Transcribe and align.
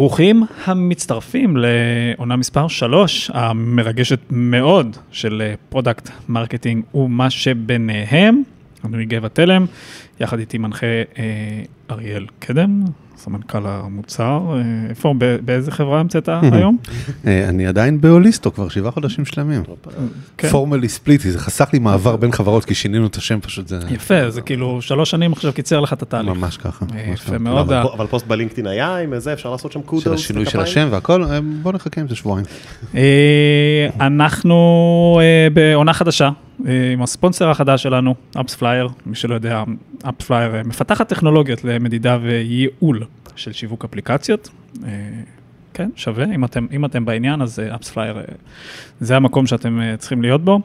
ברוכים 0.00 0.42
המצטרפים 0.64 1.56
לעונה 1.56 2.36
מספר 2.36 2.68
3, 2.68 3.30
המרגשת 3.34 4.18
מאוד 4.30 4.96
של 5.12 5.54
product 5.68 6.10
marketing 6.28 6.84
ומה 6.94 7.30
שביניהם. 7.30 8.42
אני 8.84 9.04
גבע 9.04 9.28
תלם, 9.28 9.66
יחד 10.20 10.38
איתי 10.38 10.58
מנחה 10.58 10.86
אה, 10.86 11.62
אריאל 11.90 12.26
קדם, 12.38 12.80
סמנכ"ל 13.24 13.66
המוצר. 13.66 14.40
אה, 14.52 14.90
איפה, 14.90 15.14
באיזה 15.44 15.70
חברה 15.70 16.00
נמצאת 16.00 16.28
היום? 16.52 16.78
אה, 17.26 17.48
אני 17.48 17.66
עדיין 17.66 18.00
בהוליסטו 18.00 18.52
כבר 18.52 18.68
שבעה 18.68 18.90
חודשים 18.90 19.24
שלמים. 19.24 19.62
formerly 20.50 20.88
Splitty, 20.88 21.30
זה 21.30 21.38
חסך 21.38 21.68
לי 21.72 21.78
מעבר 21.78 22.16
בין 22.16 22.32
חברות, 22.32 22.64
כי 22.64 22.74
שינינו 22.74 23.06
את 23.06 23.16
השם 23.16 23.40
פשוט. 23.40 23.68
זה... 23.68 23.78
יפה, 23.90 24.30
זה 24.30 24.40
כאילו 24.40 24.82
שלוש 24.82 25.10
שנים 25.10 25.32
עכשיו 25.32 25.52
קיצר 25.52 25.80
לך 25.80 25.92
את 25.92 26.02
התהליך. 26.02 26.36
ממש 26.36 26.56
ככה. 26.56 26.86
יפה 27.12 27.38
מאוד. 27.38 27.72
אבל 27.72 28.06
פוסט 28.06 28.26
בלינקדאין 28.26 28.66
היה 28.66 28.96
עם 28.96 29.18
זה, 29.18 29.32
אפשר 29.32 29.50
לעשות 29.50 29.72
שם 29.72 29.82
kudos. 29.82 30.04
של 30.04 30.12
השינוי 30.12 30.46
של 30.46 30.60
השם 30.60 30.88
והכל, 30.90 31.24
בוא 31.62 31.72
נחכה 31.72 32.00
עם 32.00 32.08
זה 32.08 32.16
שבועיים. 32.16 32.46
אנחנו 34.00 35.20
בעונה 35.52 35.92
חדשה. 35.92 36.30
עם 36.92 37.02
הספונסר 37.02 37.50
החדש 37.50 37.82
שלנו, 37.82 38.14
אפספלייר, 38.40 38.88
מי 39.06 39.14
שלא 39.14 39.34
יודע, 39.34 39.64
אפספלייר 40.08 40.52
מפתחת 40.64 41.08
טכנולוגיות 41.08 41.64
למדידה 41.64 42.18
וייעול 42.22 43.04
של 43.36 43.52
שיווק 43.52 43.84
אפליקציות. 43.84 44.48
כן, 45.74 45.90
שווה, 45.96 46.24
אם 46.24 46.44
אתם, 46.44 46.66
אם 46.72 46.84
אתם 46.84 47.04
בעניין, 47.04 47.42
אז 47.42 47.62
אפספלייר 47.74 48.16
זה 49.00 49.16
המקום 49.16 49.46
שאתם 49.46 49.80
צריכים 49.98 50.22
להיות 50.22 50.44
בו. 50.44 50.60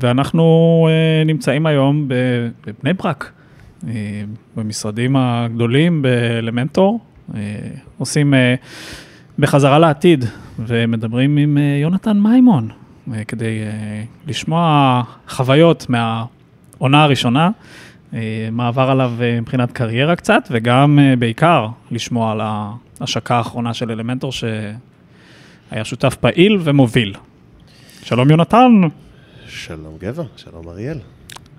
ואנחנו 0.00 0.88
נמצאים 1.26 1.66
היום 1.66 2.08
בבני 2.66 2.92
ברק, 2.92 3.32
במשרדים 4.56 5.16
הגדולים 5.16 6.02
באלמנטור, 6.02 7.00
עושים 7.98 8.34
בחזרה 9.38 9.78
לעתיד, 9.78 10.24
ומדברים 10.58 11.36
עם 11.36 11.58
יונתן 11.82 12.20
מימון. 12.20 12.68
כדי 13.28 13.58
לשמוע 14.26 15.02
חוויות 15.28 15.86
מהעונה 15.88 17.04
הראשונה, 17.04 17.50
מה 18.52 18.68
עבר 18.68 18.90
עליו 18.90 19.12
מבחינת 19.42 19.72
קריירה 19.72 20.16
קצת, 20.16 20.48
וגם 20.50 20.98
בעיקר 21.18 21.66
לשמוע 21.90 22.32
על 22.32 22.40
ההשקה 23.00 23.36
האחרונה 23.36 23.74
של 23.74 23.90
אלמנטור, 23.90 24.32
שהיה 24.32 25.84
שותף 25.84 26.14
פעיל 26.14 26.58
ומוביל. 26.60 27.14
שלום 28.02 28.30
יונתן. 28.30 28.72
שלום 29.46 29.96
גבע, 30.00 30.22
שלום 30.36 30.68
אריאל. 30.68 30.98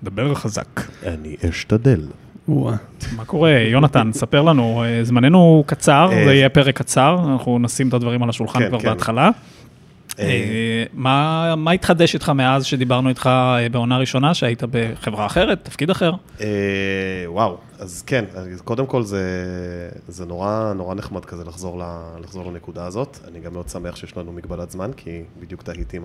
דבר 0.02 0.34
חזק. 0.34 0.80
אני 1.06 1.36
אשתדל. 1.48 2.00
מה 2.48 3.24
קורה, 3.26 3.50
יונתן, 3.50 4.10
ספר 4.12 4.42
לנו, 4.42 4.84
זמננו 5.02 5.64
קצר, 5.66 6.08
זה 6.24 6.34
יהיה 6.34 6.48
פרק 6.48 6.76
קצר, 6.76 7.18
אנחנו 7.32 7.58
נשים 7.58 7.88
את 7.88 7.94
הדברים 7.94 8.22
על 8.22 8.28
השולחן 8.28 8.68
כבר 8.68 8.78
בהתחלה. 8.78 9.30
מה 10.94 11.70
התחדש 11.74 12.14
איתך 12.14 12.28
מאז 12.28 12.64
שדיברנו 12.64 13.08
איתך 13.08 13.30
בעונה 13.72 13.98
ראשונה, 13.98 14.34
שהיית 14.34 14.62
בחברה 14.70 15.26
אחרת, 15.26 15.64
תפקיד 15.64 15.90
אחר? 15.90 16.12
וואו, 17.26 17.58
אז 17.78 18.02
כן, 18.06 18.24
קודם 18.64 18.86
כל 18.86 19.02
זה 20.08 20.26
נורא 20.26 20.94
נחמד 20.96 21.24
כזה 21.24 21.44
לחזור 21.44 22.44
לנקודה 22.46 22.86
הזאת. 22.86 23.18
אני 23.28 23.40
גם 23.40 23.52
מאוד 23.52 23.68
שמח 23.68 23.96
שיש 23.96 24.16
לנו 24.16 24.32
מגבלת 24.32 24.70
זמן, 24.70 24.90
כי 24.96 25.22
בדיוק 25.40 25.62
תהיתי 25.62 25.98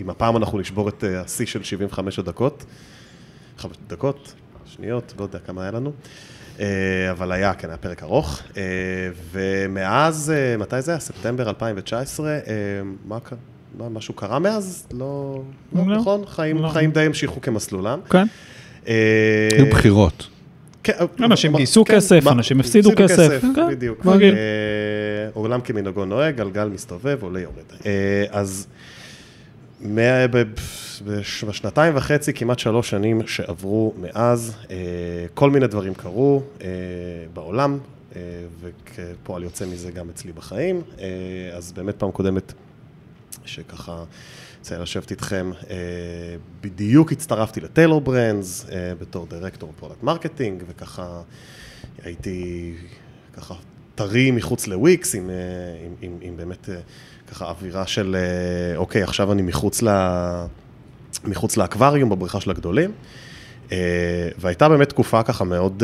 אם 0.00 0.10
הפעם 0.10 0.36
אנחנו 0.36 0.58
נשבור 0.58 0.88
את 0.88 1.04
השיא 1.04 1.46
של 1.46 1.62
75 1.62 2.18
הדקות, 2.18 2.64
דקות, 3.86 4.34
שניות, 4.64 5.14
לא 5.18 5.22
יודע 5.22 5.38
כמה 5.38 5.62
היה 5.62 5.70
לנו. 5.70 5.92
אבל 7.10 7.32
היה, 7.32 7.54
כן, 7.54 7.68
היה 7.68 7.76
פרק 7.76 8.02
ארוך, 8.02 8.42
ומאז, 9.32 10.32
מתי 10.58 10.82
זה 10.82 10.90
היה? 10.90 11.00
ספטמבר 11.00 11.48
2019, 11.48 12.38
מה 13.04 13.20
קרה? 13.20 13.38
משהו 13.90 14.14
קרה 14.14 14.38
מאז? 14.38 14.86
לא, 14.92 15.42
נכון? 15.72 16.24
חיים 16.72 16.90
די 16.92 17.00
המשיכו 17.00 17.40
כמסלולם. 17.40 18.00
כן. 18.10 18.26
היו 18.84 19.66
בחירות. 19.70 20.28
אנשים 21.24 21.56
גייסו 21.56 21.84
כסף, 21.88 22.26
אנשים 22.26 22.60
הפסידו 22.60 22.90
כסף. 22.96 23.42
בדיוק. 23.70 24.06
עולם 25.34 25.60
כמנהגו 25.60 26.04
נוהג, 26.04 26.36
גלגל 26.36 26.68
מסתובב, 26.68 27.18
עולה 27.22 27.40
יורד. 27.40 27.64
אז 28.30 28.66
בשנתיים 31.46 31.96
וחצי, 31.96 32.32
כמעט 32.32 32.58
שלוש 32.58 32.90
שנים 32.90 33.26
שעברו 33.26 33.94
מאז, 33.98 34.56
כל 35.34 35.50
מיני 35.50 35.66
דברים 35.66 35.94
קרו 35.94 36.42
בעולם, 37.34 37.78
וכפועל 38.60 39.42
יוצא 39.42 39.66
מזה 39.66 39.90
גם 39.90 40.10
אצלי 40.10 40.32
בחיים. 40.32 40.82
אז 41.56 41.72
באמת 41.72 41.96
פעם 41.96 42.10
קודמת, 42.10 42.52
שככה 43.44 44.04
יצא 44.60 44.78
לשבת 44.78 45.10
איתכם, 45.10 45.50
בדיוק 46.60 47.12
הצטרפתי 47.12 47.60
לטיילור 47.60 48.00
ברנדס 48.00 48.66
בתור 48.98 49.26
director 49.30 49.72
product 49.78 50.02
marketing, 50.02 50.62
וככה 50.68 51.22
הייתי 52.02 52.74
ככה 53.36 53.54
טרי 54.00 54.30
מחוץ 54.30 54.66
לוויקס, 54.66 55.14
עם, 55.14 55.30
עם, 56.02 56.16
עם 56.20 56.36
באמת 56.36 56.68
ככה 57.30 57.44
אווירה 57.44 57.86
של, 57.86 58.16
אוקיי, 58.76 59.02
עכשיו 59.02 59.32
אני 59.32 59.42
מחוץ, 59.42 59.82
לה, 59.82 60.46
מחוץ 61.24 61.56
לאקווריום 61.56 62.10
בבריכה 62.10 62.40
של 62.40 62.50
הגדולים, 62.50 62.92
והייתה 64.38 64.68
באמת 64.68 64.88
תקופה 64.88 65.22
ככה 65.22 65.44
מאוד... 65.44 65.82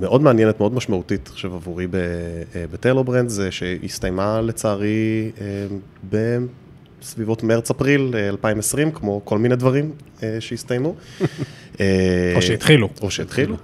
מאוד 0.00 0.22
מעניינת, 0.22 0.60
מאוד 0.60 0.74
משמעותית, 0.74 1.28
חושב, 1.28 1.54
עבורי 1.54 1.86
בטיילור 2.72 3.04
ברנדס, 3.04 3.50
שהסתיימה 3.50 4.40
לצערי 4.40 5.30
בסביבות 7.00 7.42
מרץ-אפריל 7.42 8.14
2020, 8.28 8.90
כמו 8.92 9.20
כל 9.24 9.38
מיני 9.38 9.56
דברים 9.56 9.92
שהסתיימו. 10.40 10.94
או 12.34 12.42
שהתחילו. 12.42 12.88
או 13.02 13.10
שהתחילו, 13.10 13.56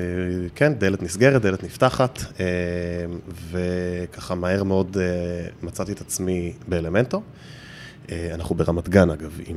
כן, 0.54 0.74
דלת 0.74 1.02
נסגרת, 1.02 1.42
דלת 1.42 1.64
נפתחת, 1.64 2.22
וככה 3.50 4.34
מהר 4.34 4.62
מאוד 4.62 4.96
מצאתי 5.62 5.92
את 5.92 6.00
עצמי 6.00 6.52
באלמנטו. 6.68 7.22
אנחנו 8.12 8.54
ברמת 8.54 8.88
גן, 8.88 9.10
אגב, 9.10 9.38
עם 9.46 9.56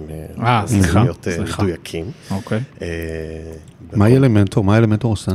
להיות 0.96 1.28
מדויקים. 1.60 2.12
אוקיי. 2.32 2.60
מהי 3.94 4.18
אלמנטור? 4.18 4.64
מה 4.64 4.78
אלמנטור 4.78 5.12
עושה? 5.12 5.32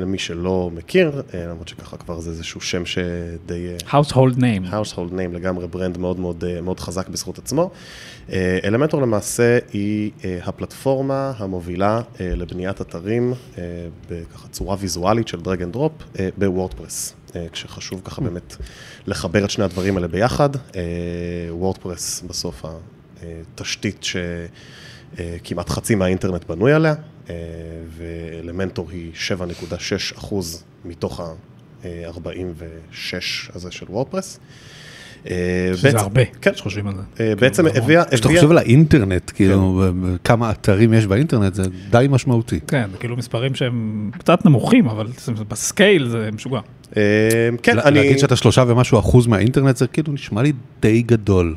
למי 0.00 0.18
שלא 0.18 0.70
מכיר, 0.74 1.22
למרות 1.34 1.68
שככה 1.68 1.96
כבר 1.96 2.20
זה 2.20 2.30
איזשהו 2.30 2.60
שם 2.60 2.86
שדי... 2.86 3.68
household 3.90 4.36
name. 4.36 4.70
household 4.70 5.12
name, 5.12 5.34
לגמרי 5.34 5.66
ברנד 5.68 5.98
מאוד 5.98 6.20
מאוד 6.20 6.44
מאוד 6.62 6.80
חזק 6.80 7.08
בזכות 7.08 7.38
עצמו. 7.38 7.70
אלמנטור 8.64 9.02
למעשה 9.02 9.58
היא 9.72 10.10
הפלטפורמה 10.44 11.32
המובילה 11.36 12.00
לבניית 12.20 12.80
אתרים 12.80 13.34
בככה 14.10 14.48
צורה 14.48 14.76
ויזואלית 14.80 15.28
של 15.28 15.40
drag 15.40 15.62
and 15.62 15.72
drop 15.72 15.92
בוורדפרס. 16.38 17.14
כשחשוב 17.52 18.00
ככה 18.04 18.22
באמת 18.22 18.56
לחבר 19.06 19.44
את 19.44 19.50
שני 19.50 19.64
הדברים 19.64 19.96
האלה 19.96 20.08
ביחד. 20.08 20.48
וורדפרס 21.50 22.22
בסוף 22.26 22.64
התשתית 23.54 24.04
שכמעט 24.04 25.70
חצי 25.70 25.94
מהאינטרנט 25.94 26.44
בנוי 26.44 26.72
עליה. 26.72 26.94
ואלמנטור 27.88 28.90
היא 28.90 29.12
7.6 29.38 30.18
אחוז 30.18 30.64
מתוך 30.84 31.20
ה-46 31.20 33.14
הזה 33.54 33.70
של 33.70 33.86
וורדפרס. 33.88 34.38
שזה 35.74 35.98
הרבה, 35.98 36.22
שחושבים 36.54 36.86
על 36.88 36.94
זה. 36.94 37.34
בעצם 37.40 37.66
הביאה... 37.66 38.04
כשאתה 38.04 38.28
חושב 38.28 38.50
על 38.50 38.58
האינטרנט, 38.58 39.30
כאילו, 39.34 39.84
כמה 40.24 40.50
אתרים 40.50 40.92
יש 40.92 41.06
באינטרנט, 41.06 41.54
זה 41.54 41.62
די 41.90 42.06
משמעותי. 42.10 42.60
כן, 42.66 42.88
זה 42.92 42.98
כאילו 42.98 43.16
מספרים 43.16 43.54
שהם 43.54 44.10
קצת 44.18 44.44
נמוכים, 44.44 44.88
אבל 44.88 45.06
בסקייל 45.48 46.08
זה 46.08 46.28
משוגע. 46.32 46.60
כן, 47.62 47.78
אני... 47.78 47.98
להגיד 47.98 48.18
שאתה 48.18 48.36
שלושה 48.36 48.64
ומשהו 48.66 48.98
אחוז 48.98 49.26
מהאינטרנט, 49.26 49.76
זה 49.76 49.86
כאילו 49.86 50.12
נשמע 50.12 50.42
לי 50.42 50.52
די 50.80 51.02
גדול. 51.02 51.54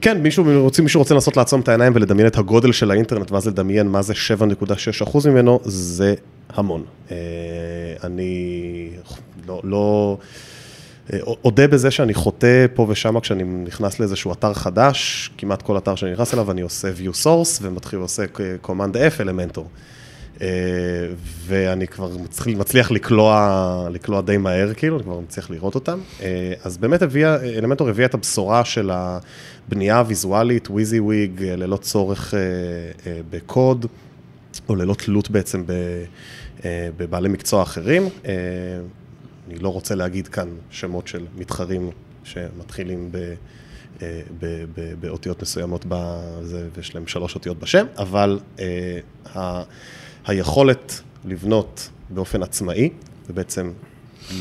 כן, 0.00 0.22
מישהו 0.22 0.44
רוצה, 0.56 0.82
מישהו 0.82 1.00
רוצה 1.00 1.14
לנסות 1.14 1.36
לעצום 1.36 1.60
את 1.60 1.68
העיניים 1.68 1.92
ולדמיין 1.96 2.26
את 2.26 2.38
הגודל 2.38 2.72
של 2.72 2.90
האינטרנט, 2.90 3.32
ואז 3.32 3.46
לדמיין 3.46 3.88
מה 3.88 4.02
זה 4.02 4.12
7.6 4.12 5.02
אחוז 5.02 5.26
ממנו, 5.26 5.60
זה 5.64 6.14
המון. 6.54 6.82
אני 8.04 8.88
לא, 9.48 9.60
לא, 9.64 10.18
אודה 11.20 11.66
בזה 11.68 11.90
שאני 11.90 12.14
חוטא 12.14 12.66
פה 12.74 12.86
ושמה 12.88 13.20
כשאני 13.20 13.42
נכנס 13.44 14.00
לאיזשהו 14.00 14.32
אתר 14.32 14.54
חדש, 14.54 15.30
כמעט 15.38 15.62
כל 15.62 15.78
אתר 15.78 15.94
שאני 15.94 16.12
נכנס 16.12 16.34
אליו, 16.34 16.50
אני 16.50 16.60
עושה 16.60 16.88
view 16.98 17.24
source 17.24 17.58
ומתחיל 17.62 17.98
לעושה 17.98 18.24
command 18.64 18.94
F 19.16 19.20
אלמנטור. 19.20 19.68
ואני 21.46 21.86
כבר 21.86 22.10
מצליח 22.46 22.90
לקלוע, 22.90 23.88
לקלוע 23.90 24.20
די 24.20 24.36
מהר, 24.36 24.74
כאילו, 24.74 24.96
אני 24.96 25.04
כבר 25.04 25.20
מצליח 25.20 25.50
לראות 25.50 25.74
אותם. 25.74 25.98
אז 26.64 26.78
באמת 26.78 27.02
הביאה, 27.02 27.36
אלמנטור 27.42 27.88
הביאה 27.88 28.06
את 28.06 28.14
הבשורה 28.14 28.64
של 28.64 28.90
הבנייה 28.92 29.98
הוויזואלית, 29.98 30.70
וויזי 30.70 31.00
וויג, 31.00 31.42
ללא 31.42 31.76
צורך 31.76 32.34
בקוד, 33.30 33.86
או 34.68 34.76
ללא 34.76 34.94
תלות 34.94 35.30
בעצם 35.30 35.64
בבעלי 36.96 37.28
מקצוע 37.28 37.62
אחרים. 37.62 38.08
אני 39.52 39.62
לא 39.62 39.68
רוצה 39.68 39.94
להגיד 39.94 40.28
כאן 40.28 40.48
שמות 40.70 41.08
של 41.08 41.26
מתחרים 41.36 41.90
שמתחילים 42.24 43.12
ב... 43.12 43.16
אה, 44.02 44.20
ב, 44.40 44.64
ב, 44.74 44.94
באותיות 45.00 45.42
מסוימות 45.42 45.84
בזה, 45.88 46.68
ויש 46.76 46.94
להם 46.94 47.06
שלוש 47.06 47.34
אותיות 47.34 47.58
בשם, 47.58 47.86
אבל 47.98 48.40
אה, 48.58 48.98
ה, 49.34 49.62
היכולת 50.26 51.00
לבנות 51.24 51.90
באופן 52.10 52.42
עצמאי, 52.42 52.90
ובעצם 53.28 53.72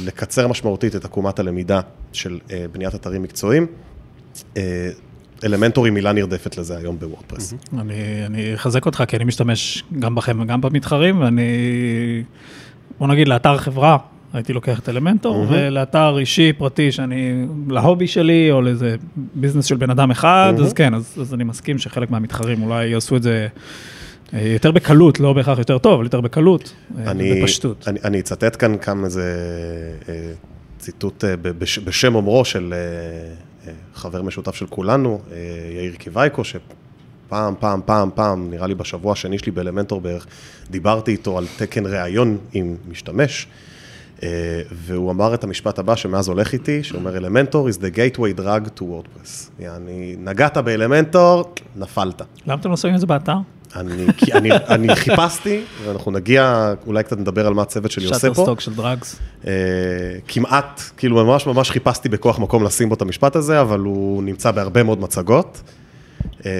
לקצר 0.04 0.48
משמעותית 0.48 0.96
את 0.96 1.06
עקומת 1.06 1.40
הלמידה 1.40 1.82
של 2.14 2.40
אה, 2.52 2.66
בניית 2.72 2.96
אתרים 2.96 3.24
מקצועיים, 3.24 3.68
אה, 4.58 4.90
אלמנטור 5.44 5.86
היא 5.86 5.94
מילה 5.94 6.14
נרדפת 6.14 6.58
לזה 6.58 6.78
היום 6.78 7.00
בוורדפרס. 7.00 7.54
אני, 7.80 8.56
אחזק 8.56 8.86
אותך, 8.86 9.04
כי 9.08 9.16
אני 9.16 9.24
משתמש 9.24 9.84
גם 10.00 10.16
בכם 10.16 10.40
וגם 10.40 10.62
במתחרים, 10.62 11.22
ואני, 11.22 11.44
בוא 13.00 13.08
נגיד, 13.08 13.28
לאתר 13.28 13.58
חברה, 13.58 13.98
הייתי 14.34 14.54
לוקח 14.54 14.80
את 14.80 14.90
אלמנטור, 14.90 15.44
mm-hmm. 15.44 15.54
ולאתר 15.54 16.18
אישי, 16.20 16.54
פרטי, 16.54 16.92
שאני, 16.92 17.46
להובי 17.70 18.08
שלי, 18.08 18.52
או 18.52 18.62
לאיזה 18.62 18.96
ביזנס 19.16 19.66
של 19.66 19.76
בן 19.76 19.90
אדם 19.90 20.12
אחד, 20.12 20.54
mm-hmm. 20.58 20.62
אז 20.62 20.74
כן, 20.74 20.94
אז, 20.94 21.18
אז 21.22 21.34
אני 21.34 21.44
מסכים 21.44 21.78
שחלק 21.78 22.12
מהמתחרים 22.12 22.64
אולי 22.64 22.88
יעשו 22.88 23.16
את 23.16 23.24
זה 23.24 23.48
אה, 24.34 24.48
יותר 24.48 24.72
בקלות, 24.72 25.20
לא 25.20 25.34
בהכרח 25.34 25.58
יותר 25.58 25.78
טוב, 25.78 25.94
אבל 25.94 26.04
יותר 26.04 26.22
בקלות, 26.22 26.74
אה, 26.98 27.12
אני, 27.12 27.42
בפשטות. 27.42 27.88
אני, 27.88 28.00
אני 28.04 28.20
אצטט 28.20 28.56
כאן 28.60 28.78
כמה 28.78 29.06
איזה 29.06 29.36
אה, 30.10 30.32
ציטוט 30.80 31.24
בש, 31.42 31.80
בשם 31.80 32.16
אומרו 32.16 32.46
של 32.46 32.74
חבר 33.94 34.22
משותף 34.22 34.56
של 34.56 34.66
כולנו, 34.66 35.22
יאיר 35.76 35.96
קיווייקו, 35.96 36.44
שפעם, 36.44 37.54
פעם, 37.60 37.82
פעם, 37.86 38.10
פעם, 38.16 38.52
נראה 38.52 38.68
לי 38.68 38.76
בשבוע 38.76 39.12
השני 39.12 39.40
שלי 39.40 39.52
באלמנטור 39.52 40.02
בערך, 40.02 40.28
דיברתי 40.70 41.12
איתו 41.12 41.38
על 41.38 41.46
תקן 41.58 41.86
ראיון 41.86 42.38
עם 42.54 42.76
משתמש. 42.90 43.48
אה, 44.24 44.62
והוא 44.72 45.12
אמר 45.12 45.34
את 45.34 45.44
המשפט 45.44 45.80
הבא 45.80 45.96
שמאז 45.96 46.28
הולך 46.28 46.54
איתי, 46.54 46.84
שאומר 46.84 47.18
אלמנטור 47.18 47.70
is 47.70 47.74
the 47.74 47.96
gateway 47.96 48.40
drug 48.40 48.80
to 48.80 48.82
WordPress. 48.82 49.50
יעני, 49.60 50.16
נגעת 50.20 50.58
באלמנטור, 50.58 51.54
נפלת. 51.76 52.22
למה 52.48 52.62
אתם 52.62 52.70
לא 52.70 52.78
שמים 52.78 52.96
את 52.96 53.00
זה 53.00 53.06
באתר? 53.06 53.36
אני, 53.76 54.06
אני, 54.38 54.52
אני 54.52 54.96
חיפשתי, 54.96 55.62
ואנחנו 55.86 56.12
נגיע, 56.12 56.74
אולי 56.88 57.04
קצת 57.04 57.18
נדבר 57.18 57.48
על 57.48 57.54
מה 57.54 57.62
הצוות 57.62 57.92
שלי 57.92 58.06
עושה 58.06 58.20
פה. 58.20 58.34
שאטר 58.34 58.44
סטוק 58.44 58.60
של 58.60 58.74
דרגס. 58.74 59.20
Uh, 59.42 59.48
כמעט, 60.28 60.82
כאילו 60.98 61.26
ממש 61.26 61.48
ממש 61.48 61.72
חיפשתי 61.72 62.10
בכוח 62.10 62.40
מקום 62.40 62.64
לשים 62.64 62.90
בו 62.90 62.96
את 62.96 63.02
המשפט 63.02 63.36
הזה, 63.36 63.62
אבל 63.62 63.80
הוא 63.80 64.24
נמצא 64.24 64.52
בהרבה 64.52 64.84
מאוד 64.84 65.02
מצגות. 65.02 65.62
אה, 66.46 66.52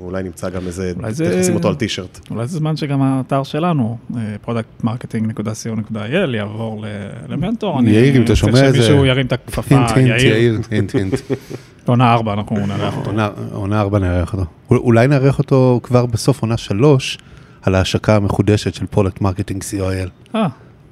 אולי 0.00 0.22
נמצא 0.22 0.50
גם 0.50 0.66
איזה, 0.66 0.92
תכנסים 0.94 1.54
אותו 1.54 1.68
על 1.68 1.74
טישרט. 1.74 2.20
אולי 2.30 2.46
זה 2.46 2.58
זמן 2.58 2.76
שגם 2.76 3.02
האתר 3.02 3.42
שלנו, 3.42 3.98
productmarketing.co.il, 4.44 6.36
יעבור 6.36 6.84
לאלמנטור. 7.28 7.80
יאיר, 7.84 8.16
אם 8.16 8.22
אתה 8.22 8.36
שומע 8.36 8.68
את 8.68 8.72
זה... 8.72 8.78
שמישהו 8.82 9.04
ירים 9.04 9.26
את 9.26 9.32
הכפפה, 9.32 9.74
יאיר. 10.00 10.60
הינט, 10.70 10.94
הינט. 10.94 11.14
עונה 11.86 12.12
ארבע, 12.12 12.32
אנחנו 12.32 12.66
נארח 12.66 12.96
אותו. 12.96 13.10
עונה 13.52 13.80
ארבע 13.80 13.98
נארח 13.98 14.32
אותו. 14.32 14.44
אולי 14.70 15.08
נארח 15.08 15.38
אותו 15.38 15.80
כבר 15.82 16.06
בסוף 16.06 16.42
עונה 16.42 16.56
שלוש, 16.56 17.18
על 17.62 17.74
ההשקה 17.74 18.16
המחודשת 18.16 18.74
של 18.74 18.86
product 18.86 19.20
marketing 19.20 19.62
co.il. 19.62 20.36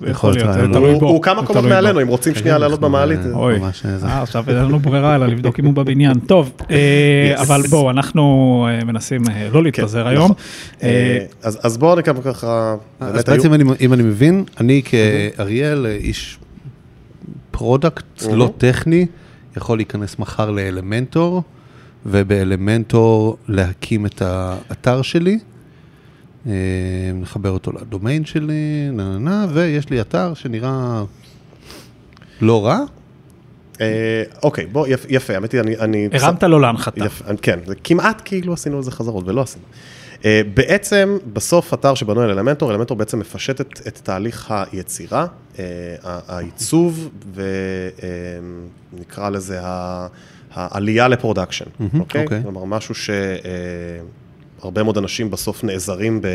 אה. 0.04 0.10
יכול 0.10 0.32
להיות, 0.34 0.52
זה 0.52 0.60
תלוי 0.72 0.98
בו. 0.98 1.08
הוא 1.08 1.22
כמה 1.22 1.46
קומות 1.46 1.64
מעלינו, 1.64 2.02
אם 2.02 2.08
רוצים 2.08 2.34
שנייה 2.34 2.58
לעלות 2.58 2.81
במעלית. 2.81 3.20
אוי, 3.32 3.60
אה, 4.04 4.22
עכשיו 4.22 4.44
אין 4.48 4.56
לנו 4.56 4.78
ברירה 4.78 5.14
אלא 5.14 5.26
לבדוק 5.26 5.60
אם 5.60 5.64
הוא 5.64 5.75
בבניין. 5.75 6.20
טוב, 6.32 6.52
אה, 6.70 7.34
אבל 7.43 7.62
בואו, 7.70 7.90
אנחנו 7.90 8.66
אה, 8.70 8.84
מנסים 8.84 9.22
לא 9.52 9.62
להתפזר 9.62 10.02
כן, 10.02 10.08
היום. 10.08 10.31
נכון. 10.31 10.87
אז 11.43 11.78
בואו 11.78 11.96
נקרא 11.96 12.12
ככה... 12.25 12.75
אז 13.00 13.25
בעצם 13.25 13.52
אם 13.81 13.93
אני 13.93 14.02
מבין, 14.02 14.44
אני 14.60 14.82
כאריאל, 14.84 15.87
איש 15.87 16.38
product 17.50 18.22
לא 18.32 18.50
טכני, 18.58 19.06
יכול 19.56 19.78
להיכנס 19.78 20.19
מחר 20.19 20.50
לאלמנטור, 20.50 21.42
ובאלמנטור 22.06 23.37
להקים 23.49 24.06
את 24.06 24.22
האתר 24.22 25.02
שלי. 25.02 25.38
נחבר 27.14 27.50
אותו 27.50 27.72
לדומיין 27.72 28.25
שלי, 28.25 28.88
נה 28.93 29.19
נה 29.19 29.19
נה, 29.19 29.46
ויש 29.52 29.90
לי 29.90 30.00
אתר 30.00 30.34
שנראה 30.34 31.04
לא 32.40 32.66
רע. 32.66 32.81
אוקיי, 34.43 34.66
בוא, 34.66 34.87
יפה, 35.08 35.34
האמת 35.34 35.52
היא, 35.52 35.60
אני... 35.60 36.08
הרמת 36.12 36.43
לו 36.43 36.58
להנחתה. 36.58 37.04
כן, 37.43 37.58
זה 37.66 37.75
כמעט 37.84 38.22
כאילו 38.25 38.52
עשינו 38.52 38.78
איזה 38.78 38.90
חזרות, 38.90 39.28
ולא 39.28 39.43
עשינו. 39.43 39.64
בעצם, 40.54 41.16
בסוף 41.32 41.75
אתר 41.75 41.94
שבנוי 41.94 42.25
על 42.25 42.31
אלמנטור, 42.31 42.70
אלמנטור 42.70 42.96
בעצם 42.96 43.19
מפשט 43.19 43.60
את, 43.60 43.81
את 43.88 44.00
תהליך 44.02 44.54
היצירה, 44.72 45.26
העיצוב, 46.02 47.10
ונקרא 48.94 49.31
לזה 49.31 49.58
העלייה 50.52 51.08
ל 51.08 51.13
production, 51.13 51.64
אוקיי? 51.99 52.26
כלומר, 52.42 52.64
משהו 52.64 52.94
ש... 52.94 53.10
הרבה 54.62 54.82
מאוד 54.82 54.98
אנשים 54.98 55.30
בסוף 55.30 55.64
נעזרים 55.64 56.20
ב, 56.20 56.26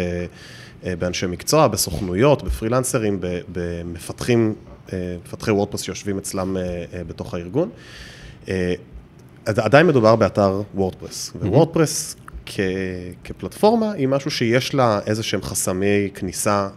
אה, 0.86 0.96
באנשי 0.96 1.28
מקצוע, 1.28 1.68
בסוכנויות, 1.68 2.44
בפרילנסרים, 2.44 3.20
במפתחים, 3.52 4.56
אה, 4.94 5.16
מפתחי 5.26 5.52
וורדפרס 5.52 5.82
שיושבים 5.82 6.18
אצלם 6.18 6.58
אה, 6.58 7.04
בתוך 7.08 7.34
הארגון. 7.34 7.70
עדיין 9.46 9.88
מדובר 9.88 10.16
באתר 10.16 10.62
וורדפרס, 10.76 11.32
ווורדפרס 11.42 12.16
כ, 12.46 12.60
כפלטפורמה 13.24 13.92
היא 13.92 14.08
משהו 14.08 14.32
שיש 14.32 14.74
לה 14.74 15.00
איזה 15.06 15.24
שהם 15.24 15.42
חסמי 15.42 16.10
כניסה, 16.14 16.70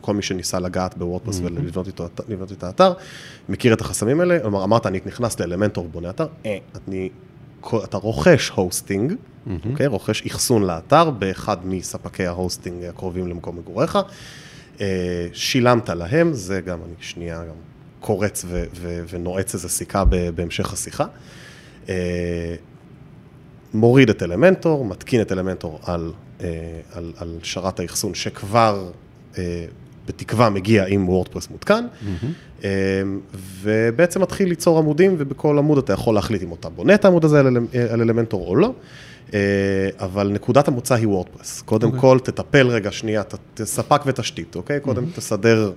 כל 0.00 0.14
מי 0.14 0.22
שניסה 0.22 0.60
לגעת 0.60 0.98
בוורדפרס 0.98 1.40
ולבנות 1.44 1.86
איתו, 1.86 2.06
את 2.52 2.62
האתר, 2.64 2.92
מכיר 3.48 3.72
את 3.72 3.80
החסמים 3.80 4.20
האלה, 4.20 4.40
כלומר 4.40 4.64
אמרת 4.64 4.86
אני 4.86 5.00
נכנס 5.06 5.40
לאלמנטור 5.40 5.88
בונה 5.88 6.10
אתר, 6.10 6.26
אני 6.88 7.08
אתה 7.84 7.96
רוכש 7.96 8.48
hosting, 8.48 9.12
mm-hmm. 9.12 9.31
אוקיי? 9.70 9.86
רוכש 9.86 10.22
אחסון 10.26 10.62
לאתר 10.62 11.10
באחד 11.10 11.66
מספקי 11.66 12.26
ה 12.26 12.33
hosting 12.33 12.84
הקרובים 12.84 13.28
למקום 13.28 13.56
מגוריך, 13.56 13.98
אה, 14.80 15.26
שילמת 15.32 15.88
להם, 15.88 16.32
זה 16.32 16.60
גם, 16.60 16.78
אני 16.86 16.94
שנייה 17.00 17.38
גם 17.38 17.54
קורץ 18.00 18.44
ו- 18.48 18.64
ו- 18.74 19.04
ונועץ 19.08 19.54
איזה 19.54 19.68
סיכה 19.68 20.04
בהמשך 20.34 20.72
השיחה. 20.72 21.04
אה, 21.88 22.54
מוריד 23.74 24.10
את 24.10 24.22
אלמנטור, 24.22 24.84
מתקין 24.84 25.20
את 25.20 25.32
אלמנטור 25.32 25.80
על, 25.82 26.12
אה, 26.40 26.48
על, 26.92 27.12
על 27.16 27.38
שרת 27.42 27.80
האחסון 27.80 28.14
שכבר 28.14 28.90
בתקווה 30.06 30.50
מגיע 30.50 30.84
עם 30.86 31.08
וורדפרס 31.08 31.50
מותקן, 31.50 31.84
mm-hmm. 31.84 32.64
ובעצם 33.62 34.22
מתחיל 34.22 34.48
ליצור 34.48 34.78
עמודים, 34.78 35.14
ובכל 35.18 35.58
עמוד 35.58 35.78
אתה 35.78 35.92
יכול 35.92 36.14
להחליט 36.14 36.42
אם 36.42 36.54
אתה 36.54 36.68
בונה 36.68 36.94
את 36.94 37.04
העמוד 37.04 37.24
הזה 37.24 37.40
על, 37.40 37.46
על 37.90 38.00
אלמנטור 38.00 38.48
או 38.48 38.56
לא, 38.56 38.72
אבל 39.98 40.28
נקודת 40.28 40.68
המוצא 40.68 40.94
היא 40.94 41.08
וורדפרס. 41.08 41.62
קודם 41.62 41.88
okay. 41.88 41.94
אוקיי. 41.94 42.00
כל, 42.00 42.18
תטפל 42.18 42.66
רגע 42.66 42.92
שנייה, 42.92 43.22
ספק 43.64 44.02
ותשתית, 44.06 44.56
אוקיי? 44.56 44.80
קודם 44.80 45.04
mm-hmm. 45.04 45.16
תסדר 45.16 45.72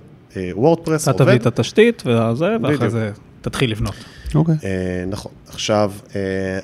וורדפרס, 0.52 1.08
עובד. 1.08 1.20
אתה 1.20 1.24
תביא 1.24 1.40
את 1.40 1.46
התשתית 1.46 2.02
וזה, 2.06 2.56
ואחרי 2.62 2.90
זה 2.90 3.10
תתחיל 3.40 3.70
לבנות. 3.70 3.94
אוקיי. 4.34 4.54
Okay. 4.54 4.58
נכון. 5.06 5.32
עכשיו, 5.48 5.92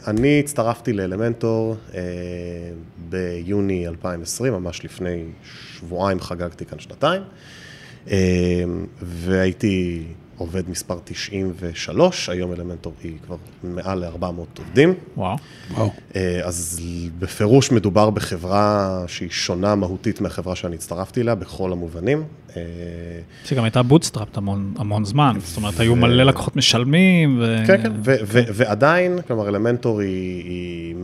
אני 0.07 0.41
הצטרפתי 0.41 0.93
לאלמנטור 0.93 1.77
ביוני 3.09 3.89
2020, 3.89 4.53
ממש 4.53 4.85
לפני 4.85 5.25
שבועיים 5.79 6.21
חגגתי 6.21 6.65
כאן 6.65 6.79
שנתיים, 6.79 7.23
והייתי 9.03 10.05
עובד 10.43 10.71
מספר 10.71 10.99
93, 11.05 12.29
היום 12.29 12.53
אלמנטור 12.53 12.93
היא 13.03 13.13
כבר 13.27 13.37
מעל 13.65 14.05
ל-400 14.05 14.59
עובדים. 14.59 14.95
וואו. 15.17 15.37
וואו. 15.71 15.91
אז 16.45 16.81
בפירוש 17.19 17.71
מדובר 17.71 18.11
בחברה 18.11 19.05
שהיא 19.07 19.31
שונה 19.31 19.75
מהותית 19.75 20.21
מהחברה 20.21 20.57
שאני 20.57 20.75
הצטרפתי 20.75 21.21
אליה 21.21 21.35
בכל 21.35 21.73
המובנים. 21.73 22.25
שגם 23.45 23.65
הייתה 23.65 23.83
בוטסטראפט 23.83 24.37
המון, 24.37 24.75
המון 24.79 25.05
זמן, 25.05 25.37
זאת 25.45 25.57
אומרת, 25.57 25.81
היו 25.81 25.97
מלא 25.97 26.25
לקוחות 26.25 26.57
משלמים. 26.57 27.39
ו... 27.43 27.57
כן, 27.67 27.83
כן, 27.83 27.93
ו- 28.05 28.15
ו- 28.27 28.43
ועדיין, 28.55 29.19
כלומר, 29.27 29.49
אלמנטור 29.49 30.01
היא, 30.01 30.45
היא 30.45 30.95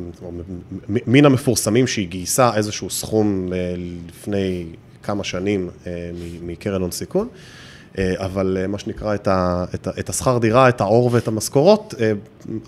מן 1.07 1.25
המפורסמים 1.25 1.87
שהיא 1.87 2.09
גייסה 2.09 2.55
איזשהו 2.55 2.91
סכום 2.91 3.53
אה, 3.53 3.75
לפני 4.09 4.67
כמה 5.03 5.25
שנים 5.25 5.71
אה, 5.87 6.11
מקרן 6.43 6.81
הון 6.81 6.91
סיכון. 6.91 7.29
אה, 7.99 8.15
אבל 8.19 8.59
אה, 8.61 8.67
מה 8.67 8.79
שנקרא, 8.79 9.15
את, 9.15 9.29
ה, 9.29 9.65
את, 9.75 9.87
ה, 9.87 9.91
את 9.99 10.09
השכר 10.09 10.39
דירה, 10.39 10.69
את 10.69 10.81
העור 10.81 11.11
ואת 11.13 11.29
המשכורות, 11.29 11.95
אה, 12.01 12.13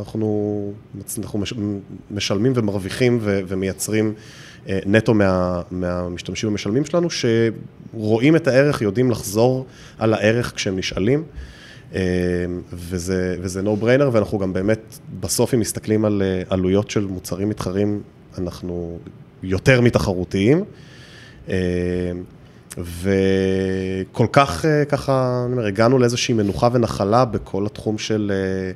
אנחנו, 0.00 0.72
אנחנו 1.18 1.40
משלמים 2.10 2.52
ומרוויחים 2.54 3.18
ו, 3.20 3.40
ומייצרים 3.48 4.14
נטו 4.86 5.14
מה, 5.14 5.62
מהמשתמשים 5.70 6.48
המשלמים 6.48 6.84
שלנו, 6.84 7.08
שרואים 7.10 8.36
את 8.36 8.48
הערך, 8.48 8.82
יודעים 8.82 9.10
לחזור 9.10 9.66
על 9.98 10.14
הערך 10.14 10.52
כשהם 10.54 10.76
נשאלים. 10.76 11.24
וזה, 12.72 13.36
וזה 13.40 13.60
no 13.60 13.82
brainer, 13.82 14.08
ואנחנו 14.12 14.38
גם 14.38 14.52
באמת, 14.52 14.98
בסוף 15.20 15.54
אם 15.54 15.60
מסתכלים 15.60 16.04
על 16.04 16.22
עלויות 16.50 16.90
של 16.90 17.06
מוצרים 17.06 17.48
מתחרים, 17.48 18.02
אנחנו 18.38 18.98
יותר 19.42 19.80
מתחרותיים. 19.80 20.64
וכל 22.84 24.26
כך, 24.32 24.64
אה, 24.64 24.84
ככה, 24.84 25.42
אני 25.44 25.52
אומר, 25.52 25.66
הגענו 25.66 25.98
לאיזושהי 25.98 26.34
מנוחה 26.34 26.68
ונחלה 26.72 27.24
בכל 27.24 27.66
התחום 27.66 27.98
של 27.98 28.32
אה, 28.34 28.72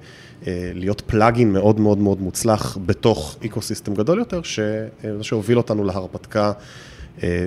אה, 0.47 0.71
להיות 0.75 1.03
plugin 1.07 1.53
מאוד 1.53 1.81
מאוד 1.81 1.99
מאוד 1.99 2.21
מוצלח 2.21 2.79
בתוך 2.87 3.37
ecosystem 3.45 3.95
גדול 3.95 4.19
יותר, 4.19 4.43
שזה 4.43 4.89
שהוביל 5.23 5.57
אותנו 5.57 5.85
להרפתקה 5.85 6.53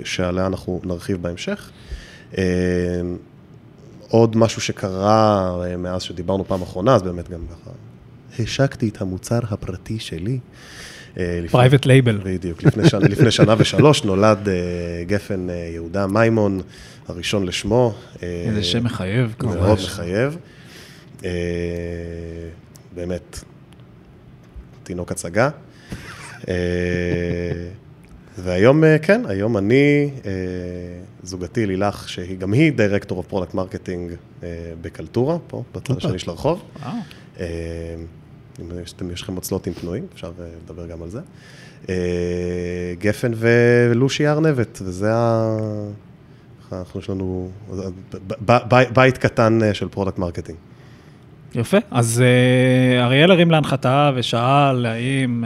שעליה 0.03 0.45
אנחנו 0.45 0.81
נרחיב 0.83 1.21
בהמשך. 1.21 1.71
עוד 4.09 4.37
משהו 4.37 4.61
שקרה 4.61 5.55
מאז 5.77 6.01
שדיברנו 6.01 6.45
פעם 6.47 6.61
אחרונה, 6.61 6.95
אז 6.95 7.01
באמת 7.03 7.29
גם 7.29 7.39
ככה, 7.47 7.71
השקתי 8.43 8.89
את 8.89 9.01
המוצר 9.01 9.39
הפרטי 9.49 9.99
שלי. 9.99 10.39
private 11.51 11.83
אה, 11.83 11.87
לייבל. 11.87 12.19
בדיוק, 12.23 12.63
לפני, 12.63 12.89
שנה, 12.89 13.07
לפני 13.13 13.31
שנה 13.31 13.55
ושלוש 13.57 14.03
נולד 14.03 14.47
uh, 14.47 14.49
גפן 15.07 15.47
uh, 15.49 15.51
יהודה 15.73 16.07
מימון, 16.07 16.61
הראשון 17.07 17.45
לשמו. 17.45 17.93
איזה 18.21 18.63
שם 18.63 18.83
מחייב. 18.83 19.35
מאוד 19.43 19.77
מחייב. 19.85 20.37
באמת, 22.95 23.39
תינוק 24.83 25.11
הצגה. 25.11 25.49
והיום, 28.37 28.83
כן, 29.01 29.21
היום 29.27 29.57
אני, 29.57 30.09
זוגתי 31.23 31.65
לילך, 31.65 32.09
שהיא 32.09 32.37
גם 32.37 32.53
היא 32.53 32.71
director 32.71 33.17
of 33.17 33.27
product 33.27 33.53
marketing 33.53 34.11
בקלטורה, 34.81 35.37
פה, 35.47 35.63
בצד 35.75 35.97
השני 35.97 36.19
של 36.19 36.29
הרחוב. 36.29 36.63
אם 38.61 38.65
יש 39.11 39.21
לכם 39.21 39.41
slotים 39.41 39.73
פנויים, 39.73 40.05
אפשר 40.13 40.31
אה, 40.39 40.45
לדבר 40.65 40.87
גם 40.87 41.03
על 41.03 41.09
זה. 41.09 41.19
אה, 41.89 41.95
גפן 42.99 43.31
ולושי 43.35 44.27
ארנבת, 44.27 44.79
וזה 44.81 45.13
ה... 45.13 45.57
אנחנו 46.71 46.99
יש 46.99 47.09
לנו 47.09 47.51
בית 48.93 49.17
קטן 49.17 49.63
אה, 49.63 49.73
של 49.73 49.87
product 49.87 50.17
marketing. 50.17 50.57
יפה, 51.55 51.77
אז 51.91 52.23
אריאל 52.99 53.31
הרים 53.31 53.51
להנחתה 53.51 54.11
ושאל 54.15 54.85
האם 54.85 55.43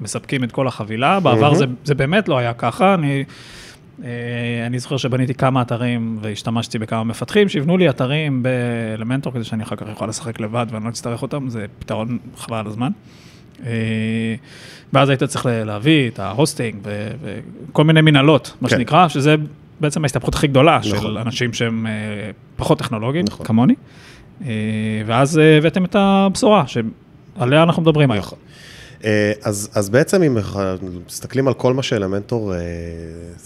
מספקים 0.00 0.44
את 0.44 0.52
כל 0.52 0.68
החבילה, 0.68 1.20
בעבר 1.20 1.54
זה, 1.84 1.94
באמת 1.94 2.28
לא 2.28 2.38
היה 2.38 2.54
ככה, 2.54 2.94
אני 2.94 3.18
אה, 3.18 3.22
אני 4.66 4.78
זוכר 4.78 4.96
שבניתי 4.96 5.34
כמה 5.34 5.62
אתרים 5.62 6.18
והשתמשתי 6.22 6.78
בכמה 6.78 7.04
מפתחים, 7.04 7.48
שיבנו 7.48 7.76
לי 7.76 7.90
אתרים 7.90 8.42
באלמנטור 8.42 9.32
כדי 9.32 9.44
שאני 9.44 9.62
אחר 9.62 9.76
כך 9.76 9.86
יכול 9.92 10.08
לשחק 10.08 10.40
לבד 10.40 10.66
ואני 10.70 10.84
לא 10.84 10.90
אצטרך 10.90 11.22
אותם, 11.22 11.48
זה 11.48 11.66
פתרון 11.78 12.18
חבל 12.36 12.56
על 12.56 12.66
הזמן. 12.66 12.90
אה, 13.66 14.34
ואז 14.92 15.08
היית 15.08 15.24
צריך 15.24 15.46
להביא 15.46 16.08
את 16.08 16.18
ה 16.18 16.25
hosting 16.25 16.76
וכל 16.82 17.84
מיני 17.84 18.00
מנהלות, 18.00 18.56
מה 18.60 18.68
כן. 18.68 18.76
שנקרא, 18.76 19.08
שזה 19.08 19.34
בעצם 19.80 20.02
ההסתבכות 20.02 20.34
הכי 20.34 20.46
גדולה 20.46 20.78
נכון. 20.78 21.00
של 21.00 21.18
אנשים 21.18 21.52
שהם 21.52 21.86
אה, 21.86 21.92
פחות 22.56 22.78
טכנולוגיים, 22.78 23.24
נכון. 23.28 23.46
כמוני. 23.46 23.74
ואז 25.06 25.40
הבאתם 25.58 25.84
את 25.84 25.96
הבשורה 25.98 26.64
שעליה 26.66 27.62
אנחנו 27.62 27.82
מדברים 27.82 28.10
היום. 28.10 28.24
אה, 29.04 29.32
אז, 29.42 29.68
אז 29.74 29.90
בעצם 29.90 30.22
אם 30.22 30.36
מסתכלים 31.06 31.48
על 31.48 31.54
כל 31.54 31.74
מה 31.74 31.82
שאלמנטור 31.82 32.54
אה, 32.54 32.58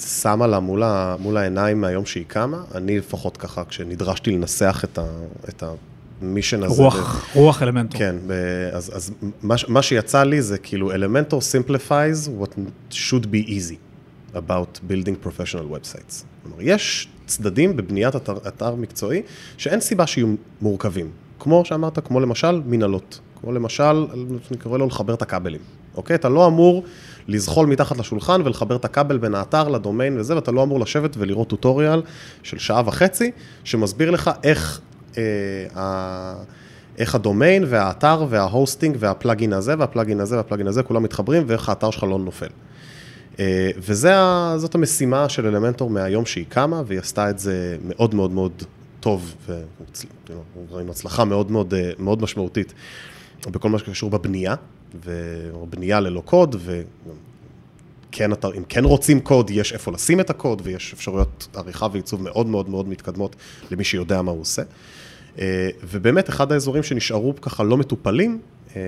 שמה 0.01 0.47
לה 0.47 0.61
מול, 0.61 0.83
ה, 0.83 1.17
מול 1.19 1.37
העיניים 1.37 1.81
מהיום 1.81 2.07
שהיא 2.07 2.25
קמה, 2.29 2.63
אני 2.75 2.99
לפחות 2.99 3.37
ככה, 3.37 3.65
כשנדרשתי 3.65 4.31
לנסח 4.31 4.85
את, 4.85 4.99
ה, 4.99 5.05
את 5.49 5.63
המישן 6.23 6.63
הזה. 6.63 6.83
רוח, 6.83 7.27
ב... 7.35 7.37
רוח 7.37 7.63
אלמנטור. 7.63 7.99
כן, 7.99 8.17
אז, 8.73 8.91
אז 8.95 9.13
מה, 9.43 9.55
מה 9.69 9.83
שיצא 9.83 10.23
לי 10.23 10.43
זה 10.43 10.59
כאילו 10.59 10.93
אלמנטור 10.93 11.41
simplifies 11.41 12.29
what 12.43 12.59
should 12.91 13.25
be 13.25 13.49
easy 13.49 13.77
about 14.35 14.91
building 14.91 15.27
professional 15.27 15.75
websites. 15.75 16.25
כלומר, 16.43 16.57
יש 16.61 17.09
צדדים 17.27 17.77
בבניית 17.77 18.17
אתר, 18.17 18.37
אתר 18.49 18.75
מקצועי 18.75 19.23
שאין 19.57 19.81
סיבה 19.81 20.07
שיהיו 20.07 20.35
מורכבים. 20.61 21.11
כמו 21.39 21.65
שאמרת, 21.65 22.07
כמו 22.07 22.21
למשל 22.21 22.63
מנהלות. 22.67 23.21
כמו 23.43 23.53
למשל, 23.53 24.07
אני 24.51 24.59
קורא 24.63 24.79
לו 24.79 24.87
לחבר 24.87 25.15
את 25.15 25.23
הכבלים, 25.23 25.61
אוקיי? 25.97 26.17
אתה 26.17 26.29
לא 26.29 26.47
אמור 26.47 26.85
לזחול 27.29 27.67
מתחת 27.67 27.99
לשולחן 27.99 28.41
ולחבר 28.45 28.77
את 28.77 28.85
הכבל 28.85 29.19
בין 29.19 29.35
האתר 29.35 29.69
לדומיין 29.69 30.19
וזה, 30.19 30.35
ואתה 30.35 30.53
לא 30.53 30.63
אמור 30.63 30.81
לשבת 30.81 31.17
ולראות 31.19 31.49
טוטוריאל 31.49 32.03
של 32.43 32.59
שעה 32.59 32.83
וחצי, 32.87 33.31
שמסביר 33.65 34.11
לך 34.11 34.31
איך, 34.43 34.81
אה, 35.19 35.23
ה... 35.77 36.35
איך 36.99 37.15
הדומיין 37.15 37.65
והאתר 37.69 38.27
וההוסטינג 38.29 38.97
והפלאגין 38.99 39.53
הזה 39.53 39.75
והפלאגין 39.79 40.21
הזה 40.21 40.37
והפלאגין 40.37 40.67
הזה, 40.67 40.83
כולם 40.83 41.03
מתחברים 41.03 41.43
ואיך 41.47 41.69
האתר 41.69 41.91
שלך 41.91 42.03
לא 42.03 42.19
נופל. 42.19 42.47
אה, 43.39 43.71
וזאת 43.79 44.75
המשימה 44.75 45.29
של 45.29 45.47
אלמנטור 45.47 45.91
מהיום 45.91 46.27
שהיא 46.27 46.45
קמה, 46.49 46.83
והיא 46.87 47.01
עשתה 47.01 47.31
את 47.31 47.39
זה 47.39 47.77
מאוד 47.85 48.15
מאוד 48.15 48.31
מאוד 48.31 48.63
טוב, 49.01 49.35
וראינו 50.71 50.91
הצלחה 50.91 51.25
מאוד 51.25 51.51
מאוד, 51.51 51.75
אה, 51.75 51.91
מאוד 51.99 52.23
משמעותית. 52.23 52.75
בכל 53.51 53.71
מה 53.71 53.79
שקשור 53.79 54.11
בבנייה, 54.11 54.55
ובנייה 55.05 56.01
ללא 56.01 56.21
קוד, 56.21 56.57
וכן, 58.09 58.31
אם 58.57 58.65
כן 58.69 58.85
רוצים 58.85 59.21
קוד, 59.21 59.51
יש 59.51 59.73
איפה 59.73 59.93
לשים 59.93 60.21
את 60.21 60.31
הקוד, 60.31 60.63
ויש 60.65 60.93
אפשרויות 60.93 61.49
עריכה 61.55 61.87
ועיצוב 61.93 62.23
מאוד 62.23 62.47
מאוד 62.47 62.69
מאוד 62.69 62.89
מתקדמות 62.89 63.37
למי 63.71 63.85
שיודע 63.85 64.23
מה 64.23 64.31
הוא 64.31 64.41
עושה. 64.41 64.63
אה, 65.39 65.69
ובאמת, 65.91 66.29
אחד 66.29 66.53
האזורים 66.53 66.83
שנשארו 66.83 67.35
ככה 67.41 67.63
לא 67.63 67.77
מטופלים, 67.77 68.41
אה, 68.77 68.81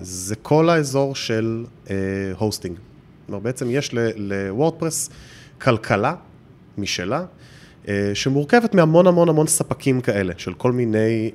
זה 0.00 0.36
כל 0.36 0.68
האזור 0.68 1.14
של 1.14 1.64
הוסטינג. 2.38 2.76
אה, 2.76 2.82
כלומר, 3.26 3.40
בעצם 3.40 3.70
יש 3.70 3.94
לוורדפרס 4.16 5.10
כלכלה 5.60 6.14
משלה, 6.78 7.24
שמורכבת 8.14 8.74
מהמון 8.74 9.06
המון 9.06 9.28
המון 9.28 9.46
ספקים 9.46 10.00
כאלה, 10.00 10.32
של 10.36 10.54
כל 10.54 10.72
מיני 10.72 11.30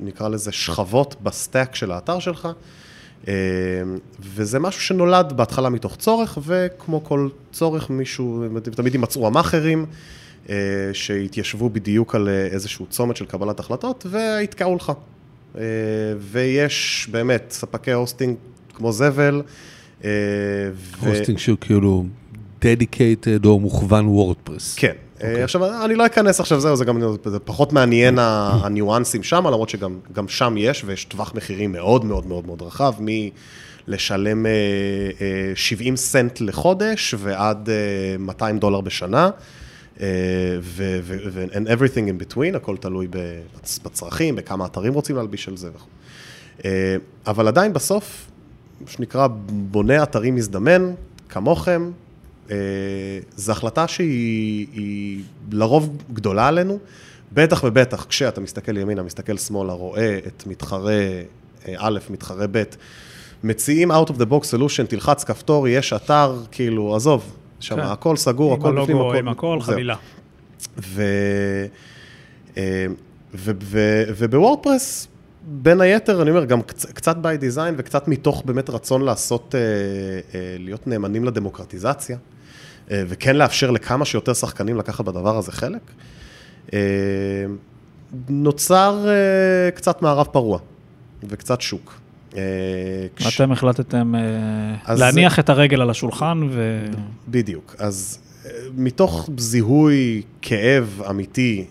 נקרא 0.00 0.28
לזה 0.28 0.52
שכבות 0.52 1.16
ב 1.22 1.31
stack 1.31 1.74
של 1.74 1.92
האתר 1.92 2.18
שלך, 2.18 2.48
אה, 3.28 3.32
וזה 4.20 4.58
משהו 4.58 4.80
שנולד 4.82 5.32
בהתחלה 5.32 5.68
מתוך 5.68 5.96
צורך, 5.96 6.38
וכמו 6.46 7.04
כל 7.04 7.28
צורך, 7.52 7.90
מישהו, 7.90 8.44
תמיד 8.62 8.94
יימצאו 8.94 9.26
המאכערים, 9.26 9.86
אה, 10.48 10.54
שהתיישבו 10.92 11.70
בדיוק 11.70 12.14
על 12.14 12.28
איזשהו 12.28 12.86
צומת 12.86 13.16
של 13.16 13.26
קבלת 13.26 13.60
החלטות, 13.60 14.06
ויתקעו 14.10 14.76
לך. 14.76 14.92
אה, 15.56 15.62
ויש 16.18 17.08
באמת 17.10 17.44
ספקי 17.50 17.92
hosting 17.92 18.36
כמו 18.74 18.92
זבל. 18.92 19.42
הוסטינג 21.00 21.38
שהוא 21.38 21.58
כאילו 21.60 22.06
dedicated 22.62 23.46
או 23.46 23.60
מוכוון 23.60 24.06
וורדפרס. 24.06 24.74
כן, 24.78 24.92
Okay. 25.18 25.24
אוקיי. 25.24 25.42
עכשיו, 25.42 25.84
אני 25.84 25.94
לא 25.94 26.06
אכנס 26.06 26.40
עכשיו, 26.40 26.60
זהו, 26.60 26.76
זה 26.76 26.84
גם, 26.84 27.00
זה 27.24 27.38
פחות 27.38 27.72
מעניין 27.72 28.18
הניואנסים 28.18 29.22
שם, 29.22 29.46
למרות 29.46 29.68
שגם 29.68 30.28
שם 30.28 30.54
יש, 30.58 30.82
ויש 30.86 31.04
טווח 31.04 31.34
מחירים 31.34 31.72
מאוד 31.72 32.04
מאוד 32.04 32.26
מאוד 32.26 32.46
מאוד 32.46 32.62
רחב, 32.62 32.92
מלשלם 33.88 34.46
70 35.54 35.86
אה, 35.86 35.92
אה, 35.92 35.96
סנט 35.96 36.40
לחודש 36.40 37.14
ועד 37.18 37.68
200 38.18 38.54
אה, 38.54 38.60
דולר 38.60 38.80
בשנה, 38.80 39.30
ו-and 40.60 41.66
everything 41.66 42.08
in 42.08 42.34
between, 42.34 42.56
הכל 42.56 42.76
תלוי 42.76 43.08
בצרכים, 43.84 44.36
בכמה 44.36 44.66
אתרים 44.66 44.94
רוצים 44.94 45.16
להלביש 45.16 45.48
על 45.48 45.56
זה 45.56 45.70
וכו'. 45.74 46.68
אבל 47.26 47.48
עדיין 47.48 47.72
בסוף, 47.72 48.26
מה 48.80 48.90
שנקרא, 48.90 49.26
בונה 49.46 50.02
אתרים 50.02 50.34
מזדמן, 50.34 50.92
כמוכם, 51.28 51.82
אה, 51.82 52.05
זו 53.36 53.52
החלטה 53.52 53.88
שהיא 53.88 55.22
לרוב 55.52 56.02
גדולה 56.12 56.48
עלינו, 56.48 56.78
בטח 57.32 57.64
ובטח 57.64 58.06
כשאתה 58.08 58.40
מסתכל 58.40 58.76
ימינה, 58.76 59.02
מסתכל 59.02 59.36
שמאלה, 59.36 59.72
רואה 59.72 60.18
את 60.26 60.46
מתחרה 60.46 60.92
אה, 61.68 61.74
א', 61.76 61.98
מתחרה 62.10 62.46
ב', 62.50 62.62
מציעים 63.44 63.92
out 63.92 64.08
of 64.08 64.12
the 64.12 64.26
box 64.30 64.44
solution, 64.54 64.86
תלחץ 64.88 65.24
כפתור, 65.24 65.68
יש 65.68 65.92
אתר, 65.92 66.42
כאילו, 66.50 66.96
עזוב, 66.96 67.36
שם 67.60 67.76
כן. 67.76 67.80
הכל 67.80 68.16
סגור, 68.16 68.54
הכל 68.54 68.82
בפנים, 68.82 68.96
הכל... 68.96 69.16
עם 69.16 69.28
הכל, 69.28 69.58
חבילה. 69.60 69.96
ו... 70.78 71.02
אה, 72.56 72.86
ובוורדפרס, 73.34 75.08
בין 75.48 75.80
היתר, 75.80 76.22
אני 76.22 76.30
אומר, 76.30 76.44
גם 76.44 76.62
קצת 76.62 77.16
by 77.16 77.42
design 77.42 77.74
וקצת 77.76 78.08
מתוך 78.08 78.42
באמת 78.44 78.70
רצון 78.70 79.02
לעשות, 79.02 79.54
להיות 80.58 80.86
נאמנים 80.86 81.24
לדמוקרטיזציה. 81.24 82.16
אה, 82.90 83.02
וכן 83.08 83.36
לאפשר 83.36 83.70
לכמה 83.70 84.04
שיותר 84.04 84.34
שחקנים 84.34 84.76
לקחת 84.76 85.04
בדבר 85.04 85.36
הזה 85.36 85.52
חלק, 85.52 85.80
אה, 86.72 86.78
נוצר 88.28 89.04
אה, 89.08 89.70
קצת 89.70 90.02
מערב 90.02 90.26
פרוע 90.26 90.58
וקצת 91.22 91.60
שוק. 91.60 92.00
אתם 93.28 93.52
החלטתם 93.52 94.14
להניח 94.88 95.38
את 95.38 95.48
הרגל 95.48 95.80
על 95.80 95.90
השולחן 95.90 96.48
ו... 96.50 96.86
בדיוק, 97.28 97.74
אז 97.78 98.18
מתוך 98.76 99.30
זיהוי 99.38 100.22
כאב 100.42 101.02
אמיתי 101.10 101.64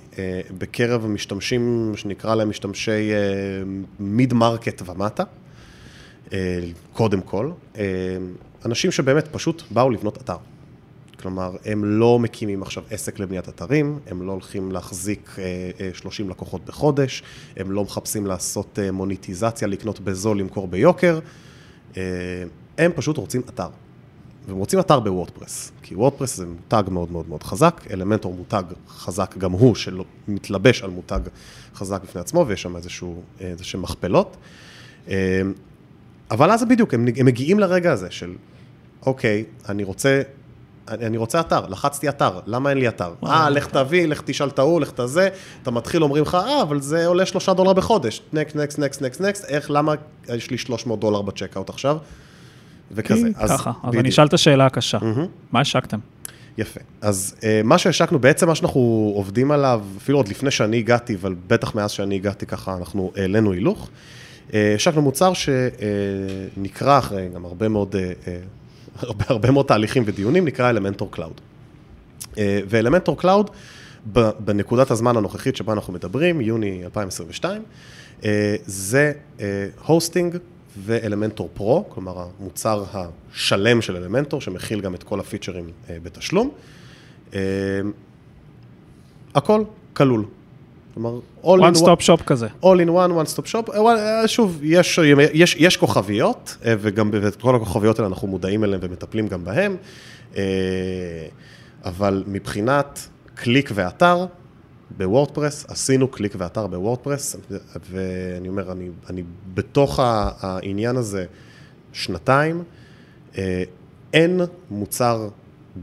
בקרב 0.57 1.05
המשתמשים, 1.05 1.93
שנקרא 1.95 2.35
להם 2.35 2.49
משתמשי 2.49 3.11
mid-market 3.99 4.81
ומטה, 4.85 5.23
קודם 6.93 7.21
כל, 7.21 7.51
אנשים 8.65 8.91
שבאמת 8.91 9.27
פשוט 9.27 9.63
באו 9.71 9.89
לבנות 9.89 10.17
אתר. 10.17 10.37
כלומר, 11.21 11.55
הם 11.65 11.85
לא 11.85 12.19
מקימים 12.19 12.61
עכשיו 12.61 12.83
עסק 12.89 13.19
לבניית 13.19 13.49
אתרים, 13.49 13.99
הם 14.07 14.21
לא 14.27 14.31
הולכים 14.31 14.71
להחזיק 14.71 15.35
30 15.93 16.29
לקוחות 16.29 16.65
בחודש, 16.65 17.23
הם 17.57 17.71
לא 17.71 17.83
מחפשים 17.83 18.25
לעשות 18.25 18.79
מוניטיזציה, 18.93 19.67
לקנות 19.67 19.99
בזול, 19.99 20.39
למכור 20.39 20.67
ביוקר, 20.67 21.19
הם 22.77 22.91
פשוט 22.95 23.17
רוצים 23.17 23.41
אתר. 23.49 23.67
והם 24.47 24.57
רוצים 24.57 24.79
אתר 24.79 24.99
בוורדפרס, 24.99 25.71
כי 25.81 25.95
וורדפרס 25.95 26.37
זה 26.37 26.45
מותג 26.45 26.83
מאוד 26.91 27.11
מאוד 27.11 27.29
מאוד 27.29 27.43
חזק, 27.43 27.81
אלמנטור 27.91 28.33
מותג 28.33 28.63
חזק 28.87 29.37
גם 29.37 29.51
הוא, 29.51 29.75
שמתלבש 29.75 30.83
על 30.83 30.89
מותג 30.89 31.19
חזק 31.75 32.01
בפני 32.03 32.21
עצמו, 32.21 32.45
ויש 32.47 32.61
שם 32.61 32.75
איזשהו, 32.75 33.21
איזשהם 33.39 33.81
מכפלות. 33.81 34.37
אבל 36.31 36.51
אז 36.51 36.63
בדיוק, 36.63 36.93
הם, 36.93 37.05
הם 37.17 37.25
מגיעים 37.25 37.59
לרגע 37.59 37.91
הזה 37.91 38.11
של, 38.11 38.35
אוקיי, 39.05 39.45
אני 39.69 39.83
רוצה, 39.83 40.21
אני, 40.87 41.17
רוצה 41.17 41.39
אתר, 41.39 41.65
לחצתי 41.69 42.09
אתר, 42.09 42.39
למה 42.45 42.69
אין 42.69 42.77
לי 42.77 42.87
אתר? 42.87 43.13
אה, 43.25 43.49
לך 43.49 43.67
תביא, 43.67 44.07
לך 44.07 44.21
תשאל 44.25 44.47
את 44.47 44.59
ההוא, 44.59 44.81
לך 44.81 44.91
תזה, 44.91 45.29
אתה 45.63 45.71
מתחיל, 45.71 46.03
אומרים 46.03 46.23
לך, 46.23 46.35
אה, 46.35 46.61
אבל 46.61 46.81
זה 46.81 47.07
עולה 47.07 47.25
שלושה 47.25 47.53
דולר 47.53 47.73
בחודש, 47.73 48.21
נקסט, 48.33 48.55
נקסט, 48.55 48.79
נקסט, 48.79 49.01
נקסט, 49.01 49.21
נקסט, 49.21 49.45
איך, 49.45 49.71
למה 49.71 49.93
יש 50.35 50.51
לי 50.51 50.57
300 50.57 50.99
דולר 50.99 51.21
ב 51.21 51.27
checkout 51.27 51.69
עכשיו? 51.69 51.97
וכזה. 52.91 53.27
אז 53.35 53.51
ככה, 53.51 53.71
אז 53.83 53.95
אני 53.95 54.09
אשאל 54.09 54.27
את 54.27 54.33
השאלה 54.33 54.65
הקשה, 54.65 54.97
מה 55.51 55.59
השקתם? 55.59 55.99
יפה. 56.57 56.79
אז 57.01 57.35
uh, 57.39 57.43
מה 57.63 57.77
שהשקנו, 57.77 58.19
בעצם 58.19 58.47
מה 58.47 58.55
שאנחנו 58.55 59.11
עובדים 59.15 59.51
עליו, 59.51 59.81
אפילו 59.97 60.17
עוד 60.17 60.27
לפני 60.27 60.51
שאני 60.51 60.77
הגעתי, 60.77 61.15
אבל 61.15 61.35
בטח 61.47 61.75
מאז 61.75 61.91
שאני 61.91 62.15
הגעתי 62.15 62.45
ככה, 62.45 62.77
אנחנו 62.77 63.11
העלינו 63.15 63.51
הילוך. 63.51 63.89
השקנו 64.53 65.01
מוצר 65.01 65.31
שנקרא 65.33 66.97
אחרי 66.97 67.29
גם 67.35 67.45
הרבה 67.45 67.67
מאוד, 67.67 67.95
הרבה, 68.97 69.25
הרבה 69.27 69.51
מאוד 69.51 69.65
תהליכים 69.65 70.03
ודיונים, 70.05 70.45
נקרא 70.45 70.69
אלמנטור 70.69 71.11
קלאוד. 71.11 71.41
ואלמנטור 72.37 73.17
קלאוד, 73.17 73.49
בנקודת 74.39 74.91
הזמן 74.91 75.17
הנוכחית 75.17 75.55
שבה 75.55 75.73
אנחנו 75.73 75.93
מדברים, 75.93 76.41
יוני 76.41 76.83
2022, 76.83 77.63
זה 78.65 79.11
hosting 79.85 80.37
ואלמנטור 80.77 81.49
פרו, 81.53 81.85
כלומר 81.89 82.27
המוצר 82.39 82.83
השלם 82.93 83.81
של 83.81 83.95
אלמנטור, 83.95 84.41
שמכיל 84.41 84.81
גם 84.81 84.95
את 84.95 85.03
כל 85.03 85.19
הפיצ'רים 85.19 85.69
בתשלום. 85.89 86.51
הכל 89.35 89.63
כלול. 89.93 90.25
כלומר, 90.95 91.19
all 91.43 91.47
one 91.47 91.75
in 91.75 91.79
stop 91.79 92.01
shop 92.01 92.23
כזה. 92.25 92.47
all 92.61 92.79
in 92.79 92.89
one, 92.89 93.11
one 93.11 93.37
stop 93.37 93.51
shop. 93.51 93.71
שוב, 94.25 94.59
יש, 94.63 94.99
יש, 95.33 95.55
יש 95.59 95.77
כוכביות, 95.77 96.57
וגם 96.63 97.11
את 97.27 97.35
כל 97.35 97.55
הכוכביות 97.55 97.99
האלה 97.99 98.09
אנחנו 98.09 98.27
מודעים 98.27 98.63
אליהן 98.63 98.79
ומטפלים 98.83 99.27
גם 99.27 99.43
בהן, 99.45 99.75
אבל 101.85 102.23
מבחינת 102.27 103.07
קליק 103.35 103.71
ואתר, 103.73 104.25
בוורדפרס, 104.97 105.65
עשינו 105.69 106.07
קליק 106.07 106.35
ואתר 106.37 106.67
בוורדפרס, 106.67 107.35
ואני 107.89 108.47
אומר, 108.47 108.71
אני, 108.71 108.89
אני 109.09 109.23
בתוך 109.53 109.99
העניין 110.01 110.97
הזה 110.97 111.25
שנתיים, 111.93 112.63
אין 114.13 114.41
מוצר 114.71 115.29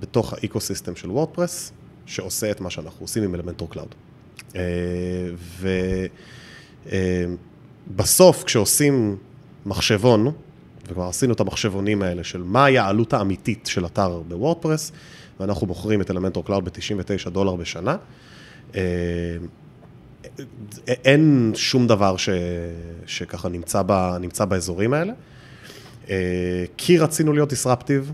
בתוך 0.00 0.32
ה 0.32 0.38
ecosystem 0.38 0.96
של 0.96 1.10
וורדפרס 1.10 1.72
שעושה 2.06 2.50
את 2.50 2.60
מה 2.60 2.70
שאנחנו 2.70 3.04
עושים 3.04 3.22
עם 3.22 3.34
אלמנטור 3.34 3.70
קלאוד. 3.70 3.94
ובסוף, 7.88 8.44
כשעושים 8.44 9.16
מחשבון, 9.66 10.32
וכבר 10.88 11.04
עשינו 11.04 11.32
את 11.32 11.40
המחשבונים 11.40 12.02
האלה 12.02 12.24
של 12.24 12.42
מהי 12.42 12.78
העלות 12.78 13.12
האמיתית 13.12 13.66
של 13.66 13.86
אתר 13.86 14.22
בוורדפרס, 14.28 14.92
ואנחנו 15.40 15.66
בוחרים 15.66 16.00
את 16.00 16.10
Elementor 16.10 16.44
Cloud 16.44 16.64
ב-99 16.64 17.30
דולר 17.30 17.56
בשנה, 17.56 17.96
אין 20.88 21.52
שום 21.54 21.86
דבר 21.86 22.16
ש, 22.16 22.28
שככה 23.06 23.48
נמצא, 23.48 23.82
ב, 23.86 24.16
נמצא 24.20 24.44
באזורים 24.44 24.94
האלה. 24.94 25.12
כי 26.76 26.98
רצינו 26.98 27.32
להיות 27.32 27.52
disruptive, 27.52 28.12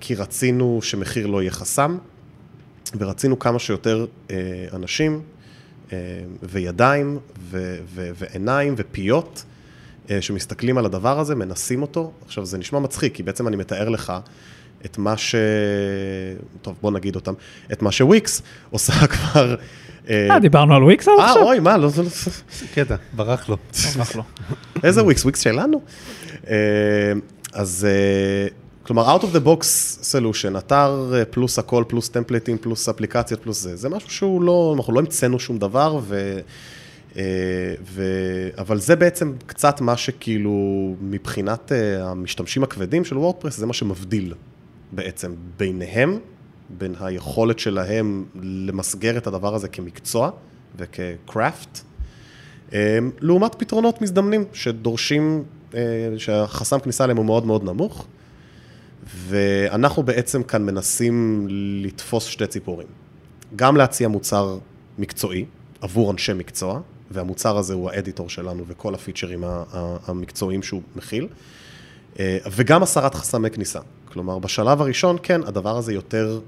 כי 0.00 0.14
רצינו 0.14 0.78
שמחיר 0.82 1.26
לא 1.26 1.42
יהיה 1.42 1.50
חסם, 1.50 1.98
ורצינו 2.98 3.38
כמה 3.38 3.58
שיותר 3.58 4.06
אנשים 4.72 5.22
וידיים 6.42 7.18
ו- 7.40 7.78
ו- 7.94 8.10
ועיניים 8.14 8.74
ופיות 8.76 9.44
שמסתכלים 10.20 10.78
על 10.78 10.86
הדבר 10.86 11.18
הזה, 11.20 11.34
מנסים 11.34 11.82
אותו. 11.82 12.12
עכשיו, 12.26 12.44
זה 12.44 12.58
נשמע 12.58 12.78
מצחיק, 12.78 13.14
כי 13.14 13.22
בעצם 13.22 13.48
אני 13.48 13.56
מתאר 13.56 13.88
לך 13.88 14.12
את 14.84 14.98
מה 14.98 15.16
ש... 15.16 15.34
טוב, 16.62 16.74
בוא 16.82 16.90
נגיד 16.90 17.16
אותם, 17.16 17.32
את 17.72 17.82
מה 17.82 17.92
שוויקס 17.92 18.42
עושה 18.70 19.06
כבר... 19.06 19.54
אה, 20.10 20.38
דיברנו 20.40 20.74
על 20.74 20.84
וויקס 20.84 21.08
עכשיו? 21.08 21.36
אה, 21.36 21.42
אוי, 21.42 21.60
מה, 21.60 21.76
לא, 21.76 21.88
זה 21.88 22.02
לא... 22.02 22.08
קטע, 22.74 22.96
ברח 23.12 23.48
לו. 23.48 23.56
ברח 23.96 24.16
לו. 24.16 24.22
איזה 24.84 25.04
וויקס? 25.04 25.24
וויקס 25.24 25.40
שלנו? 25.40 25.82
אז... 27.52 27.86
כלומר, 28.88 29.16
out 29.16 29.20
of 29.20 29.26
the 29.26 29.46
box 29.46 29.62
solution, 30.12 30.58
אתר 30.58 31.12
פלוס 31.30 31.58
הכל, 31.58 31.84
פלוס 31.88 32.08
טמפליטים, 32.08 32.58
פלוס 32.58 32.88
אפליקציות, 32.88 33.42
פלוס 33.42 33.62
זה, 33.62 33.76
זה 33.76 33.88
משהו 33.88 34.10
שהוא 34.10 34.42
לא, 34.42 34.74
אנחנו 34.76 34.92
לא 34.92 35.00
המצאנו 35.00 35.40
שום 35.40 35.58
דבר, 35.58 35.98
ו, 36.02 36.38
ו, 37.82 38.02
אבל 38.58 38.78
זה 38.78 38.96
בעצם 38.96 39.32
קצת 39.46 39.80
מה 39.80 39.96
שכאילו, 39.96 40.50
מבחינת 41.00 41.72
המשתמשים 42.00 42.62
הכבדים 42.62 43.04
של 43.04 43.18
וורדפרס, 43.18 43.56
זה 43.56 43.66
מה 43.66 43.72
שמבדיל 43.72 44.34
בעצם 44.92 45.34
ביניהם, 45.56 46.18
בין 46.78 46.94
היכולת 47.00 47.58
שלהם 47.58 48.24
למסגר 48.42 49.18
את 49.18 49.26
הדבר 49.26 49.54
הזה 49.54 49.68
כמקצוע 49.68 50.30
וכקראפט, 50.76 51.80
לעומת 53.20 53.54
פתרונות 53.54 54.02
מזדמנים 54.02 54.44
שדורשים, 54.52 55.44
שהחסם 56.16 56.78
כניסה 56.78 57.04
אליהם 57.04 57.16
הוא 57.16 57.26
מאוד 57.26 57.46
מאוד 57.46 57.64
נמוך. 57.64 58.06
ואנחנו 59.16 60.02
בעצם 60.02 60.42
כאן 60.42 60.62
מנסים 60.62 61.46
לתפוס 61.50 62.24
שתי 62.24 62.46
ציפורים. 62.46 62.86
גם 63.56 63.76
להציע 63.76 64.08
מוצר 64.08 64.58
מקצועי 64.98 65.44
עבור 65.80 66.10
אנשי 66.10 66.32
מקצוע, 66.32 66.80
והמוצר 67.10 67.56
הזה 67.56 67.74
הוא 67.74 67.90
האדיטור 67.90 68.28
שלנו 68.28 68.64
וכל 68.66 68.94
הפיצ'רים 68.94 69.44
המקצועיים 70.06 70.62
שהוא 70.62 70.82
מכיל, 70.96 71.26
וגם 72.52 72.82
הסרת 72.82 73.14
חסמי 73.14 73.50
כניסה. 73.50 73.80
כלומר, 74.04 74.38
בשלב 74.38 74.80
הראשון, 74.80 75.16
כן, 75.22 75.40
הדבר 75.46 75.76
הזה 75.76 75.92
יותר 75.92 76.40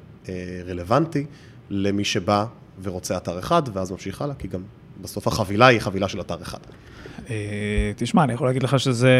רלוונטי 0.66 1.27
למי 1.70 2.05
שבא 2.05 2.44
ורוצה 2.83 3.16
אתר 3.16 3.38
אחד, 3.38 3.62
ואז 3.73 3.90
ממשיך 3.90 4.23
הלאה, 4.23 4.35
כי 4.35 4.49
גם 4.49 4.62
בסוף 5.03 5.27
החבילה 5.27 5.66
היא 5.66 5.81
חבילה 5.81 6.09
של 6.09 6.20
אתר 6.20 6.42
אחד. 6.42 6.59
תשמע, 7.96 8.25
אני 8.25 8.33
יכול 8.33 8.46
להגיד 8.46 8.62
לך 8.62 8.81
שזה... 8.81 9.11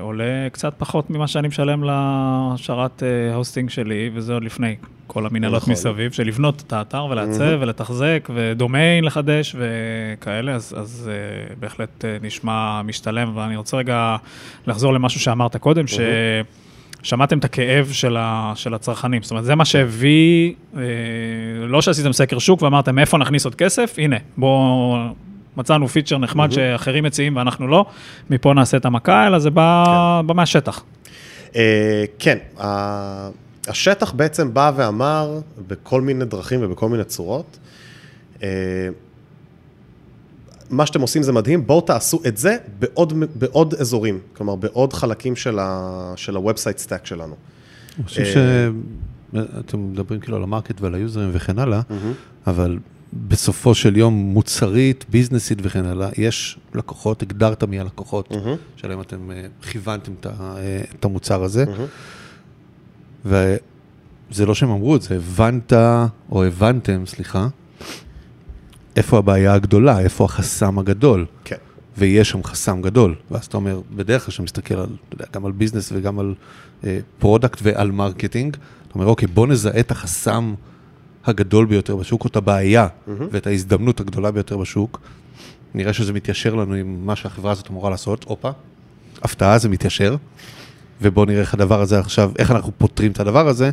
עולה 0.00 0.48
קצת 0.52 0.74
פחות 0.78 1.10
ממה 1.10 1.26
שאני 1.26 1.48
משלם 1.48 1.84
לשרת 1.84 3.02
הוסטינג 3.34 3.70
שלי, 3.70 4.10
וזה 4.14 4.34
עוד 4.34 4.44
לפני 4.44 4.76
כל 5.06 5.26
המנהלות 5.26 5.68
מסביב, 5.68 6.12
של 6.12 6.26
לבנות 6.26 6.62
את 6.66 6.72
האתר 6.72 7.06
ולעצב 7.10 7.58
ולתחזק 7.60 8.28
ודומיין 8.34 9.04
לחדש 9.04 9.56
וכאלה, 9.58 10.54
אז, 10.54 10.74
אז 10.78 11.10
בהחלט 11.60 12.04
נשמע 12.22 12.82
משתלם, 12.82 13.36
ואני 13.36 13.56
רוצה 13.56 13.76
רגע 13.76 14.16
לחזור 14.66 14.92
למשהו 14.94 15.20
שאמרת 15.20 15.56
קודם, 15.56 15.86
ש... 15.86 16.00
שמעתם 17.02 17.38
את 17.38 17.44
הכאב 17.44 17.88
של, 17.92 18.16
ה, 18.16 18.52
של 18.56 18.74
הצרכנים, 18.74 19.22
זאת 19.22 19.30
אומרת, 19.30 19.44
זה 19.44 19.54
מה 19.54 19.64
שהביא, 19.64 20.54
לא 21.66 21.82
שעשיתם 21.82 22.12
סקר 22.12 22.38
שוק 22.38 22.62
ואמרתם, 22.62 22.98
איפה 22.98 23.18
נכניס 23.18 23.44
עוד 23.44 23.54
כסף? 23.54 23.94
הנה, 23.98 24.16
בואו 24.36 24.96
מצאנו 25.60 25.88
פיצ'ר 25.88 26.18
נחמד 26.18 26.52
שאחרים 26.52 27.04
מציעים 27.04 27.36
ואנחנו 27.36 27.68
לא, 27.68 27.86
מפה 28.30 28.54
נעשה 28.54 28.76
את 28.76 28.84
המכה, 28.84 29.26
אלא 29.26 29.38
זה 29.38 29.50
בא, 29.50 30.20
בא 30.26 30.34
מהשטח. 30.34 30.84
כן, 32.18 32.38
השטח 33.68 34.12
בעצם 34.12 34.54
בא 34.54 34.72
ואמר 34.76 35.40
בכל 35.68 36.00
מיני 36.00 36.24
דרכים 36.24 36.60
ובכל 36.62 36.88
מיני 36.88 37.04
צורות, 37.04 37.58
מה 40.70 40.86
שאתם 40.86 41.00
עושים 41.00 41.22
זה 41.22 41.32
מדהים, 41.32 41.66
בואו 41.66 41.80
תעשו 41.80 42.20
את 42.26 42.36
זה 42.36 42.56
בעוד, 42.78 43.12
בעוד 43.34 43.74
אזורים, 43.74 44.18
כלומר 44.32 44.54
בעוד 44.54 44.92
חלקים 44.92 45.36
של 45.36 45.58
ה-Website 45.58 46.86
Stack 46.86 47.04
שלנו. 47.04 47.34
אני 47.98 48.04
חושב 48.04 48.24
שאתם 48.24 49.92
מדברים 49.92 50.20
כאילו 50.20 50.36
על 50.36 50.42
המרקט 50.42 50.80
ועל 50.80 50.94
היוזרים 50.94 51.30
וכן 51.32 51.58
הלאה, 51.58 51.80
אבל 52.46 52.78
בסופו 53.12 53.74
של 53.74 53.96
יום 53.96 54.14
מוצרית, 54.14 55.04
ביזנסית 55.08 55.58
וכן 55.62 55.84
הלאה, 55.84 56.08
יש 56.16 56.58
לקוחות, 56.74 57.22
הגדרת 57.22 57.64
מי 57.64 57.80
הלקוחות 57.80 58.32
mm-hmm. 58.32 58.76
שלהם 58.76 59.00
אתם 59.00 59.30
כיוונתם 59.70 60.12
את 60.94 61.04
המוצר 61.04 61.42
הזה, 61.42 61.64
mm-hmm. 61.64 63.28
וזה 64.30 64.46
לא 64.46 64.54
שהם 64.54 64.70
אמרו 64.70 64.96
את 64.96 65.02
זה, 65.02 65.16
הבנת, 65.16 65.72
או 66.30 66.44
הבנתם, 66.44 67.06
סליחה, 67.06 67.48
איפה 68.96 69.18
הבעיה 69.18 69.54
הגדולה, 69.54 70.00
איפה 70.00 70.24
החסם 70.24 70.78
הגדול. 70.78 71.26
כן. 71.44 71.56
ויש 71.98 72.30
שם 72.30 72.42
חסם 72.42 72.82
גדול. 72.82 73.14
ואז 73.30 73.44
אתה 73.44 73.56
אומר, 73.56 73.80
בדרך 73.96 74.24
כלל 74.24 74.30
כשאתה 74.30 74.42
מסתכל 74.42 74.74
על, 74.74 74.88
אתה 75.08 75.14
יודע, 75.14 75.24
גם 75.32 75.46
על 75.46 75.52
business 75.52 75.92
וגם 75.94 76.18
על 76.18 76.34
product 77.18 77.58
uh, 77.58 77.62
ועל 77.64 77.90
marketing, 77.90 78.56
אתה 78.86 78.94
אומר, 78.94 79.06
אוקיי, 79.06 79.28
בוא 79.28 79.46
נזהה 79.46 79.80
את 79.80 79.90
החסם 79.90 80.54
הגדול 81.24 81.66
ביותר 81.66 81.96
בשוק, 81.96 82.24
או 82.24 82.28
את 82.28 82.36
הבעיה 82.36 82.86
mm-hmm. 82.86 83.10
ואת 83.30 83.46
ההזדמנות 83.46 84.00
הגדולה 84.00 84.30
ביותר 84.30 84.56
בשוק. 84.56 85.00
נראה 85.74 85.92
שזה 85.92 86.12
מתיישר 86.12 86.54
לנו 86.54 86.74
עם 86.74 87.06
מה 87.06 87.16
שהחברה 87.16 87.52
הזאת 87.52 87.70
אמורה 87.70 87.90
לעשות, 87.90 88.24
הופה, 88.24 88.50
הפתעה, 89.22 89.58
זה 89.58 89.68
מתיישר. 89.68 90.16
ובואו 91.02 91.26
נראה 91.26 91.40
איך 91.40 91.54
הדבר 91.54 91.80
הזה 91.80 91.98
עכשיו, 91.98 92.32
איך 92.38 92.50
אנחנו 92.50 92.72
פותרים 92.78 93.12
את 93.12 93.20
הדבר 93.20 93.48
הזה, 93.48 93.70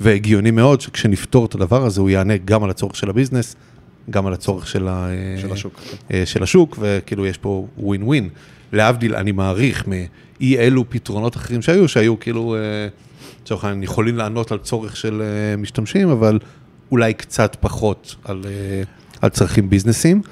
והגיוני 0.00 0.50
מאוד 0.50 0.80
שכשנפתור 0.80 1.46
את 1.46 1.54
הדבר 1.54 1.86
הזה, 1.86 2.00
הוא 2.00 2.10
יענה 2.10 2.36
גם 2.36 2.64
על 2.64 2.70
הצורך 2.70 2.96
של 2.96 3.10
הביזנס, 3.10 3.56
גם 4.10 4.26
על 4.26 4.32
הצורך 4.32 4.66
של, 4.66 4.88
ה... 4.88 5.08
של 5.40 5.52
השוק. 5.52 5.80
אה, 6.12 6.26
של 6.26 6.42
השוק, 6.42 6.76
וכאילו 6.80 7.26
יש 7.26 7.38
פה 7.38 7.66
ווין 7.78 8.02
ווין. 8.02 8.28
להבדיל, 8.72 9.14
אני 9.14 9.32
מעריך 9.32 9.88
מאי 9.88 10.58
אלו 10.58 10.84
פתרונות 10.90 11.36
אחרים 11.36 11.62
שהיו, 11.62 11.88
שהיו 11.88 12.20
כאילו, 12.20 12.54
אה, 12.54 12.60
לצורך 13.42 13.64
העניין, 13.64 13.82
יכולים 13.82 14.16
לענות 14.16 14.52
על 14.52 14.58
צורך 14.58 14.96
של 14.96 15.22
אה, 15.22 15.56
משתמשים, 15.56 16.08
אבל 16.08 16.38
אולי 16.92 17.14
קצת 17.14 17.56
פחות 17.60 18.14
על, 18.24 18.42
על 19.20 19.30
צרכים 19.30 19.70
ביזנסיים. 19.70 20.22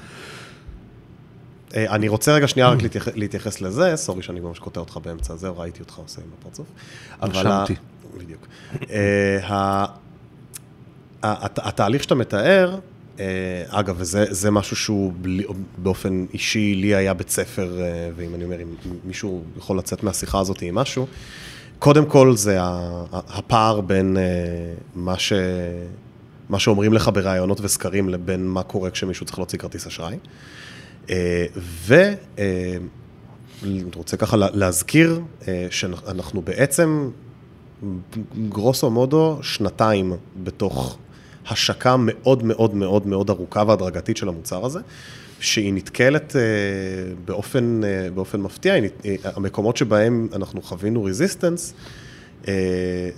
אני 1.75 2.07
רוצה 2.07 2.33
רגע 2.33 2.47
שנייה 2.47 2.69
רק 2.69 2.81
להתייחס, 2.81 3.11
להתייחס 3.15 3.61
לזה, 3.61 3.95
סורי 3.95 4.23
שאני 4.23 4.39
ממש 4.39 4.59
קוטע 4.59 4.79
אותך 4.79 4.97
באמצע 4.97 5.33
הזה, 5.33 5.49
ראיתי 5.49 5.79
אותך 5.79 5.95
עושה 5.97 6.21
עם 6.21 6.27
הפרצוף. 6.39 6.67
רשמתי. 7.21 7.75
בדיוק. 8.17 8.47
התהליך 11.23 12.03
שאתה 12.03 12.15
מתאר, 12.15 12.79
אגב, 13.67 13.95
וזה 13.97 14.51
משהו 14.51 14.75
שהוא 14.75 15.13
בלי, 15.21 15.43
באופן 15.77 16.25
אישי, 16.33 16.75
לי 16.75 16.95
היה 16.95 17.13
בית 17.13 17.29
ספר, 17.29 17.81
ואם 18.15 18.35
אני 18.35 18.43
אומר, 18.43 18.61
אם 18.61 18.67
מישהו 19.05 19.43
יכול 19.57 19.77
לצאת 19.77 20.03
מהשיחה 20.03 20.39
הזאת 20.39 20.61
עם 20.61 20.75
משהו, 20.75 21.07
קודם 21.79 22.05
כל 22.05 22.35
זה 22.35 22.57
הפער 23.13 23.81
בין 23.81 24.17
מה, 24.95 25.19
ש, 25.19 25.33
מה 26.49 26.59
שאומרים 26.59 26.93
לך 26.93 27.09
בראיונות 27.13 27.61
וסקרים 27.61 28.09
לבין 28.09 28.47
מה 28.47 28.63
קורה 28.63 28.89
כשמישהו 28.89 29.25
צריך 29.25 29.39
להוציא 29.39 29.59
כרטיס 29.59 29.87
אשראי. 29.87 30.17
ואני 31.85 32.79
רוצה 33.95 34.17
ככה 34.17 34.37
להזכיר 34.37 35.21
שאנחנו 35.69 36.41
בעצם, 36.41 37.09
גרוסו 38.49 38.89
מודו, 38.89 39.39
שנתיים 39.41 40.13
בתוך 40.43 40.97
השקה 41.47 41.95
מאוד 41.99 42.43
מאוד 42.43 42.75
מאוד 42.75 43.07
מאוד 43.07 43.29
ארוכה 43.29 43.63
והדרגתית 43.67 44.17
של 44.17 44.27
המוצר 44.27 44.65
הזה, 44.65 44.79
שהיא 45.39 45.73
נתקלת 45.73 46.35
באופן, 47.25 47.81
באופן 48.13 48.41
מפתיע, 48.41 48.75
המקומות 49.23 49.77
שבהם 49.77 50.27
אנחנו 50.33 50.61
חווינו 50.61 51.03
resistance, 51.03 51.73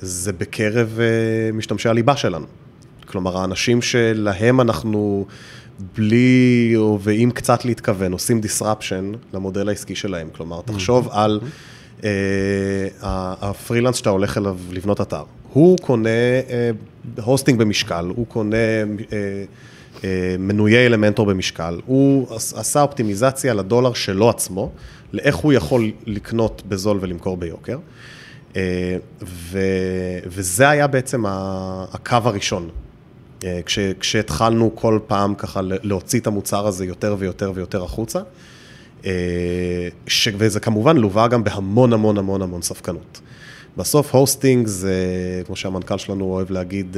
זה 0.02 0.34
בקרב 0.34 1.00
משתמשי 1.54 1.90
הליבה 1.90 2.18
שלנו. 2.18 2.46
כלומר, 3.10 3.38
האנשים 3.38 3.82
שלהם 3.82 4.62
אנחנו... 4.62 5.26
בלי, 5.98 6.74
או 6.76 7.00
עם 7.02 7.30
קצת 7.34 7.66
להתכוון, 7.66 8.12
עושים 8.12 8.42
disruption 8.44 9.18
למודל 9.34 9.70
העסקי 9.70 9.96
שלהם. 9.96 10.28
כלומר, 10.36 10.62
תחשוב 10.62 11.08
mm-hmm. 11.08 11.18
על 11.18 11.40
uh, 12.00 12.04
ה-freelance 13.02 13.96
שאתה 13.96 14.10
הולך 14.10 14.38
אליו 14.38 14.58
לבנות 14.72 15.02
אתר. 15.02 15.24
הוא 15.54 15.78
קונה 15.78 16.10
hosting 17.24 17.60
uh, 17.60 17.64
במשקל, 17.64 18.12
הוא 18.16 18.26
קונה 18.28 18.58
uh, 19.00 20.02
מנויי 20.40 20.86
אלמנטור 20.86 21.26
במשקל, 21.26 21.80
הוא 21.86 22.28
עשה 22.36 22.82
אופטימיזציה 22.82 23.54
לדולר 23.54 23.94
שלו 23.94 24.30
עצמו, 24.30 24.72
לאיך 25.14 25.36
הוא 25.36 25.54
יכול 25.54 25.92
לקנות 26.06 26.62
בזול 26.68 26.98
ולמכור 27.02 27.38
ביוקר. 27.38 27.78
ו, 29.22 29.60
וזה 30.26 30.70
היה 30.70 30.88
בעצם 30.88 31.24
הקו 31.28 32.18
הראשון 32.24 32.64
אה, 32.64 32.89
כש, 33.66 33.80
כשהתחלנו 33.80 34.72
כל 34.76 35.00
פעם 35.08 35.36
ככה 35.36 35.62
להוציא 35.64 36.20
את 36.20 36.28
המוצר 36.28 36.68
הזה 36.68 36.86
יותר 36.86 37.16
ויותר 37.20 37.52
ויותר 37.56 37.84
החוצה, 37.84 38.20
אה, 39.06 39.12
ש, 40.08 40.30
וזה 40.38 40.60
כמובן 40.60 40.98
לווה 40.98 41.28
גם 41.28 41.44
בהמון 41.44 41.94
המון 41.94 42.18
המון 42.18 42.42
המון 42.42 42.62
ספקנות. 42.62 43.22
בסוף 43.78 44.16
הוסטינג 44.16 44.68
זה, 44.68 44.96
כמו 45.46 45.56
שהמנכ"ל 45.56 45.98
שלנו 45.98 46.26
אוהב 46.26 46.52
להגיד, 46.52 46.98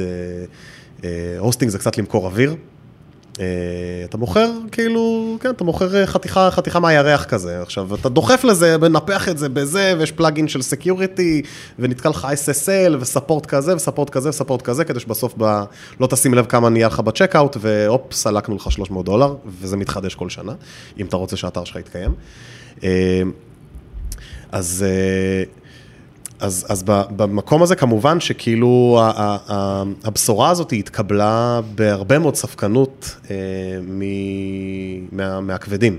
hosting 1.38 1.68
אה, 1.68 1.72
זה 1.72 1.78
קצת 1.78 1.98
למכור 1.98 2.26
אוויר. 2.26 2.56
אה, 3.40 3.44
אתה 4.04 4.16
מוכר, 4.16 4.50
כאילו, 4.72 5.36
כן, 5.40 5.50
אתה 5.50 5.64
מוכר 5.64 6.06
חתיכה, 6.06 6.50
חתיכה 6.50 6.80
מהירח 6.80 7.24
כזה. 7.24 7.62
עכשיו, 7.62 7.94
אתה 7.94 8.08
דוחף 8.08 8.44
לזה, 8.44 8.78
מנפח 8.78 9.28
את 9.28 9.38
זה 9.38 9.48
בזה, 9.48 9.94
ויש 9.98 10.12
plugin 10.12 10.48
של 10.48 10.62
security, 10.62 11.42
ונתקע 11.78 12.08
לך 12.08 12.28
SSL, 12.44 12.96
ו-support 13.00 13.46
כזה, 13.46 13.76
ו-support 13.76 14.10
כזה, 14.10 14.28
ו-support 14.28 14.62
כזה, 14.62 14.84
כדי 14.84 15.00
שבסוף 15.00 15.34
ב... 15.38 15.62
לא 16.00 16.06
תשים 16.06 16.34
לב 16.34 16.46
כמה 16.46 16.68
נהיה 16.68 16.86
לך 16.86 17.00
ב-checkout, 17.00 17.56
והופ, 17.60 18.12
סלקנו 18.12 18.56
לך 18.56 18.72
300 18.72 19.04
דולר, 19.04 19.34
וזה 19.60 19.76
מתחדש 19.76 20.14
כל 20.14 20.28
שנה, 20.28 20.52
אם 20.98 21.06
אתה 21.06 21.16
רוצה 21.16 21.36
שהאתר 21.36 21.64
שלך 21.64 21.76
יתקיים. 21.76 22.14
אה, 22.84 23.22
אז... 24.52 24.84
אה, 24.88 25.61
אז, 26.42 26.66
אז 26.68 26.82
במקום 27.16 27.62
הזה 27.62 27.76
כמובן 27.76 28.20
שכאילו 28.20 29.00
הבשורה 30.04 30.50
הזאת 30.50 30.72
התקבלה 30.72 31.60
בהרבה 31.74 32.18
מאוד 32.18 32.34
ספקנות 32.34 33.16
אה, 33.30 33.36
מה, 35.12 35.40
מהכבדים. 35.40 35.98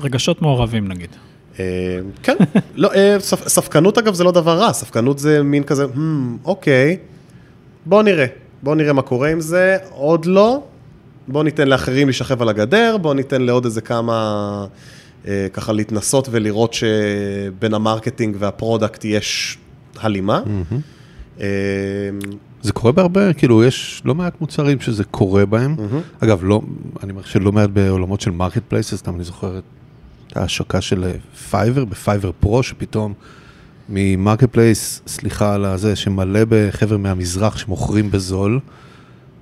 רגשות 0.00 0.42
מעורבים 0.42 0.88
נגיד. 0.88 1.10
אה, 1.58 1.64
כן, 2.22 2.36
לא, 2.74 2.92
אה, 2.94 3.16
ספ, 3.20 3.48
ספקנות 3.48 3.98
אגב 3.98 4.14
זה 4.14 4.24
לא 4.24 4.32
דבר 4.32 4.58
רע, 4.58 4.72
ספקנות 4.72 5.18
זה 5.18 5.42
מין 5.42 5.62
כזה, 5.62 5.84
hmm, 5.84 5.98
אוקיי, 6.44 6.96
בוא 7.86 8.02
נראה, 8.02 8.26
בוא 8.62 8.74
נראה 8.74 8.92
מה 8.92 9.02
קורה 9.02 9.30
עם 9.30 9.40
זה, 9.40 9.76
עוד 9.90 10.26
לא, 10.26 10.62
בוא 11.28 11.44
ניתן 11.44 11.68
לאחרים 11.68 12.06
להישכב 12.06 12.42
על 12.42 12.48
הגדר, 12.48 12.96
בוא 12.96 13.14
ניתן 13.14 13.42
לעוד 13.42 13.64
איזה 13.64 13.80
כמה, 13.80 14.66
אה, 15.28 15.46
ככה 15.52 15.72
להתנסות 15.72 16.28
ולראות 16.30 16.74
שבין 16.74 17.74
ה-marketing 17.74 18.36
וה-product 18.38 19.04
יש 19.04 19.58
הלימה. 20.00 20.42
אמ, 21.38 21.44
זה 22.62 22.72
קורה 22.72 22.92
בהרבה, 22.92 23.32
כאילו, 23.32 23.64
יש 23.64 24.02
לא 24.04 24.14
מעט 24.14 24.40
מוצרים 24.40 24.80
שזה 24.80 25.04
קורה 25.04 25.46
בהם. 25.46 25.76
אגב, 26.20 26.40
לא, 26.44 26.60
אני 27.02 27.10
אומר 27.10 27.22
שלא 27.22 27.52
מעט 27.52 27.70
בעולמות 27.70 28.20
של 28.20 28.30
marketplaces, 28.30 28.94
סתם 28.94 29.14
אני 29.14 29.24
זוכר 29.24 29.58
את 29.58 30.36
ההשקה 30.36 30.80
של 30.80 31.12
Fiverr, 31.50 31.84
ב-Fiverr 31.84 32.30
Pro, 32.40 32.62
שפתאום 32.62 33.14
מ-marketplace, 33.88 35.02
סליחה 35.06 35.54
על 35.54 35.64
הזה, 35.64 35.96
שמלא 35.96 36.40
בחבר'ה 36.48 36.98
מהמזרח 36.98 37.56
שמוכרים 37.56 38.10
בזול, 38.10 38.60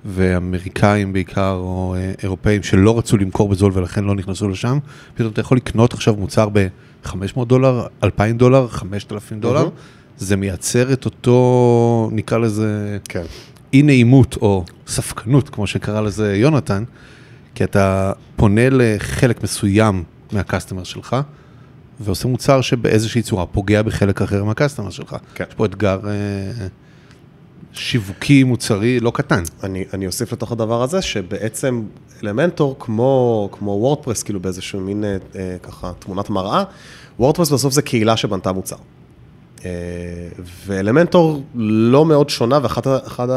ואמריקאים 0.05 1.13
בעיקר, 1.13 1.51
או 1.51 1.95
אה, 1.97 2.11
אירופאים, 2.23 2.63
שלא 2.63 2.97
רצו 2.97 3.17
למכור 3.17 3.49
בזול 3.49 3.71
ולכן 3.75 4.03
לא 4.03 4.15
נכנסו 4.15 4.49
לשם, 4.49 4.77
פתאום 5.13 5.31
אתה 5.31 5.41
יכול 5.41 5.57
לקנות 5.57 5.93
עכשיו 5.93 6.15
מוצר 6.15 6.49
ב-500 6.53 7.45
דולר, 7.47 7.87
2,000 8.03 8.37
דולר, 8.37 8.67
5,000 8.67 9.39
דולר. 9.39 9.65
Mm-hmm. 9.65 9.98
זה 10.19 10.35
מייצר 10.35 10.93
את 10.93 11.05
אותו, 11.05 12.09
נקרא 12.11 12.37
לזה, 12.37 12.97
כן. 13.09 13.23
אי 13.73 13.81
נעימות 13.81 14.37
או 14.41 14.65
ספקנות, 14.87 15.49
כמו 15.49 15.67
שקרא 15.67 16.01
לזה 16.01 16.35
יונתן, 16.35 16.83
כי 17.55 17.63
אתה 17.63 18.11
פונה 18.35 18.69
לחלק 18.71 19.43
מסוים 19.43 20.03
מהקסטומר 20.31 20.83
שלך, 20.83 21.15
ועושה 21.99 22.27
מוצר 22.27 22.61
שבאיזושהי 22.61 23.21
צורה 23.21 23.45
פוגע 23.45 23.81
בחלק 23.81 24.21
אחר 24.21 24.43
מהקסטומר 24.43 24.89
שלך. 24.89 25.15
כן. 25.35 25.43
יש 25.49 25.55
פה 25.55 25.65
אתגר 25.65 25.99
אה, 26.07 26.67
שיווקי, 27.73 28.43
מוצרי, 28.43 28.99
לא 28.99 29.11
קטן. 29.11 29.43
אני, 29.63 29.85
אני 29.93 30.07
אוסיף 30.07 30.33
לתוך 30.33 30.51
הדבר 30.51 30.83
הזה, 30.83 31.01
שבעצם 31.01 31.83
אלמנטור, 32.23 32.75
כמו, 32.79 33.49
כמו 33.51 33.71
וורדפרס, 33.71 34.23
כאילו 34.23 34.39
באיזשהו 34.39 34.79
מין 34.79 35.03
אה, 35.03 35.17
אה 35.35 35.57
ככה 35.63 35.91
תמונת 35.99 36.29
מראה, 36.29 36.63
וורדפרס 37.19 37.51
בסוף 37.51 37.73
זה 37.73 37.81
קהילה 37.81 38.17
שבנתה 38.17 38.51
מוצר. 38.51 38.75
אה, 39.65 39.71
ואלמנטור 40.65 41.43
לא 41.55 42.05
מאוד 42.05 42.29
שונה, 42.29 42.59
ואחד 42.63 43.27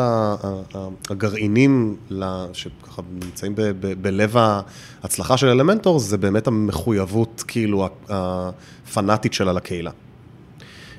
הגרעינים 1.11 1.97
שככה 2.53 3.03
נמצאים 3.13 3.55
בלב 4.01 4.37
ההצלחה 4.37 5.37
של 5.37 5.49
אלמנטור, 5.49 5.99
זה 5.99 6.19
באמת 6.19 6.47
המחויבות, 6.47 7.45
כאילו, 7.47 7.89
הפנאטית 8.09 9.33
שלה 9.33 9.53
לקהילה. 9.53 9.91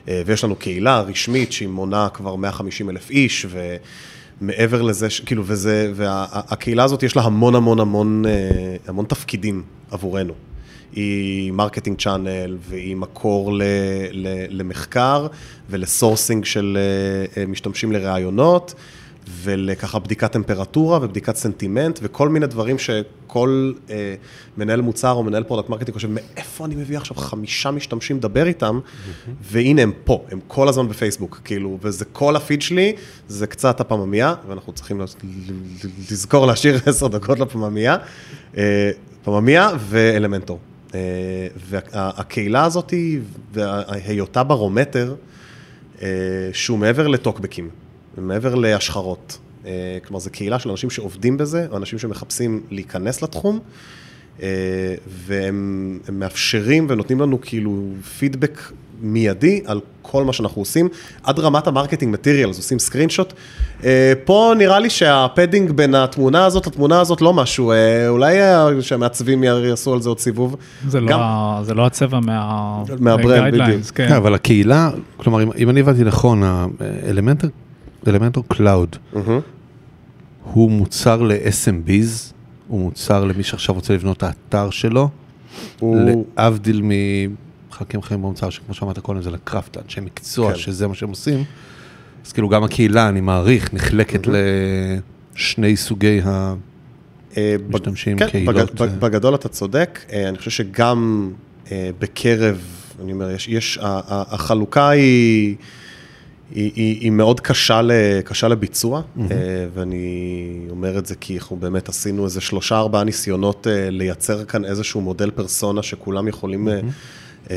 אה, 0.08 0.22
ויש 0.26 0.44
לנו 0.44 0.56
קהילה 0.56 1.02
רשמית 1.02 1.52
שהיא 1.52 1.68
מונה 1.68 2.08
כבר 2.14 2.36
150 2.36 2.90
אלף 2.90 3.10
איש, 3.10 3.46
ומעבר 4.42 4.82
לזה, 4.82 5.08
כאילו, 5.26 5.44
וזה, 5.46 5.92
והקהילה 5.96 6.84
הזאת 6.84 7.04
יש 7.04 7.16
לה 7.16 7.22
המון 7.22 7.56
המון 7.56 7.80
המון, 7.80 8.26
אה, 8.26 8.32
המון 8.88 9.06
תפקידים 9.06 9.64
עבורנו. 9.92 10.34
היא 10.96 11.52
marketing 11.52 12.02
channel 12.02 12.58
והיא 12.60 12.96
מקור 12.96 13.54
ל, 13.54 13.64
ל, 14.12 14.28
למחקר 14.50 15.28
ול-sourcing 15.70 16.46
של 16.46 16.78
אה, 17.38 17.46
משתמשים 17.46 17.92
לראיונות, 17.92 18.74
ולככה 19.28 20.00
בדיקת 20.00 20.32
טמפרטורה 20.32 21.00
ובדיקת 21.02 21.36
סנטימנט 21.36 22.00
וכל 22.02 22.30
מיני 22.30 22.48
דברים 22.48 22.80
שכל 22.80 23.74
אה, 23.90 24.16
מנהל 24.58 24.82
מוצר 24.82 25.12
או 25.12 25.24
מנהל 25.24 25.44
product 25.44 25.70
marketing 25.70 25.96
חושב, 25.96 26.08
מאיפה 26.12 26.66
אני 26.66 26.76
מביא 26.76 26.98
עכשיו 26.98 27.18
חמישה 27.18 27.72
משתמשים 27.72 28.18
לדבר 28.18 28.48
איתם, 28.48 28.80
והנה 29.42 29.82
הם 29.82 29.92
פה, 30.04 30.26
הם 30.32 30.40
כל 30.48 30.68
הזמן 30.68 30.88
בפייסבוק, 30.88 31.42
כאילו, 31.44 31.78
וזה 31.82 32.06
כל 32.06 32.36
הפיד 32.36 32.62
שלי, 32.62 32.94
זה 33.28 33.48
קצת 33.48 33.80
הפממיה, 33.80 34.36
ואנחנו 34.48 34.74
צריכים 34.74 35.02
לזכור 36.12 36.48
להשאיר 36.48 36.80
עשר 36.86 37.08
דקות 37.08 37.40
לפממיה, 37.40 37.98
אה, 38.58 38.92
פממיה 39.24 39.70
ואלמנטור. 39.80 40.60
אה, 40.94 41.00
והקהילה 41.56 42.66
הזאת 42.66 42.94
והיותה 43.54 44.44
ברומטר, 44.44 45.16
אה, 46.02 46.08
שהוא 46.54 46.78
מעבר 46.78 47.08
לטוקבקים, 47.08 47.70
מעבר 48.18 48.56
להשחרות. 48.56 49.38
אה, 49.66 49.98
כלומר, 50.06 50.20
זו 50.20 50.30
קהילה 50.30 50.60
של 50.60 50.70
אנשים 50.70 50.90
שעובדים 50.90 51.38
בזה, 51.38 51.68
אנשים 51.76 52.00
שמחפשים 52.00 52.64
להיכנס 52.70 53.22
לתחום, 53.22 53.60
והם 55.08 56.00
מאפשרים 56.12 56.88
ונותנים 56.90 57.22
לנו 57.22 57.42
כאילו 57.42 57.90
פידבק 58.20 58.62
מיידי 59.04 59.62
על 59.66 59.80
כל 60.02 60.24
מה 60.24 60.34
שאנחנו 60.34 60.62
עושים, 60.62 60.90
עד 61.24 61.40
רמת 61.40 61.68
ה-marketing 61.68 62.14
materials, 62.14 62.58
עושים 62.58 62.80
screenshot. 62.80 63.34
אה, 63.84 64.14
פה 64.26 64.54
נראה 64.58 64.80
לי 64.80 64.90
שה-padding 64.90 65.72
בין 65.72 65.96
התמונה 65.96 66.46
הזאת 66.46 66.68
לתמונה 66.68 67.00
הזאת 67.00 67.22
לא 67.22 67.34
משהו, 67.34 67.72
אה, 67.72 68.08
אולי 68.08 68.38
שהמעצבים 68.82 69.44
יעשו 69.44 69.94
על 69.94 70.02
זה 70.02 70.10
עוד 70.10 70.20
סיבוב. 70.20 70.56
זה, 70.88 71.02
לא, 71.02 71.18
זה 71.64 71.74
לא 71.74 71.86
הצבע 71.86 72.20
מה... 72.20 72.84
מה-brand, 73.00 73.54
בדיוק. 73.54 73.82
כן. 73.96 74.08
כן, 74.08 74.14
אבל 74.14 74.34
הקהילה, 74.34 74.90
כלומר, 75.18 75.44
אם, 75.44 75.50
אם 75.58 75.70
אני 75.70 75.80
הבנתי 75.80 76.04
נכון, 76.04 76.44
ה-Elementor 78.06 78.44
Cloud, 78.48 78.96
הוא 80.44 80.72
מוצר 80.72 81.22
ל-SMBs, 81.22 82.34
הוא 82.68 82.80
מוצר 82.80 83.26
למי 83.26 83.44
שעכשיו 83.44 83.76
רוצה 83.76 83.94
לבנות 83.94 84.18
את 84.18 84.24
האתר 84.24 84.70
שלו, 84.70 85.10
הוא... 85.80 86.26
להבדיל 86.38 86.82
מ... 86.82 86.92
מחלקים 87.74 88.02
חיים 88.02 88.22
במוצר, 88.22 88.50
שכמו 88.50 88.74
שאמרת 88.74 89.00
קודם, 89.00 89.22
זה 89.22 89.32
לקראפט, 89.32 89.78
אנשי 89.78 90.02
מקצוע, 90.02 90.52
כן. 90.52 90.60
שזה 90.60 90.88
מה 90.88 90.96
שהם 90.96 91.10
עושים. 91.10 91.44
אז 92.26 92.32
כאילו 92.32 92.50
גם 92.50 92.64
הקהילה, 92.64 93.10
אני 93.10 93.22
מעריך, 93.22 93.74
נחלקת 93.74 94.28
לשני 95.36 95.78
סוגי 95.78 96.22
המשתמשים, 97.36 98.18
כן, 98.20 98.30
קהילות. 98.30 98.76
בג, 98.76 98.82
אה. 98.82 98.88
בגדול 98.88 99.36
אתה 99.36 99.50
צודק, 99.50 100.00
אה, 100.12 100.30
אני 100.30 100.38
חושב 100.38 100.52
שגם 100.52 101.32
אה, 101.72 101.90
בקרב, 102.00 102.62
אני 103.04 103.14
אומר, 103.14 103.32
יש, 103.32 103.48
יש 103.48 103.80
החלוקה 103.82 104.90
היא... 104.90 105.56
היא, 106.56 106.72
היא, 106.76 107.00
היא 107.02 107.12
מאוד 107.12 107.40
קשה, 107.40 107.82
ל, 107.82 107.92
קשה 108.26 108.48
לביצוע, 108.48 109.02
mm-hmm. 109.02 109.22
ואני 109.74 110.68
אומר 110.70 110.98
את 110.98 111.06
זה 111.06 111.16
כי 111.16 111.38
אנחנו 111.38 111.56
באמת 111.56 111.90
עשינו 111.90 112.26
איזה 112.26 112.42
שלושה 112.42 112.78
ארבעה 112.78 113.04
ניסיונות 113.04 113.68
לייצר 113.90 114.46
כאן 114.46 114.66
איזשהו 114.66 115.02
מודל 115.02 115.32
פרסונה 115.32 115.84
שכולם 115.84 116.28
יכולים 116.28 116.68
mm-hmm. 116.68 117.23
אה, 117.52 117.56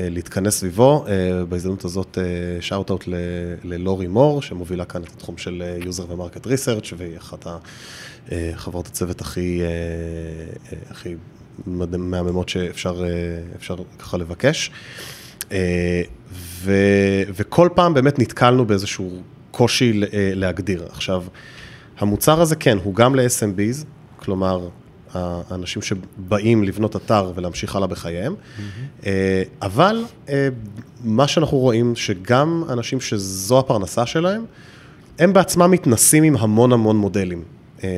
אה, 0.00 0.08
להתכנס 0.08 0.58
סביבו. 0.58 1.04
אה, 1.08 1.44
בהזדמנות 1.44 1.84
הזאת, 1.84 2.18
שאוט-אוט 2.60 3.04
ללורי 3.64 4.06
מור, 4.06 4.42
שמובילה 4.42 4.84
כאן 4.84 5.02
את 5.02 5.08
התחום 5.16 5.38
של 5.38 5.62
user 5.80 6.12
ו-market 6.12 6.46
research, 6.46 6.94
והיא 6.96 7.16
אחת 7.16 7.46
החברות 8.32 8.86
הצוות 8.86 9.20
הכי, 9.20 9.60
הכי 10.90 11.14
מהממות 11.66 12.48
שאפשר 12.48 13.04
ככה 13.98 14.16
לבקש. 14.16 14.70
ו, 16.32 16.72
וכל 17.34 17.68
פעם 17.74 17.94
באמת 17.94 18.18
נתקלנו 18.18 18.66
באיזשהו 18.66 19.22
קושי 19.50 19.92
להגדיר. 20.12 20.86
עכשיו, 20.90 21.24
המוצר 21.98 22.40
הזה 22.40 22.56
כן, 22.56 22.78
הוא 22.82 22.94
גם 22.94 23.14
ל-SMBs, 23.14 23.84
כלומר, 24.16 24.68
האנשים 25.14 25.82
שבאים 25.82 26.64
לבנות 26.64 26.96
אתר 26.96 27.32
ולהמשיך 27.34 27.76
הלאה 27.76 27.88
בחייהם, 27.88 28.34
mm-hmm. 28.34 29.02
אבל 29.62 30.04
אה, 30.28 30.48
מה 31.04 31.28
שאנחנו 31.28 31.58
רואים, 31.58 31.96
שגם 31.96 32.64
אנשים 32.68 33.00
שזו 33.00 33.58
הפרנסה 33.58 34.06
שלהם, 34.06 34.44
הם 35.18 35.32
בעצמם 35.32 35.70
מתנסים 35.70 36.22
עם 36.22 36.36
המון 36.36 36.72
המון 36.72 36.96
מודלים. 36.96 37.42
אה, 37.84 37.88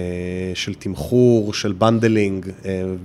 של 0.54 0.74
תמחור, 0.74 1.54
של 1.54 1.72
bundling, 1.72 2.46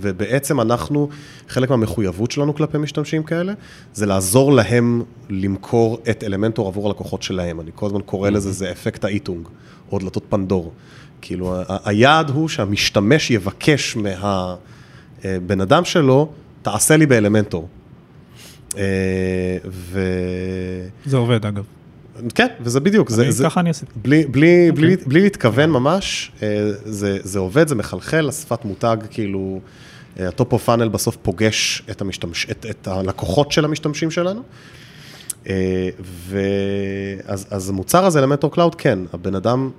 ובעצם 0.02 0.62
אנחנו, 0.62 1.10
חלק 1.48 1.70
מהמחויבות 1.70 2.32
שלנו 2.32 2.56
כלפי 2.56 2.78
משתמשים 2.78 3.24
כאלה, 3.24 3.54
זה 3.94 4.06
לעזור 4.06 4.54
להם 4.54 5.04
למכור 5.30 5.98
את 6.10 6.24
Elementor 6.24 6.68
עבור 6.68 6.88
הלקוחות 6.88 7.24
שלהם. 7.24 7.60
אני 7.60 7.72
כל 7.76 7.86
הזמן 7.86 8.02
קורא 8.02 8.30
לזה, 8.30 8.52
זה 8.52 8.72
אפקט 8.72 9.04
האיטונג, 9.06 9.48
או 9.92 10.00
דלתות 10.00 10.24
פנדור. 10.30 10.72
כאילו, 11.22 11.56
היעד 11.86 12.30
הוא 12.30 12.48
שהמשתמש 12.48 13.32
יבקש 13.32 13.96
מהבן 13.96 15.62
אדם 15.62 15.86
שלו, 15.86 16.32
תעשה 16.62 16.98
לי 16.98 17.06
ב-Elementor. 17.06 17.68
אה, 18.78 19.58
ו... 19.66 20.02
זה 21.06 21.18
עובד, 21.18 21.46
אגב. 21.46 21.64
כן, 22.36 22.48
וזה 22.62 22.80
בדיוק, 22.80 23.10
זה, 23.10 23.32
זה, 23.32 23.44
ככה 23.44 23.60
אני 23.60 23.70
עשיתי. 23.70 23.92
בלי, 23.96 24.26
בלי, 24.26 24.70
okay. 24.70 24.76
בלי, 24.76 24.94
אוקיי. 24.94 25.08
בלי 25.08 25.22
להתכוון 25.22 25.70
ממש, 25.70 26.32
אה, 26.44 26.48
זה, 26.86 27.18
זה 27.24 27.40
עובד, 27.40 27.68
זה 27.68 27.76
מחלחל, 27.76 28.30
השפת 28.30 28.66
מותג, 28.66 28.98
כאילו, 29.10 29.60
ה-top 30.20 30.54
of 30.54 30.64
funnel 30.64 30.88
בסוף 30.88 31.18
פוגש 31.22 31.84
את, 31.92 32.02
המשתמש, 32.02 32.48
את, 32.52 32.66
את 32.70 32.88
הלקוחות 32.88 33.52
של 33.52 33.66
המשתמשים 33.66 34.12
שלנו. 34.12 34.42
אה, 35.50 35.90
ואז 36.28 37.48
אז 37.50 37.70
המוצר 37.70 38.06
הזה, 38.06 38.20
Elementor 38.20 38.52
Cloud, 38.52 38.76
כן, 38.76 39.00
הבן 39.14 39.36
אדם 39.36 39.70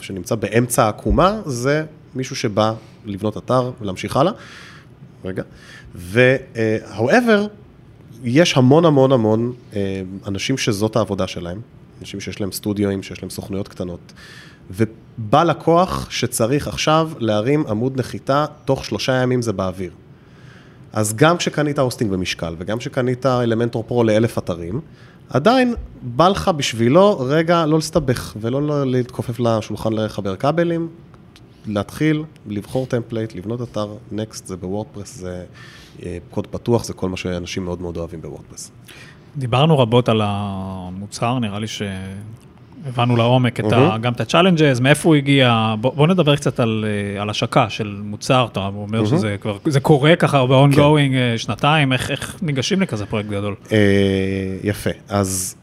שנמצא 0.00 0.34
באמצע 0.34 0.84
העקומה, 0.84 1.40
זה 1.46 1.84
מישהו 2.14 2.36
שבא 2.36 2.72
לבנות 3.06 3.36
אתר 3.36 3.72
ולהמשיך 3.80 4.16
הלאה. 4.16 4.32
רגע. 5.24 5.42
ו-however, 5.94 7.48
יש 8.24 8.56
המון 8.56 8.84
המון 8.84 9.12
המון 9.12 9.52
אה, 9.74 10.02
אנשים 10.26 10.58
שזאת 10.58 10.96
העבודה 10.96 11.26
שלהם, 11.26 11.60
אנשים 12.00 12.20
שיש 12.20 12.40
להם 12.40 12.52
סטודיואים, 12.52 13.02
שיש 13.02 13.22
להם 13.22 13.30
סוכנויות 13.30 13.68
קטנות, 13.68 14.12
ובא 14.70 15.44
לקוח 15.44 16.10
שצריך 16.10 16.68
עכשיו 16.68 17.10
להרים 17.18 17.66
עמוד 17.66 17.98
נחיתה, 17.98 18.46
תוך 18.64 18.84
שלושה 18.84 19.12
ימים 19.12 19.42
זה 19.42 19.52
באוויר. 19.52 19.92
אז 20.92 21.14
גם 21.16 21.36
כשקנית 21.36 21.78
hosting 21.78 22.10
במשקל, 22.10 22.54
וגם 22.58 22.78
כשקנית 22.78 23.26
Elementor 23.26 23.84
Pro 23.86 24.04
לאלף 24.04 24.38
אתרים, 24.38 24.80
עדיין 25.30 25.74
בא 26.02 26.28
לך 26.28 26.48
בשבילו 26.48 27.20
רגע 27.20 27.66
לא 27.66 27.76
להסתבך 27.76 28.36
ולא 28.40 28.86
להתכופף 28.86 29.40
לשולחן 29.40 29.92
לחבר 29.92 30.36
כבלים, 30.36 30.88
להתחיל, 31.66 32.24
לבחור 32.46 32.86
template, 32.86 33.34
לבנות 33.34 33.62
אתר, 33.62 33.94
next 34.12 34.46
זה 34.46 34.56
ב-WordPress, 34.56 35.14
זה 35.14 35.44
אה, 36.02 36.18
קוד 36.30 36.46
פתוח, 36.46 36.84
זה 36.84 36.92
כל 36.92 37.08
מה 37.08 37.16
שאנשים 37.16 37.64
מאוד 37.64 37.82
מאוד 37.82 37.96
אוהבים 37.96 38.22
ב-WordPress. 38.22 38.70
דיברנו 39.36 39.78
רבות 39.78 40.08
על 40.08 40.20
המוצר, 40.24 41.38
נראה 41.38 41.58
לי 41.58 41.66
ש... 41.66 41.82
הבנו 42.86 43.16
לעומק 43.16 43.60
את 43.60 43.72
ה, 43.72 43.98
גם 44.00 44.12
את 44.12 44.20
ה-challenges, 44.20 44.80
מאיפה 44.80 45.08
הוא 45.08 45.16
הגיע, 45.16 45.74
בוא, 45.80 45.92
בוא 45.94 46.06
נדבר 46.06 46.36
קצת 46.36 46.60
על, 46.60 46.84
אה, 46.88 47.22
על 47.22 47.30
השקה 47.30 47.70
של 47.70 48.00
מוצר, 48.04 48.46
אתה 48.52 48.60
אומר 48.60 49.06
שזה 49.06 49.36
כבר, 49.40 49.56
זה 49.66 49.80
קורה 49.80 50.16
ככה 50.16 50.46
ב-ongoing 50.46 50.74
כן. 50.74 51.14
אה, 51.14 51.38
שנתיים, 51.38 51.92
איך, 51.92 52.10
איך 52.10 52.36
ניגשים 52.42 52.80
לכזה 52.82 53.06
פרויקט 53.06 53.28
גדול? 53.28 53.54
אה, 53.72 53.78
יפה, 54.64 54.90
אז, 55.08 55.56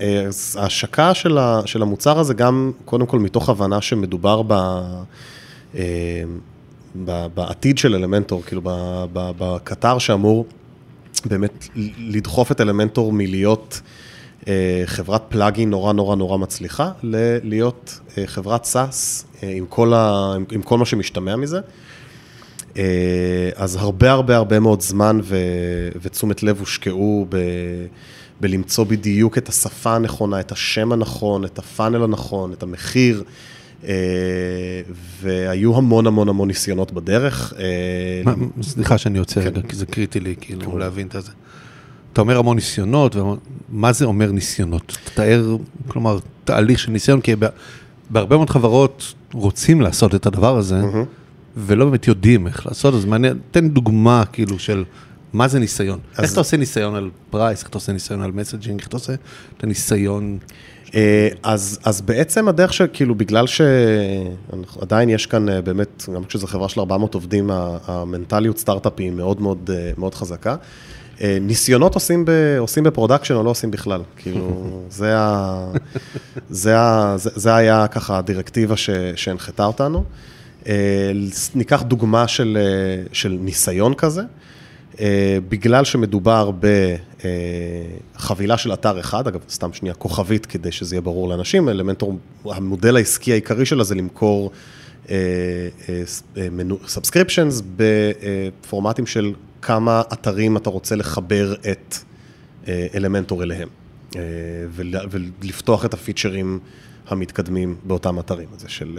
אז 0.00 0.58
ההשקה 0.60 1.14
של, 1.14 1.38
ה, 1.38 1.60
של 1.66 1.82
המוצר 1.82 2.18
הזה 2.18 2.34
גם, 2.34 2.72
קודם 2.84 3.06
כל 3.06 3.18
מתוך 3.18 3.48
הבנה 3.48 3.80
שמדובר 3.80 4.42
ב... 4.46 4.54
בעתיד 7.34 7.78
של 7.78 7.94
אלמנטור, 7.94 8.42
כאילו 8.42 8.60
בקטר 9.12 9.98
שאמור 9.98 10.46
באמת 11.24 11.68
לדחוף 11.98 12.52
את 12.52 12.60
אלמנטור 12.60 13.12
מלהיות 13.12 13.80
חברת 14.86 15.22
פלאגין 15.28 15.70
נורא 15.70 15.92
נורא 15.92 16.16
נורא 16.16 16.38
מצליחה, 16.38 16.90
להיות 17.42 18.00
אה, 18.18 18.26
חברת 18.26 18.64
סאס 18.64 19.26
אה, 19.42 19.52
עם 19.54 19.66
כל, 19.68 19.94
ה, 19.94 20.34
עם 20.52 20.62
כל 20.62 20.78
מה 20.78 20.86
שמשתמע 20.86 21.36
מזה. 21.36 21.60
אז 23.56 23.76
הרבה 23.76 24.10
הרבה 24.10 24.36
הרבה 24.36 24.60
מאוד 24.60 24.80
זמן 24.80 25.20
ו, 25.22 25.36
ותשומת 26.02 26.42
לב 26.42 26.60
הושקעו 26.60 27.26
ב, 27.28 27.36
בלמצוא 28.40 28.84
בדיוק 28.84 29.38
את 29.38 29.48
השפה 29.48 29.94
הנכונה, 29.94 30.40
את 30.40 30.52
השם 30.52 30.92
הנכון, 30.92 31.44
את 31.44 31.58
הפאנל 31.58 32.02
הנכון, 32.02 32.52
את 32.52 32.62
המחיר. 32.62 33.24
והיו 35.20 35.76
המון 35.76 36.06
המון 36.06 36.28
המון 36.28 36.48
ניסיונות 36.48 36.92
בדרך. 36.92 37.52
סליחה 38.62 38.98
שאני 38.98 39.18
עוצר 39.18 39.40
רגע, 39.40 39.62
כן. 39.62 39.68
כי 39.68 39.76
זה 39.76 39.86
קריטי 39.86 40.20
לי, 40.20 40.34
כאילו, 40.40 40.78
להבין 40.78 41.06
את 41.06 41.22
זה. 41.22 41.32
אתה 42.18 42.22
אומר 42.22 42.38
המון 42.38 42.56
ניסיונות, 42.56 43.16
מה 43.68 43.92
זה 43.92 44.04
אומר 44.04 44.32
ניסיונות? 44.32 44.98
תאר, 45.14 45.56
כלומר, 45.88 46.18
תהליך 46.44 46.78
של 46.78 46.90
ניסיון, 46.90 47.20
כי 47.20 47.34
בהרבה 48.10 48.36
מאוד 48.36 48.50
חברות 48.50 49.14
רוצים 49.32 49.80
לעשות 49.80 50.14
את 50.14 50.26
הדבר 50.26 50.56
הזה, 50.56 50.80
mm-hmm. 50.80 51.06
ולא 51.56 51.84
באמת 51.84 52.08
יודעים 52.08 52.46
איך 52.46 52.66
לעשות, 52.66 52.94
אז 52.94 53.04
מעניין, 53.04 53.38
תן 53.50 53.68
דוגמה 53.68 54.24
כאילו 54.32 54.58
של 54.58 54.84
מה 55.32 55.48
זה 55.48 55.58
ניסיון. 55.58 55.98
אז... 56.16 56.24
איך 56.24 56.32
אתה 56.32 56.40
עושה 56.40 56.56
ניסיון 56.56 56.94
על 56.94 57.10
price, 57.30 57.60
איך 57.60 57.68
אתה 57.68 57.78
עושה 57.78 57.92
ניסיון 57.92 58.22
על 58.22 58.32
messaging, 58.32 58.78
איך 58.78 58.88
אתה 58.88 58.96
עושה 58.96 59.12
את 59.56 59.64
הניסיון 59.64 60.38
אה, 60.94 61.28
אז, 61.42 61.78
אז 61.84 62.00
בעצם 62.00 62.48
הדרך 62.48 62.72
שכאילו, 62.72 63.14
בגלל 63.14 63.44
שעדיין 63.46 65.08
יש 65.08 65.26
כאן 65.26 65.48
אה, 65.48 65.62
באמת, 65.62 66.04
גם 66.14 66.24
כשזו 66.24 66.46
חברה 66.46 66.68
של 66.68 66.80
400 66.80 67.14
עובדים, 67.14 67.50
המנטליות 67.86 68.58
סטארט-אפ 68.58 68.92
היא 68.98 69.10
מאוד 69.10 69.40
מאוד, 69.40 69.70
אה, 69.74 69.90
מאוד 69.98 70.14
חזקה. 70.14 70.56
ניסיונות 71.40 71.94
עושים, 71.94 72.24
ב, 72.24 72.30
עושים 72.58 72.84
ב 72.84 72.88
production 72.88 73.34
או 73.34 73.42
לא 73.42 73.50
עושים 73.50 73.70
בכלל, 73.70 74.02
כאילו, 74.16 74.62
זה, 74.90 75.18
ה, 75.18 75.70
זה, 76.50 76.78
ה, 76.78 77.14
זה, 77.16 77.30
זה 77.34 77.54
היה 77.54 77.86
ככה 77.88 78.18
הדירקטיבה 78.18 78.76
ש, 78.76 78.90
שהנחתה 79.16 79.64
אותנו. 79.64 80.04
ניקח 81.54 81.82
דוגמה 81.82 82.28
של, 82.28 82.58
של 83.12 83.36
ניסיון 83.40 83.94
כזה. 83.94 84.22
אה, 85.00 85.38
בגלל 85.48 85.84
שמדובר 85.84 86.50
בחבילה 88.16 88.58
של 88.58 88.72
אתר 88.72 89.00
אחד, 89.00 89.26
אגב, 89.26 89.40
סתם 89.50 89.72
שנייה, 89.72 89.94
כוכבית, 89.94 90.46
כדי 90.46 90.72
שזה 90.72 90.94
יהיה 90.94 91.00
ברור 91.00 91.28
לאנשים, 91.28 91.68
אלמנטור, 91.68 92.18
המודל 92.44 92.96
העסקי 92.96 93.32
העיקרי 93.32 93.66
שלה 93.66 93.84
זה 93.84 93.94
למכור 93.94 94.50
subscriptions 96.86 97.60
אה, 97.60 97.66
אה, 98.22 98.48
בפורמטים 98.60 99.06
של 99.06 99.32
כמה 99.62 100.02
אתרים 100.12 100.56
אתה 100.56 100.70
רוצה 100.70 100.96
לחבר 100.96 101.54
את 101.70 101.94
אלמנטור 102.68 103.42
אליהם, 103.42 103.68
ולפתוח 105.10 105.84
את 105.84 105.94
הפיצ'רים 105.94 106.58
המתקדמים 107.08 107.76
באותם 107.84 108.18
אתרים, 108.18 108.48
זה 108.56 108.68
של 108.68 108.98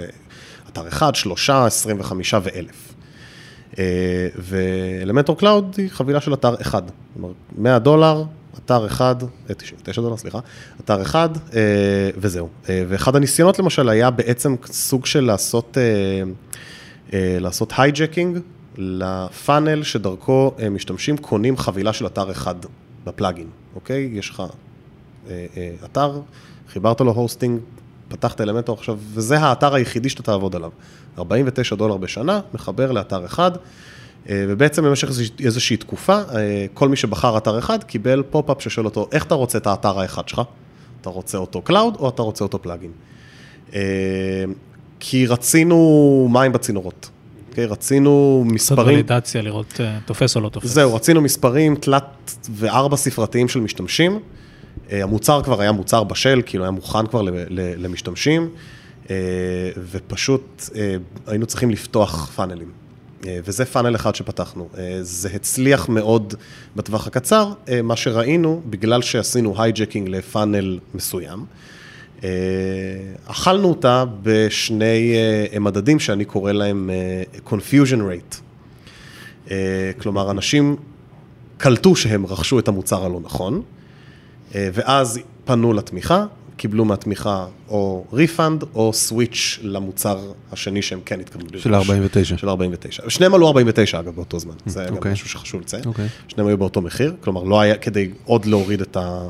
אתר 0.70 0.88
אחד, 0.88 1.16
שלושה, 1.16 1.66
עשרים 1.66 2.00
וחמישה 2.00 2.40
ואלף. 2.44 2.94
אה, 3.80 4.28
ואלמנטור 4.36 5.38
Cloud 5.38 5.76
היא 5.78 5.90
חבילה 5.90 6.22
של 6.22 6.34
אתר 6.34 6.56
אחד. 6.62 6.82
כלומר, 7.14 7.32
100 7.58 7.80
דולר, 7.80 8.24
אתר 8.58 8.86
אחד, 8.86 9.16
99 9.58 10.02
אה, 10.02 10.06
דולר, 10.06 10.18
סליחה, 10.18 10.40
אתר 10.80 11.02
אחד, 11.02 11.30
אה, 11.54 12.10
וזהו. 12.18 12.50
ואחד 12.70 13.16
הניסיונות 13.16 13.60
למשל 13.60 13.90
היה 13.90 14.10
בעצם 14.10 14.56
סוג 14.66 15.06
של 15.06 15.20
לעשות, 15.20 15.78
לעשות 17.14 17.74
hijacking 17.78 18.40
ל 18.82 18.96
funnel 18.96 19.84
שדרכו 19.84 20.52
משתמשים 20.72 21.18
קונים 21.18 21.58
חבילה 21.58 21.94
של 21.94 22.06
אתר 22.06 22.32
אחד 22.32 22.56
ב 23.06 23.11
plugin, 23.11 23.48
אוקיי? 23.76 24.10
יש 24.14 24.30
לך 24.30 24.44
אתר, 25.86 26.22
חיברת 26.70 27.02
לו 27.02 27.12
hosting, 27.12 27.60
פתחת 28.08 28.42
אלמנטור 28.42 28.78
עכשיו, 28.78 28.98
וזה 29.14 29.40
האתר 29.40 29.74
היחידי 29.74 30.10
שאתה 30.10 30.24
תעבוד 30.24 30.56
עליו. 30.56 30.72
49 31.20 31.76
דולר 31.76 31.98
בשנה, 31.98 32.40
מחבר 32.54 32.92
לאתר 32.92 33.26
אחד, 33.26 33.52
אה, 34.30 34.46
ובעצם 34.48 34.84
במשך 34.84 35.08
איזושהי 35.44 35.78
תקופה, 35.78 36.22
אה, 36.36 36.66
כל 36.74 36.90
מי 36.90 36.96
שבחר 36.96 37.38
אתר 37.38 37.60
אחד 37.60 37.84
קיבל 37.84 38.24
פופ-אפ 38.30 38.62
ששואל 38.62 38.86
אותו, 38.86 39.08
איך 39.12 39.26
אתה 39.26 39.36
רוצה 39.36 39.58
את 39.58 39.68
האתר 39.68 40.00
האחד 40.00 40.30
שלך? 40.30 40.42
אתה 41.02 41.10
רוצה 41.10 41.38
אותו 41.38 41.62
cloud 41.62 41.96
או 42.00 42.10
אתה 42.10 42.22
רוצה 42.22 42.44
אותו 42.44 42.62
plugin? 42.62 42.92
אה, 43.74 43.80
כי 45.00 45.28
רצינו 45.28 46.30
מים 46.32 46.52
בצינורות. 46.52 47.10
אוקיי? 47.64 47.72
רצינו 47.72 48.44
מספרים... 48.48 48.80
לעשות 48.80 48.94
ולידציה, 48.94 49.42
לראות 49.42 49.80
תופס 50.06 50.36
או 50.36 50.42
לא 50.42 50.50
תופס. 50.50 50.70
זהו, 50.70 50.96
רצינו 50.96 51.22
מספרים 51.22 51.76
תלת 51.76 52.36
וארבע 52.52 52.98
ספרתיים 52.98 53.48
של 53.48 53.60
משתמשים. 53.60 54.20
המוצר 54.92 55.42
כבר 55.44 55.62
היה 55.62 55.72
מוצר 55.72 56.04
בשל, 56.04 56.42
כאילו 56.46 56.64
היה 56.64 56.72
מוכן 56.72 57.08
כבר 57.08 57.22
למשתמשים. 57.78 58.50
אה, 59.10 59.16
ופשוט 59.92 60.64
אה, 60.76 60.96
היינו 61.28 61.46
צריכים 61.46 61.70
לפתוח 61.70 62.32
funnelים. 62.36 62.72
אה, 63.28 63.40
וזה 63.46 63.66
funnel 63.66 63.96
אחד 63.96 64.16
שפתחנו. 64.16 64.70
זה 65.02 65.30
הצליח 65.34 65.90
מאוד 65.90 66.34
בטווח 66.76 67.08
הקצר, 67.08 67.54
מה 67.84 67.96
שראינו, 67.96 68.62
בגלל 68.70 69.02
שעשינו 69.02 69.62
hijacking 69.62 70.10
ל 70.10 70.20
funnel 70.20 70.80
מסוים, 70.94 71.46
אכלנו 73.26 73.70
אותה 73.70 74.04
בשני 74.22 75.16
מדדים 75.60 76.00
שאני 76.00 76.26
קורא 76.26 76.52
להם 76.52 76.90
confusion 77.48 78.00
rate. 78.00 78.42
כלומר, 80.02 80.32
אנשים 80.32 80.76
קלטו 81.58 81.96
שהם 81.96 82.26
רכשו 82.26 82.60
את 82.60 82.68
המוצר 82.68 83.06
הלא 83.06 83.20
נכון, 83.24 83.62
ואז 84.56 85.20
פנו 85.46 85.74
לתמיכה, 85.74 86.26
קיבלו 86.58 86.86
מהתמיכה 86.86 87.46
או 87.70 88.06
refund 88.14 88.64
או 88.76 88.94
switch 88.94 89.60
למוצר 89.62 90.20
השני 90.52 90.82
שהם 90.82 91.00
כן 91.06 91.20
התכוונו 91.20 91.48
לרכוש. 91.52 91.64
של 91.64 91.76
49. 91.76 92.38
של 92.38 92.50
49. 92.50 93.10
שניהם 93.10 93.34
עלו 93.34 93.48
49 93.48 94.00
אגב 94.00 94.16
באותו 94.16 94.40
זמן, 94.40 94.54
זה 94.66 94.80
היה 94.80 94.90
גם 94.90 94.96
אוקיי. 94.96 95.12
משהו 95.12 95.30
שחשוב 95.30 95.62
לציין. 95.62 95.84
אוקיי. 95.86 96.08
שניהם 96.28 96.48
היו 96.48 96.58
באותו 96.58 96.82
מחיר, 96.82 97.16
כלומר 97.22 97.44
לא 97.44 97.62
היה 97.62 97.76
כדי 97.76 98.10
עוד 98.26 98.46
להוריד 98.46 98.82
את, 98.82 98.98
ה, 98.98 99.30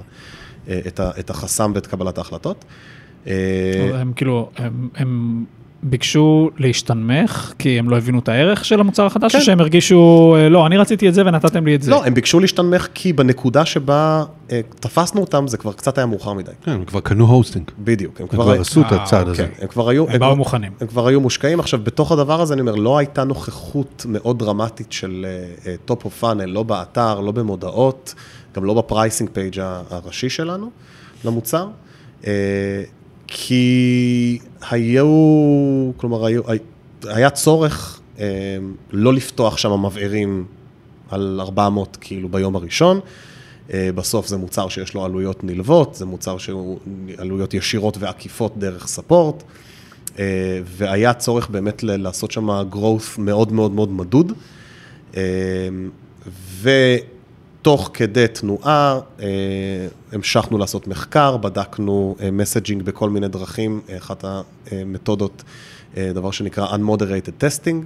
את, 0.88 0.99
ה, 0.99 1.12
את 1.19 1.29
החסם 1.29 1.71
ואת 1.75 1.88
קבלת 1.88 2.17
ההחלטות. 2.17 2.65
אה, 3.27 3.34
הם 3.93 4.13
כאילו, 4.13 4.49
הם, 4.58 4.89
הם 4.95 5.45
ביקשו 5.84 6.49
להשתנמך, 6.58 7.53
כי 7.60 7.79
הם 7.79 7.89
לא 7.89 7.97
הבינו 7.97 8.19
את 8.19 8.29
הערך 8.29 8.65
של 8.65 8.79
המוצר 8.79 9.05
החדש, 9.05 9.32
כן. 9.32 9.38
או 9.38 9.43
שהם 9.43 9.60
הרגישו, 9.60 10.36
אה, 10.39 10.49
לא, 10.49 10.65
אני 10.67 10.77
רציתי 10.77 11.10
את 11.10 11.13
זה 11.13 11.21
ונתתם 11.25 11.65
לי 11.65 11.75
את 11.75 11.82
זה? 11.82 11.91
לא, 11.91 12.05
הם 12.05 12.13
ביקשו 12.13 12.39
להשתנמך 12.39 12.88
כי 12.93 13.13
בנקודה 13.13 13.65
שבה 13.65 14.23
אה, 14.51 14.62
תפסנו 14.79 15.21
אותם, 15.21 15.47
זה 15.47 15.58
כבר 15.58 15.73
קצת 15.73 15.97
היה 15.97 16.08
מאוחר 16.08 16.34
מדי. 16.34 16.51
כן, 16.63 16.71
הם 16.71 16.86
כבר 16.86 16.99
קנו 16.99 17.25
hosting. 17.25 17.71
בדיוק. 17.79 18.21
הם 18.21 18.27
כבר 18.27 18.43
כבר 18.43 18.62
עשו 18.62 18.82
את 18.82 18.91
הצעד 18.91 19.25
אה, 19.25 19.32
הזה. 19.32 19.43
כן, 19.43 19.49
הם 19.62 19.67
כבר 19.67 19.89
היו... 19.89 20.10
הם 20.10 20.19
באו 20.19 20.36
מוכנים. 20.36 20.71
הם 20.82 20.88
כבר 20.88 21.08
היו 21.08 21.21
מושקעים. 21.21 21.60
עכשיו, 21.60 21.79
בתוך 21.84 22.12
הדבר 22.12 22.41
הזה, 22.41 22.53
אני 22.53 22.62
אומר, 22.62 22.75
לא 22.75 22.97
הייתה 22.97 23.23
נוכחות 23.23 24.05
מאוד 24.10 24.39
דרמטית 24.39 24.91
של 24.91 25.25
top 25.86 26.06
of 26.06 26.19
funnel, 26.19 26.45
לא 26.45 26.63
באתר, 26.63 27.19
לא 27.19 27.32
במודעות, 27.32 28.13
גם 28.55 28.65
לא 28.65 28.73
ב 28.73 28.81
pricing 28.81 29.30
page 29.30 29.60
הראשי 29.89 30.29
שלנו 30.29 30.69
למוצר. 31.25 31.67
כי 33.27 34.39
היו, 34.71 35.91
כלומר, 35.97 36.25
היו, 36.25 36.41
היה 37.03 37.29
צורך 37.29 37.99
אה, 38.19 38.25
לא 38.91 39.13
לפתוח 39.13 39.57
שם 39.57 39.85
מבערים 39.85 40.45
על 41.09 41.39
400 41.41 41.97
כאילו 42.01 42.29
ביום 42.29 42.55
הראשון. 42.55 42.99
אה, 43.73 43.89
בסוף 43.95 44.27
זה 44.27 44.38
מוצר 44.38 44.69
שיש 44.69 44.93
לו 44.93 45.05
עלויות 45.05 45.43
נלוות, 45.43 45.95
זה 45.95 46.05
מוצר 46.05 46.38
שהוא 46.38 46.79
עלויות 47.17 47.53
ישירות 47.53 47.97
ועקיפות 47.99 48.57
דרך 48.57 48.88
support, 48.88 49.43
אה, 50.19 50.59
והיה 50.65 51.13
צורך 51.13 51.49
באמת 51.49 51.83
לעשות 51.83 52.31
שם 52.31 52.49
growth 52.49 53.17
מאוד 53.17 53.53
מאוד 53.53 53.71
מאוד 53.71 53.91
מדוד. 53.91 54.33
ו... 56.27 56.69
תוך 57.62 57.91
כדי 57.93 58.28
תנועה 58.28 59.00
אה, 59.19 59.28
המשכנו 60.12 60.58
לעשות 60.58 60.88
מחקר, 60.88 61.38
בדקנו 61.38 62.15
messaging 62.32 62.82
אה, 62.82 62.86
בכל 62.86 63.10
מיני 63.10 63.28
דרכים, 63.28 63.82
אחת 63.98 64.26
המתודות, 64.72 65.43
אה, 65.98 66.12
דבר 66.13 66.32
שנקרא 66.32 66.76
Unmoderated 66.76 67.43
Testing, 67.43 67.86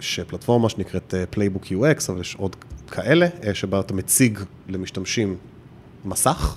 שפלטפורמה 0.00 0.68
שנקראת 0.68 1.14
Playbook 1.34 1.64
UX, 1.64 2.08
אבל 2.08 2.20
יש 2.20 2.34
עוד 2.34 2.56
כאלה, 2.90 3.26
שבה 3.54 3.80
אתה 3.80 3.94
מציג 3.94 4.38
למשתמשים 4.68 5.36
מסך, 6.04 6.56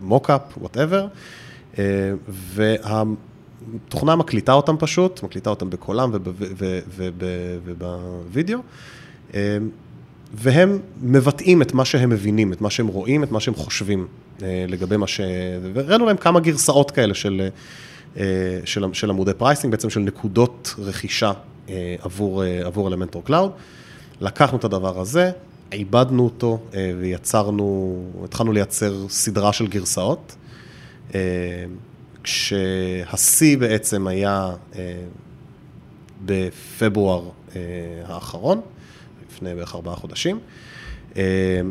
mockup, 0.00 0.42
whatever, 0.56 1.06
והתוכנה 2.28 4.16
מקליטה 4.16 4.52
אותם 4.52 4.76
פשוט, 4.78 5.22
מקליטה 5.22 5.50
אותם 5.50 5.70
בקולם 5.70 6.10
ובווידאו. 7.64 8.58
והם 10.32 10.78
מבטאים 11.02 11.62
את 11.62 11.74
מה 11.74 11.84
שהם 11.84 12.10
מבינים, 12.10 12.52
את 12.52 12.60
מה 12.60 12.70
שהם 12.70 12.86
רואים, 12.86 13.24
את 13.24 13.32
מה 13.32 13.40
שהם 13.40 13.54
חושבים 13.54 14.06
אה, 14.42 14.64
לגבי 14.68 14.96
מה 14.96 15.06
ש... 15.06 15.20
והראינו 15.74 16.06
להם 16.06 16.16
כמה 16.16 16.40
גרסאות 16.40 16.90
כאלה 16.90 17.14
של, 17.14 17.48
אה, 18.16 18.24
של, 18.64 18.84
של 18.92 19.10
עמודי 19.10 19.34
pricing, 19.34 19.70
בעצם 19.70 19.90
של 19.90 20.00
נקודות 20.00 20.74
רכישה 20.78 21.32
אה, 21.68 21.96
עבור, 22.00 22.42
עבור 22.64 22.88
אלמנטור 22.88 23.24
Cloud. 23.24 23.52
לקחנו 24.20 24.58
את 24.58 24.64
הדבר 24.64 25.00
הזה, 25.00 25.30
עיבדנו 25.70 26.24
אותו 26.24 26.58
ויצרנו, 27.00 28.02
התחלנו 28.24 28.52
לייצר 28.52 29.08
סדרה 29.08 29.52
של 29.52 29.66
גרסאות, 29.66 30.36
כשהשיא 32.22 33.58
בעצם 33.58 34.06
היה 34.06 34.50
בפברואר 36.24 37.28
האחרון. 38.06 38.60
לפני 39.40 39.54
בערך 39.54 39.74
ארבעה 39.74 39.96
חודשים, 39.96 40.38
אה, 41.16 41.22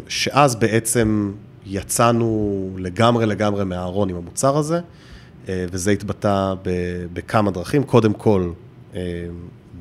שאז 0.08 0.56
בעצם 0.56 1.32
יצאנו 1.66 2.70
לגמרי 2.78 3.26
לגמרי 3.26 3.66
מהארון 3.66 4.10
עם 4.10 4.16
המוצר 4.16 4.58
הזה, 4.58 4.80
אה, 5.50 5.66
וזה 5.72 5.92
התבטא 5.92 6.54
בכמה 7.14 7.52
דרכים. 7.52 7.84
קודם 7.84 8.14
כל, 8.14 8.52
אה, 8.96 9.02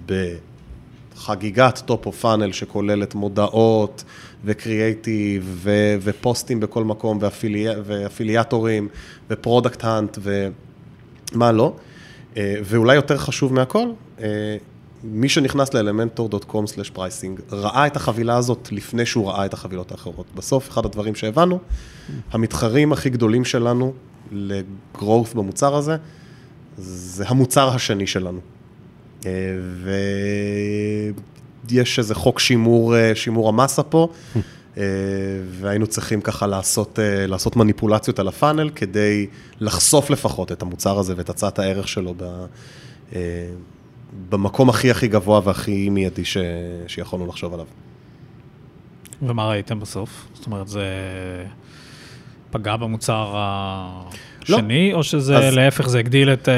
בחגיגת 0.07 1.83
top 1.85 2.07
of 2.07 2.21
funnel 2.21 2.53
שכוללת 2.53 3.15
מודעות 3.15 4.05
וקריאייטיב 4.45 5.67
ופוסטים 6.03 6.61
בכל 6.61 6.85
מקום 6.85 7.19
ואפילי, 7.21 7.67
ואפיליאטורים 7.85 8.89
ו 9.31 9.38
Product 9.38 9.85
Hunt 9.85 10.19
ומה 11.33 11.53
לא. 11.53 11.77
ואולי 12.37 12.97
יותר 12.97 13.17
חשוב 13.17 13.53
מהכל, 13.53 13.89
מי 15.05 15.29
שנכנס 15.29 15.75
ל-elementor.com/pricing 15.75 17.43
ראה 17.53 17.87
את 17.87 17.97
החבילה 17.97 18.37
הזאת 18.37 18.69
לפני 18.73 19.07
שהוא 19.07 19.29
ראה 19.29 19.47
את 19.47 19.55
החבילות 19.55 19.93
האחרות. 19.93 20.27
בסוף, 20.35 20.69
אחד 20.69 20.87
הדברים 20.87 21.15
שהבנו, 21.15 21.59
המתחרים 22.31 22.93
הכי 22.93 23.11
גדולים 23.11 23.45
שלנו 23.45 23.93
ל-growth 24.33 25.35
במוצר 25.35 25.75
הזה, 25.75 25.97
זה 26.79 27.25
המוצר 27.29 27.69
השני 27.69 28.07
שלנו. 28.07 28.41
אה, 29.27 29.31
ויש 31.69 31.99
איזה 31.99 32.15
חוק 32.15 32.39
שימור, 32.39 32.97
אה, 32.97 33.15
שימור 33.15 33.49
המסה 33.49 33.83
פה, 33.83 34.09
אה, 34.77 34.83
והיינו 35.61 35.87
צריכים 35.87 36.21
ככה 36.21 36.47
לעשות, 36.47 36.99
לעשות 37.03 37.57
מניפולציות 37.57 38.19
על 38.19 38.29
הפאנל 38.29 38.71
כדי 38.71 39.27
לחשוף 39.61 40.11
לפחות 40.11 40.53
את 40.53 40.63
המוצר 40.63 40.99
הזה 40.99 41.15
ואת 41.17 41.31
הצעת 41.31 41.59
הערך 41.59 41.89
שלו 41.89 42.15
ב, 42.17 42.47
במקום 44.29 44.69
הכי 44.69 44.91
הכי 44.91 45.09
גבוה 45.09 45.41
והכי 45.45 45.91
מיידי 45.91 46.25
ש, 46.25 46.37
שיכולנו 46.87 47.27
לחשוב 47.27 47.55
עליו. 47.55 47.67
ומה 49.23 49.49
ראיתם 49.49 49.81
בסוף? 49.81 50.27
זאת 50.35 50.47
אומרת, 50.47 50.69
זה 50.69 50.85
פגע 52.51 52.77
במוצר 52.77 53.35
השני, 53.37 54.93
לא. 54.93 54.97
או 54.97 55.03
שזה 55.03 55.39
אז, 55.39 55.55
להפך, 55.55 55.89
זה 55.89 55.99
הגדיל 55.99 56.33
את, 56.33 56.49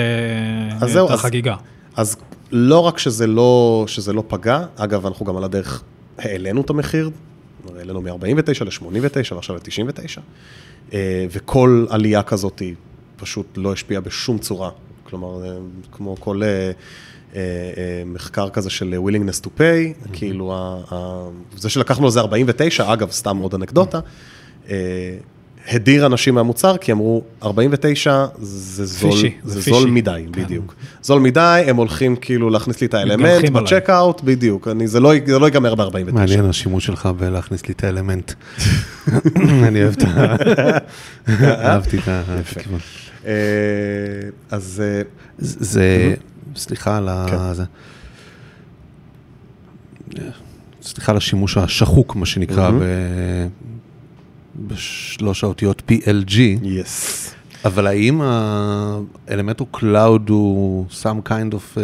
את 0.82 0.88
זהו, 0.88 1.12
החגיגה? 1.12 1.56
אז, 1.96 2.08
אז 2.08 2.16
לא 2.50 2.78
רק 2.78 2.98
שזה 2.98 3.26
לא, 3.26 3.84
שזה 3.88 4.12
לא 4.12 4.24
פגע, 4.28 4.64
אגב, 4.76 5.06
אנחנו 5.06 5.26
גם 5.26 5.36
על 5.36 5.44
הדרך 5.44 5.82
העלינו 6.18 6.60
את 6.60 6.70
המחיר, 6.70 7.10
העלינו 7.76 8.00
מ-49 8.00 8.64
ל-89 8.64 9.34
ועכשיו 9.34 9.56
ל-99, 9.56 10.20
אה, 10.92 11.26
וכל 11.30 11.86
עלייה 11.90 12.22
כזאת 12.22 12.62
פשוט 13.16 13.46
לא 13.56 13.72
השפיעה 13.72 14.00
בשום 14.00 14.38
צורה. 14.38 14.70
כלומר, 15.04 15.44
אה, 15.44 15.56
כמו 15.92 16.16
כל 16.20 16.42
אה, 16.42 16.70
מחקר 18.06 18.48
כזה 18.48 18.70
של 18.70 18.94
willingness 19.06 19.44
to 19.44 19.46
pay, 19.46 19.58
mm-hmm. 19.58 20.08
כאילו, 20.12 20.54
זה 21.56 21.68
שלקחנו 21.68 22.06
לזה 22.06 22.20
49, 22.20 22.92
אגב, 22.92 23.10
סתם 23.10 23.36
עוד 23.36 23.54
אנקדוטה, 23.54 24.00
הדיר 25.68 26.06
אנשים 26.06 26.34
מהמוצר, 26.34 26.76
כי 26.76 26.92
אמרו, 26.92 27.22
49 27.42 28.26
זה 28.38 28.86
זול, 28.86 29.10
פישי, 29.10 29.34
זה, 29.44 29.60
זה 29.60 29.70
זול 29.70 29.90
מדי, 29.90 30.26
כן. 30.32 30.42
בדיוק. 30.42 30.74
זול 31.02 31.20
מדי, 31.20 31.62
הם 31.66 31.76
הולכים 31.76 32.16
כאילו 32.16 32.50
להכניס 32.50 32.80
לי 32.80 32.86
את 32.86 32.94
האלמנט 32.94 33.50
בצ'קאוט, 33.50 34.20
בדיוק, 34.24 34.68
אני, 34.68 34.88
זה, 34.88 35.00
לא, 35.00 35.12
זה 35.26 35.38
לא 35.38 35.46
ייגמר 35.46 35.74
ב-49. 35.74 36.12
מעניין 36.12 36.44
השימוש 36.44 36.86
שלך 36.86 37.06
בלהכניס 37.06 37.66
לי 37.66 37.74
את 37.74 37.84
האלמנט. 37.84 38.32
אני 39.68 39.82
אוהב 39.82 39.94
את 39.98 40.02
ה... 40.02 40.36
אהבתי 41.68 41.98
את 41.98 42.02
הכיוון. 42.08 42.80
אה, 43.26 43.32
אז... 44.50 44.82
אה, 44.84 45.02
זה, 45.38 46.14
סליחה 46.56 46.96
על 46.96 47.08
ה... 47.08 47.26
כן. 47.28 47.36
סליחה 50.82 51.12
על 51.12 51.18
השימוש 51.18 51.56
השחוק, 51.56 52.16
מה 52.16 52.26
שנקרא, 52.26 52.70
בשלוש 54.56 55.44
האותיות 55.44 55.82
PLG. 55.90 56.36
Yes. 56.62 57.30
אבל 57.64 57.86
האם 57.86 58.20
האלמנטור 59.28 59.68
Cloud 59.70 60.28
הוא 60.28 60.86
some 61.02 61.28
kind 61.28 61.52
of... 61.52 61.76
Uh, 61.76 61.80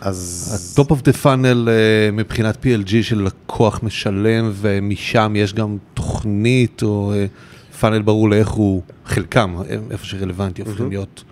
אז... 0.00 0.76
ה-top 0.76 0.88
of 0.88 0.96
the 0.96 1.24
funnel 1.24 1.66
uh, 1.66 2.12
מבחינת 2.12 2.64
PLG 2.64 2.90
של 3.02 3.22
לקוח 3.22 3.80
משלם, 3.82 4.50
ומשם 4.54 5.32
יש 5.36 5.54
גם 5.54 5.76
תוכנית 5.94 6.82
או 6.82 7.12
uh, 7.12 7.82
funnel 7.82 8.02
ברור 8.04 8.30
לאיך 8.30 8.48
הוא, 8.48 8.82
חלקם, 9.04 9.56
איפה 9.90 10.06
שרלוונטי, 10.06 10.62
הופכים 10.62 10.86
mm-hmm. 10.86 10.88
להיות 10.88 11.24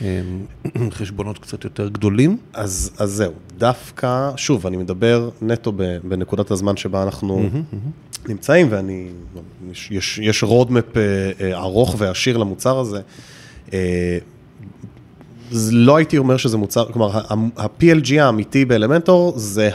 חשבונות 0.90 1.38
קצת 1.38 1.64
יותר 1.64 1.88
גדולים. 1.88 2.36
אז, 2.52 2.90
אז 2.98 3.10
זהו, 3.10 3.32
דווקא, 3.58 4.30
שוב, 4.36 4.66
אני 4.66 4.76
מדבר 4.76 5.30
נטו 5.42 5.72
בנקודת 6.04 6.50
הזמן 6.50 6.76
שבה 6.76 7.02
אנחנו... 7.02 7.48
נמצאים, 8.28 8.66
ואני, 8.70 9.08
יש, 9.90 10.18
יש 10.22 10.42
רודמפ 10.42 10.96
אה, 10.96 11.02
אה, 11.40 11.58
ארוך 11.58 11.94
ועשיר 11.98 12.36
למוצר 12.36 12.78
הזה. 12.78 13.00
אה, 13.72 14.18
לא 15.72 15.96
הייתי 15.96 16.18
אומר 16.18 16.36
שזה 16.36 16.56
מוצר, 16.56 16.92
כלומר, 16.92 17.18
ה-PLG 17.56 18.20
האמיתי 18.20 18.64
באלמנטור 18.64 19.32
זה 19.36 19.70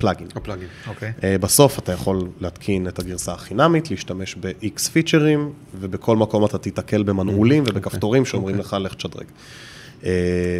הפלאגין. 0.00 0.26
הפלאגין, 0.34 0.68
אוקיי. 0.88 1.12
בסוף 1.40 1.78
אתה 1.78 1.92
יכול 1.92 2.28
להתקין 2.40 2.88
את 2.88 2.98
הגרסה 2.98 3.32
החינמית, 3.32 3.90
להשתמש 3.90 4.36
ב-X 4.40 4.90
פיצ'רים, 4.92 5.52
ובכל 5.80 6.16
מקום 6.16 6.44
אתה 6.44 6.58
תיתקל 6.58 7.02
במנעולים 7.02 7.64
mm-hmm. 7.64 7.70
ובכפתורים 7.70 8.22
אוקיי. 8.22 8.30
שאומרים 8.30 8.58
לך, 8.58 8.76
לך 8.80 8.94
תשדרג. 8.94 9.26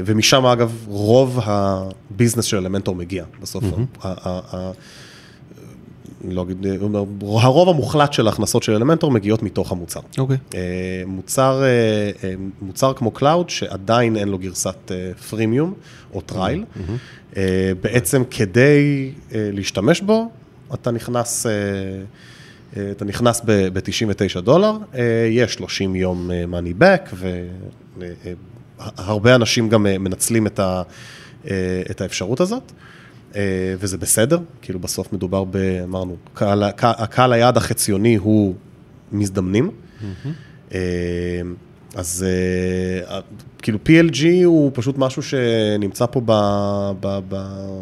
ומשם, 0.06 0.46
אגב, 0.46 0.84
רוב 0.88 1.40
הביזנס 1.42 2.44
של 2.44 2.56
אלמנטור 2.56 2.94
מגיע, 2.94 3.24
בסוף. 3.40 3.64
Mm-hmm. 3.64 4.06
לא 6.28 6.42
אגיד, 6.42 6.66
הרוב 7.22 7.68
המוחלט 7.68 8.12
של 8.12 8.26
ההכנסות 8.26 8.62
של 8.62 8.72
אלמנטור 8.72 9.10
מגיעות 9.10 9.42
מתוך 9.42 9.72
המוצר. 9.72 10.00
אוקיי. 10.18 10.36
Okay. 10.36 10.54
מוצר, 11.06 11.62
אה, 11.62 11.68
אה, 12.24 12.34
מוצר 12.62 12.92
כמו 12.92 13.10
Cloud, 13.10 13.50
שעדיין 13.50 14.16
אין 14.16 14.28
לו 14.28 14.38
גרסת 14.38 14.92
freemium 15.28 15.74
או 16.14 16.20
trial, 16.20 16.64
mm-hmm. 16.64 17.38
בעצם 17.80 18.22
כדי 18.30 19.12
להשתמש 19.32 20.00
בו, 20.00 20.30
אתה 20.74 20.90
נכנס, 20.90 21.46
אתה 22.72 23.04
נכנס 23.04 23.42
ב-99 23.44 24.40
דולר, 24.40 24.72
יש 25.30 25.54
30 25.54 25.96
יום 25.96 26.30
money 26.30 26.82
back, 26.82 27.14
והרבה 28.78 29.34
אנשים 29.34 29.68
גם 29.68 29.82
מנצלים 29.82 30.46
את 31.90 32.00
האפשרות 32.00 32.40
הזאת. 32.40 32.72
אה, 33.36 33.74
וזה 33.78 33.98
בסדר, 33.98 34.38
כאילו 34.62 34.78
בסוף 34.78 35.12
מדובר 35.12 35.44
ב... 35.44 35.56
אמרנו, 35.84 36.16
קהל, 36.34 36.62
הקהל 36.82 37.32
היעד 37.32 37.56
החציוני 37.56 38.16
הוא 38.16 38.54
מזדמנים. 39.12 39.70
Mm-hmm. 40.00 40.72
אז 41.94 42.26
אה, 43.08 43.20
כאילו 43.62 43.78
PLG 43.86 44.24
הוא 44.44 44.70
פשוט 44.74 44.98
משהו 44.98 45.22
שנמצא 45.22 46.06
פה 46.06 46.20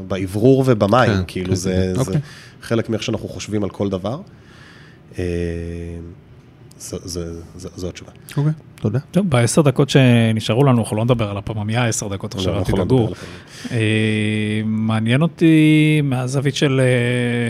באוורור 0.08 0.64
ובמים, 0.66 1.10
כן, 1.10 1.22
כאילו 1.26 1.48
כן, 1.48 1.54
זה, 1.54 1.70
כן. 1.70 1.94
זה 1.94 2.00
אוקיי. 2.00 2.20
חלק 2.62 2.88
מאיך 2.88 3.02
שאנחנו 3.02 3.28
חושבים 3.28 3.64
על 3.64 3.70
כל 3.70 3.88
דבר. 3.88 4.20
זו 6.78 7.88
התשובה. 7.88 8.10
אוקיי, 8.36 8.52
תודה. 8.76 8.98
טוב, 9.10 9.30
בעשר 9.30 9.62
דקות 9.62 9.90
שנשארו 9.90 10.64
לנו, 10.64 10.80
אנחנו 10.80 10.96
לא 10.96 11.04
נדבר 11.04 11.30
על 11.30 11.36
הפממיה 11.36 11.86
עשר 11.86 12.08
דקות 12.08 12.34
עכשיו, 12.34 12.54
אל 12.54 12.58
לא, 12.58 12.64
תדאגו. 12.64 13.08
אה, 13.70 13.76
מעניין 14.64 15.22
אותי 15.22 16.00
מהזווית 16.04 16.54
של... 16.54 16.80
אה, 16.80 17.48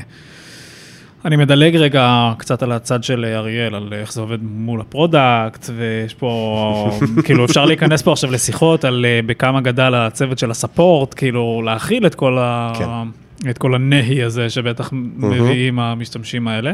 אני 1.25 1.37
מדלג 1.37 1.77
רגע 1.77 2.33
קצת 2.39 2.63
על 2.63 2.73
הצד 2.73 3.05
של 3.05 3.25
אריאל, 3.25 3.75
על 3.75 3.93
איך 3.93 4.13
זה 4.13 4.21
עובד 4.21 4.39
מול 4.43 4.81
ה 4.81 4.91
product, 4.91 5.71
ויש 5.77 6.15
פה, 6.15 6.91
כאילו 7.25 7.45
אפשר 7.45 7.65
להיכנס 7.65 8.03
פה 8.03 8.13
עכשיו 8.13 8.31
לשיחות 8.31 8.85
על 8.85 9.07
אה, 9.09 9.21
בכמה 9.27 9.61
גדל 9.61 9.95
הצוות 9.95 10.39
של 10.39 10.51
ה 10.51 10.58
support, 10.58 11.15
כאילו 11.15 11.63
להכיל 11.65 12.07
את 12.07 12.15
כל 12.15 12.39
ה... 12.39 12.73
כן. 12.79 13.51
את 13.51 13.59
כל 13.59 13.75
הנהי 13.75 14.23
הזה 14.23 14.51
שבטח 14.51 14.91
מביאים 14.93 15.79
המשתמשים 15.79 16.49
האלה, 16.49 16.73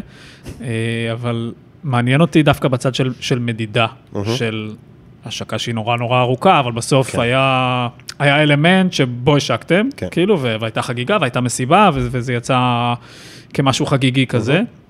אבל 1.12 1.52
מעניין 1.85 2.20
אותי 2.20 2.43
דווקא 2.43 2.68
בצד 2.68 2.95
של, 2.95 3.12
של 3.20 3.39
מדידה, 3.39 3.87
uh-huh. 3.87 4.18
של 4.37 4.74
השקה 5.24 5.59
שהיא 5.59 5.74
נורא 5.74 5.97
נורא 5.97 6.20
ארוכה, 6.20 6.61
אבל 6.61 6.72
בסוף 6.72 7.11
כן. 7.11 7.20
היה, 7.20 7.89
היה 8.18 8.43
אלמנט 8.43 8.93
שבו 8.93 9.37
השקתם, 9.37 9.89
כן. 9.97 10.09
כאילו, 10.11 10.41
והייתה 10.41 10.82
חגיגה 10.82 11.16
והייתה 11.20 11.41
מסיבה, 11.41 11.91
וזה 11.95 12.32
יצא 12.32 12.59
כמשהו 13.55 13.87
חגיגי 13.87 14.26
כזה. 14.26 14.61
Uh-huh. 14.61 14.85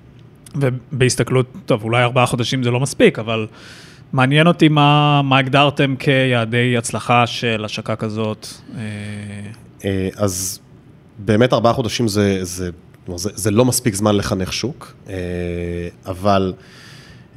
ובהסתכלות, 0.57 1.47
טוב, 1.67 1.85
אולי 1.85 2.03
ארבעה 2.03 2.27
חודשים 2.27 2.63
זה 2.63 2.71
לא 2.71 2.81
מספיק, 2.81 3.19
אבל 3.19 3.47
מעניין 4.13 4.47
אותי 4.47 4.69
מה, 4.69 5.23
מה 5.23 5.39
הגדרתם 5.39 5.97
כיעדי 5.97 6.77
הצלחה 6.77 7.27
של 7.27 7.65
השקה 7.65 7.97
כזאת. 7.97 8.47
אה, 8.77 8.81
אה, 9.85 10.09
אז 10.17 10.61
באמת 11.19 11.53
ארבעה 11.53 11.73
חודשים 11.73 12.09
זה, 12.09 12.39
זה, 12.43 12.71
זה, 13.17 13.31
זה 13.35 13.51
לא 13.51 13.65
מספיק 13.65 13.95
זמן 13.95 14.17
לחנך 14.17 14.53
שוק, 14.53 14.95
אה, 15.09 15.15
אבל... 16.07 16.53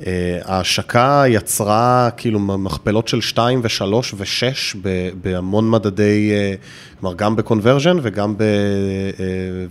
אה, 0.06 0.40
ההשקה 0.46 1.24
יצרה 1.28 2.10
כאילו 2.18 2.40
מכפלות 2.40 3.08
של 3.08 3.22
2 3.22 3.62
ו-3 3.64 3.94
ו-6 4.16 4.78
בהמון 5.22 5.72
מדדי, 5.72 6.32
אה, 6.32 6.54
כלומר 7.00 7.16
גם 7.16 7.36
ב-conversion 7.36 7.98
וגם, 8.02 8.38
ב, 8.38 8.44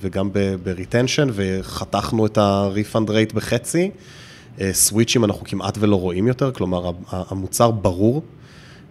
וגם 0.01 0.28
ב-retention, 0.32 1.28
וחתכנו 1.32 2.26
את 2.26 2.38
ה-refund 2.38 3.09
rate 3.09 3.34
בחצי. 3.34 3.90
סוויצ'ים 4.72 5.24
אנחנו 5.24 5.44
כמעט 5.44 5.78
ולא 5.80 5.97
רואים 5.97 6.26
יותר, 6.26 6.51
כלומר 6.53 6.90
המוצר 7.11 7.70
ברור, 7.70 8.22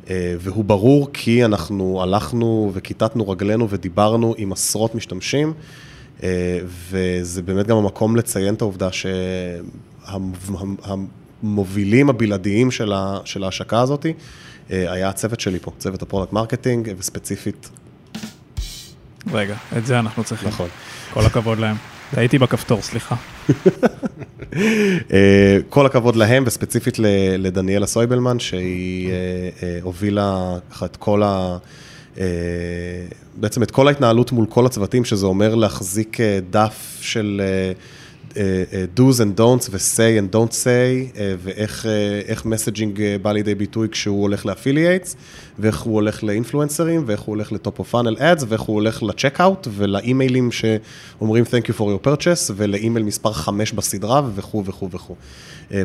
והוא 0.09 0.65
ברור 0.65 1.09
כי 1.13 1.45
אנחנו 1.45 2.01
הלכנו 2.01 2.71
וכיתתנו 2.73 3.29
רגלינו 3.29 3.69
ודיברנו 3.69 4.35
עם 4.37 4.51
עשרות 4.51 4.95
משתמשים, 4.95 5.53
וזה 6.89 7.41
באמת 7.41 7.67
גם 7.67 7.77
המקום 7.77 8.15
לציין 8.15 8.53
את 8.53 8.61
העובדה 8.61 8.91
שה... 8.91 9.09
המובילים 11.43 12.09
הבלעדיים 12.09 12.71
של, 12.71 12.93
ה, 12.93 13.19
של 13.25 13.43
ההשקה 13.43 13.81
הזאת, 13.81 14.05
אה, 14.71 14.91
היה 14.91 15.09
הצוות 15.09 15.39
שלי 15.39 15.59
פה, 15.59 15.71
צוות 15.77 16.01
ה 16.01 16.05
product 16.05 16.33
marketing, 16.33 16.93
וספציפית 16.97 17.69
רגע, 19.31 19.55
את 19.77 19.85
זה 19.85 19.99
אנחנו 19.99 20.23
צריכים. 20.23 20.49
נכון. 20.49 20.69
כל 21.13 21.25
הכבוד 21.25 21.59
להם. 21.59 21.75
טעיתי 22.15 22.37
בכפתור, 22.37 22.81
סליחה. 22.81 23.15
אה, 25.13 25.57
כל 25.69 25.85
הכבוד 25.85 26.15
להם, 26.15 26.43
וספציפית 26.47 26.99
לדניאלה 27.37 27.87
סויבלמן, 27.87 28.39
שהיא 28.39 29.09
אה, 29.09 29.13
אה, 29.63 29.79
הובילה 29.81 30.57
את 30.85 30.95
כל 30.95 31.23
ה... 31.23 31.57
אה, 32.19 32.25
בעצם 33.35 33.63
את 33.63 33.71
כל 33.71 33.87
ההתנהלות 33.87 34.31
מול 34.31 34.45
כל 34.49 34.65
הצוותים, 34.65 35.05
שזה 35.05 35.25
אומר 35.25 35.55
להחזיק 35.55 36.21
אה, 36.21 36.39
דף 36.49 36.97
של 37.01 37.41
אה, 37.41 37.71
do's 38.97 39.17
and 39.17 39.39
don'ts 39.39 39.69
ו-say 39.69 40.19
and 40.19 40.35
don't 40.35 40.51
say, 40.51 41.17
ואיך 41.43 41.85
איך 42.25 42.45
messaging 42.45 43.01
בא 43.21 43.31
לידי 43.31 43.55
ביטוי 43.55 43.89
כשהוא 43.89 44.21
הולך 44.21 44.45
ל 44.45 44.51
affiliates, 44.51 45.15
ואיך 45.59 45.79
הוא 45.79 45.93
הולך 45.93 46.23
לאינפלואנסרים, 46.23 47.03
ואיך 47.05 47.21
הוא 47.21 47.35
הולך 47.35 47.51
ל 47.51 47.58
top 47.58 47.79
of 47.79 47.89
funnel 47.89 48.15
ads, 48.19 48.45
ואיך 48.47 48.61
הוא 48.61 48.73
הולך 48.73 49.03
ל 49.03 49.10
checkout, 49.10 49.67
ולאימיילים 49.71 50.51
שאומרים 50.51 51.43
Thank 51.43 51.65
you 51.65 51.79
for 51.79 51.83
your 51.83 52.07
purchase, 52.07 52.51
ולאימייל 52.55 53.05
מספר 53.05 53.33
5 53.33 53.73
בסדרה, 53.73 54.21
וכו' 54.35 54.63
וכו' 54.65 54.89
וכו'. 54.91 55.15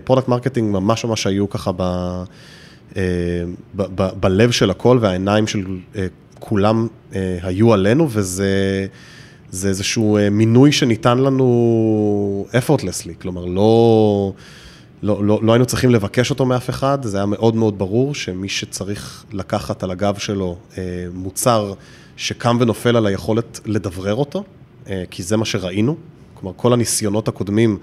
product 0.04 0.28
marketing 0.28 0.72
ממש 0.72 1.04
ממש 1.04 1.26
היו 1.26 1.50
ככה 1.50 1.70
ב... 1.76 1.82
אה, 2.96 3.02
בלב 4.20 4.50
של 4.50 4.70
הכל, 4.70 4.98
והעיניים 5.00 5.46
של 5.46 5.64
אה, 5.96 6.06
כולם 6.38 6.86
אה, 7.14 7.38
היו 7.42 7.72
עלינו, 7.72 8.08
וזה 8.10 8.86
זה 9.50 9.68
איזשהו 9.68 10.18
מינוי 10.30 10.72
שניתן 10.72 11.18
לנו 11.18 12.46
effortlessly, 12.52 13.22
כלומר, 13.22 13.44
לא, 13.44 14.32
לא, 15.02 15.24
לא, 15.24 15.40
לא 15.42 15.52
היינו 15.52 15.66
צריכים 15.66 15.90
לבקש 15.90 16.30
אותו 16.30 16.46
מאף 16.46 16.70
אחד, 16.70 16.98
זה 17.02 17.16
היה 17.16 17.26
מאוד 17.26 17.56
מאוד 17.56 17.78
ברור 17.78 18.14
שמי 18.14 18.48
שצריך 18.48 19.24
לקחת 19.32 19.82
על 19.82 19.90
הגב 19.90 20.18
שלו 20.18 20.56
אה, 20.78 20.82
מוצר 21.14 21.74
שקם 22.16 22.56
ונופל 22.60 22.96
על 22.96 23.06
היכולת 23.06 23.60
לדברר 23.66 24.14
אותו, 24.14 24.44
אה, 24.88 25.04
כי 25.10 25.22
זה 25.22 25.36
מה 25.36 25.44
שראינו, 25.44 25.96
כלומר, 26.34 26.54
כל 26.56 26.72
הניסיונות 26.72 27.28
הקודמים, 27.28 27.78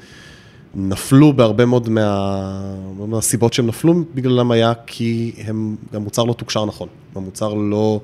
נפלו 0.78 1.34
בהרבה 1.34 1.66
מאוד 1.66 1.90
מה... 1.90 2.76
מהסיבות 3.08 3.54
שהם 3.54 3.68
נפלו 3.68 4.04
בגללם 4.16 4.52
היה 4.52 4.74
כי 4.88 5.34
הם, 5.38 5.76
המוצר 5.94 6.24
לא 6.24 6.34
תוקשר 6.34 6.66
נכון. 6.66 6.88
המוצר 7.16 7.54
לא 7.54 8.02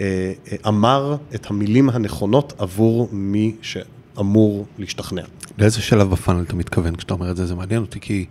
אה, 0.00 0.32
אה, 0.52 0.56
אמר 0.68 1.16
את 1.34 1.50
המילים 1.50 1.90
הנכונות 1.90 2.52
עבור 2.58 3.08
מי 3.12 3.56
שאמור 3.62 4.66
להשתכנע. 4.78 5.22
לאיזה 5.58 5.80
שלב 5.80 6.10
ב 6.10 6.15
funnel 6.15 6.42
אתה 6.42 6.56
מתכוון 6.56 6.96
כשאתה 6.96 7.14
אומר 7.14 7.30
את 7.30 7.36
זה? 7.36 7.46
זה 7.46 7.54
מעניין 7.54 7.82
אותי, 7.82 8.00
כי 8.00 8.24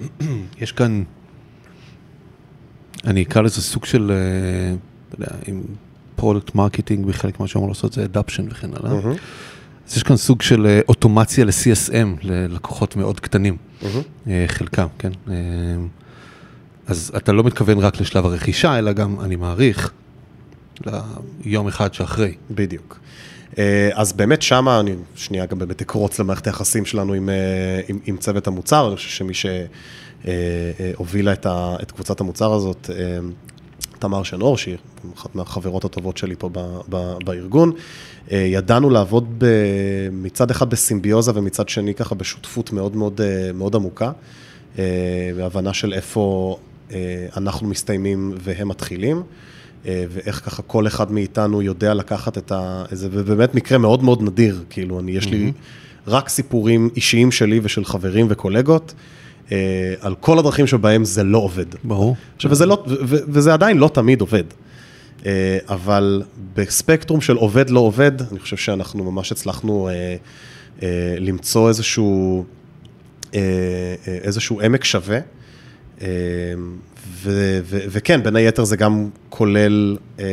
יש 0.62 0.72
כאן, 0.72 1.02
אני 3.04 3.22
אקרא 3.22 3.42
לזה 3.42 3.62
סוג 3.62 3.84
של, 3.84 4.10
אה, 4.10 4.76
אתה 5.08 5.14
יודע, 5.14 5.36
עם 5.46 5.62
product 6.16 6.54
marketing 6.54 7.06
בחלק 7.06 7.40
מה 7.40 7.46
שאמור 7.46 7.68
לעשות 7.68 7.92
זה 7.92 8.04
adoption 8.04 8.46
וכן 8.50 8.70
הלאה. 8.76 8.94
מהמם. 8.94 9.14
אז 9.88 9.96
יש 9.96 10.02
כאן 10.02 10.16
סוג 10.16 10.42
של 10.42 10.66
אה, 10.66 10.80
אוטומציה 10.88 11.44
ל-CSM, 11.44 11.92
ללקוחות 12.22 12.96
מאוד 12.96 13.20
קטנים. 13.20 13.56
אה, 14.28 14.44
חלקם, 14.48 14.86
כן? 14.98 15.10
אה, 15.30 15.34
אז 16.86 17.12
אתה 17.16 17.32
לא 17.32 17.42
מתכוון 17.44 17.78
רק 17.78 18.00
לשלב 18.00 18.26
הרכישה, 18.26 18.78
אלא 18.78 18.92
גם, 18.92 19.20
אני 19.20 19.36
מעריך, 19.36 19.92
ליום 21.44 21.68
אחד 21.68 21.94
שאחרי. 21.94 22.34
בדיוק. 22.50 22.98
אז 23.92 24.12
באמת 24.12 24.42
שמה, 24.42 24.80
אני 24.80 24.94
שנייה 25.14 25.46
גם 25.46 25.58
באמת 25.58 25.80
אקרוץ 25.82 26.18
למערכת 26.18 26.46
היחסים 26.46 26.84
שלנו 26.84 27.12
עם, 27.12 27.28
עם, 27.88 27.98
עם 28.06 28.16
צוות 28.16 28.46
המוצר, 28.46 28.88
אני 28.88 28.96
חושב 28.96 29.08
שמי 29.08 29.32
שהובילה 30.24 31.32
את, 31.32 31.46
ה- 31.46 31.76
את 31.82 31.90
קבוצת 31.90 32.20
המוצר 32.20 32.52
הזאת, 32.52 32.90
תמר 33.98 34.22
שנור, 34.22 34.56
שהיא 34.56 34.76
אחת 35.14 35.34
מהחברות 35.34 35.84
הטובות 35.84 36.16
שלי 36.16 36.34
פה 36.38 36.48
ב, 36.52 36.58
ב, 36.88 37.14
בארגון, 37.24 37.72
אה, 38.32 38.36
ידענו 38.36 38.90
לעבוד 38.90 39.34
ב, 39.38 39.46
מצד 40.12 40.50
אחד 40.50 40.70
בסימביוזה 40.70 41.32
ומצד 41.34 41.68
שני 41.68 41.94
ככה 41.94 42.14
בשותפות 42.14 42.72
מאוד 42.72 42.96
מאוד, 42.96 43.20
אה, 43.20 43.52
מאוד 43.52 43.76
עמוקה, 43.76 44.12
אה, 44.78 44.84
בהבנה 45.36 45.74
של 45.74 45.92
איפה 45.92 46.56
אנחנו 47.36 47.68
מסתיימים 47.68 48.34
והם 48.38 48.68
מתחילים. 48.68 49.22
ואיך 49.84 50.36
ככה 50.36 50.62
כל 50.62 50.86
אחד 50.86 51.12
מאיתנו 51.12 51.62
יודע 51.62 51.94
לקחת 51.94 52.38
את 52.38 52.52
ה... 52.52 52.84
זה 52.92 53.08
באמת 53.08 53.54
מקרה 53.54 53.78
מאוד 53.78 54.04
מאוד 54.04 54.22
נדיר, 54.22 54.64
כאילו, 54.70 55.00
אני, 55.00 55.12
יש 55.12 55.26
לי 55.26 55.52
רק 56.06 56.28
סיפורים 56.28 56.90
אישיים 56.96 57.32
שלי 57.32 57.60
ושל 57.62 57.84
חברים 57.84 58.26
וקולגות, 58.28 58.94
על 60.00 60.14
כל 60.20 60.38
הדרכים 60.38 60.66
שבהם 60.66 61.04
זה 61.04 61.24
לא 61.24 61.38
עובד. 61.38 61.64
ברור. 61.84 62.16
עכשיו, 62.36 62.50
וזה, 62.50 62.66
לא, 62.66 62.84
ו- 62.86 63.16
וזה 63.28 63.52
עדיין 63.54 63.78
לא 63.78 63.90
תמיד 63.94 64.20
עובד, 64.20 64.44
אה, 65.26 65.58
אבל 65.68 66.22
בספקטרום 66.54 67.20
של 67.20 67.36
עובד 67.36 67.70
לא 67.70 67.80
עובד, 67.80 68.12
אני 68.30 68.38
חושב 68.40 68.56
שאנחנו 68.56 69.12
ממש 69.12 69.32
הצלחנו 69.32 69.88
אה, 69.88 70.16
אה, 70.82 71.16
למצוא 71.20 71.68
איזשהו, 71.68 72.44
אה, 73.34 73.40
אה, 74.08 74.18
איזשהו 74.22 74.60
עמק 74.60 74.84
שווה. 74.84 75.18
אה, 76.02 76.06
ו- 77.22 77.60
ו- 77.64 77.84
וכן, 77.88 78.22
בין 78.22 78.36
היתר 78.36 78.64
זה 78.64 78.76
גם 78.76 79.08
כולל 79.28 79.96
אה, 80.18 80.24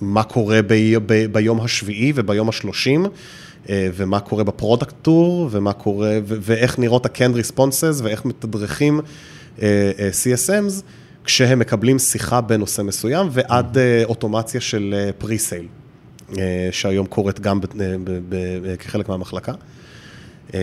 מה 0.00 0.22
קורה 0.22 0.60
ב- 0.62 0.74
ב- 1.06 1.32
ביום 1.32 1.60
השביעי 1.60 2.12
וביום 2.14 2.48
השלושים, 2.48 3.04
אה, 3.04 3.10
ומה 3.68 4.20
קורה 4.20 4.44
ב 4.44 4.50
product 4.50 4.94
tour, 5.02 5.48
ומה 5.50 5.72
קורה, 5.72 6.18
ו- 6.24 6.36
ואיך 6.40 6.78
נראות 6.78 7.06
ה-Canned 7.06 7.36
Responses, 7.36 8.02
ואיך 8.02 8.24
מתדרכים 8.24 9.00
אה, 9.62 9.90
אה, 9.98 10.10
CSMs, 10.10 10.82
כשהם 11.24 11.58
מקבלים 11.58 11.98
שיחה 11.98 12.40
בנושא 12.40 12.82
מסוים, 12.82 13.28
ועד 13.30 13.78
אה, 13.78 14.02
אוטומציה 14.04 14.60
של 14.60 14.94
אה, 14.96 15.10
pre-sale, 15.18 15.66
אה, 16.38 16.68
שהיום 16.72 17.06
קורית 17.06 17.40
גם 17.40 17.60
ב- 17.60 17.66
ב- 18.04 18.18
ב- 18.28 18.76
כחלק 18.76 19.08
מהמחלקה. 19.08 19.52
אה, 20.54 20.60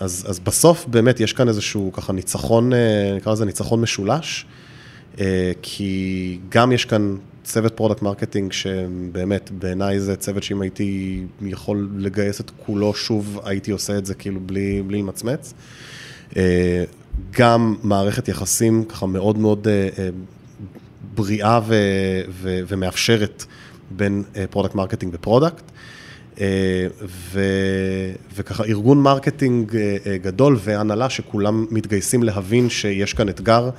אז, 0.00 0.26
אז 0.28 0.38
בסוף 0.38 0.86
באמת 0.86 1.20
יש 1.20 1.32
כאן 1.32 1.48
איזשהו 1.48 1.90
ככה 1.92 2.12
ניצחון, 2.12 2.72
אה, 2.72 2.78
נקרא 3.16 3.32
לזה 3.32 3.44
ניצחון 3.44 3.80
משולש, 3.80 4.46
אה, 5.20 5.52
כי 5.62 6.38
גם 6.48 6.72
יש 6.72 6.84
כאן 6.84 7.16
צוות 7.46 7.76
product 7.76 8.02
marketing 8.02 8.52
שבאמת 8.52 9.50
בעיניי 9.50 10.00
זה 10.00 10.16
צוות 10.16 10.42
שאם 10.42 10.62
הייתי 10.62 11.22
יכול 11.42 11.88
לגייס 11.96 12.40
את 12.40 12.50
כולו 12.66 12.94
שוב 12.94 13.40
הייתי 13.44 13.70
עושה 13.70 13.98
את 13.98 14.06
זה 14.06 14.14
כאילו 14.14 14.40
בלי, 14.40 14.82
בלי 14.86 14.98
למצמץ. 14.98 15.54
אה, 16.36 16.84
גם 17.30 17.76
מערכת 17.82 18.28
יחסים 18.28 18.84
ככה 18.84 19.06
מאוד 19.06 19.38
מאוד 19.38 19.68
אה, 19.68 19.88
אה, 19.98 20.08
בריאה 21.14 21.60
ו, 21.66 21.74
ו, 22.28 22.60
ומאפשרת 22.68 23.44
בין 23.90 24.22
product 24.50 24.74
marketing 24.74 25.14
ו 25.14 25.20
product. 25.20 25.64
ו, 27.02 27.40
וככה 28.36 28.64
ארגון 28.64 29.02
marketing 29.02 29.76
גדול 30.22 30.56
והנהלה 30.60 31.10
שכולם 31.10 31.66
מתגייסים 31.70 32.22
להבין 32.22 32.70
שיש 32.70 33.14
כאן 33.14 33.28
אתגר 33.28 33.70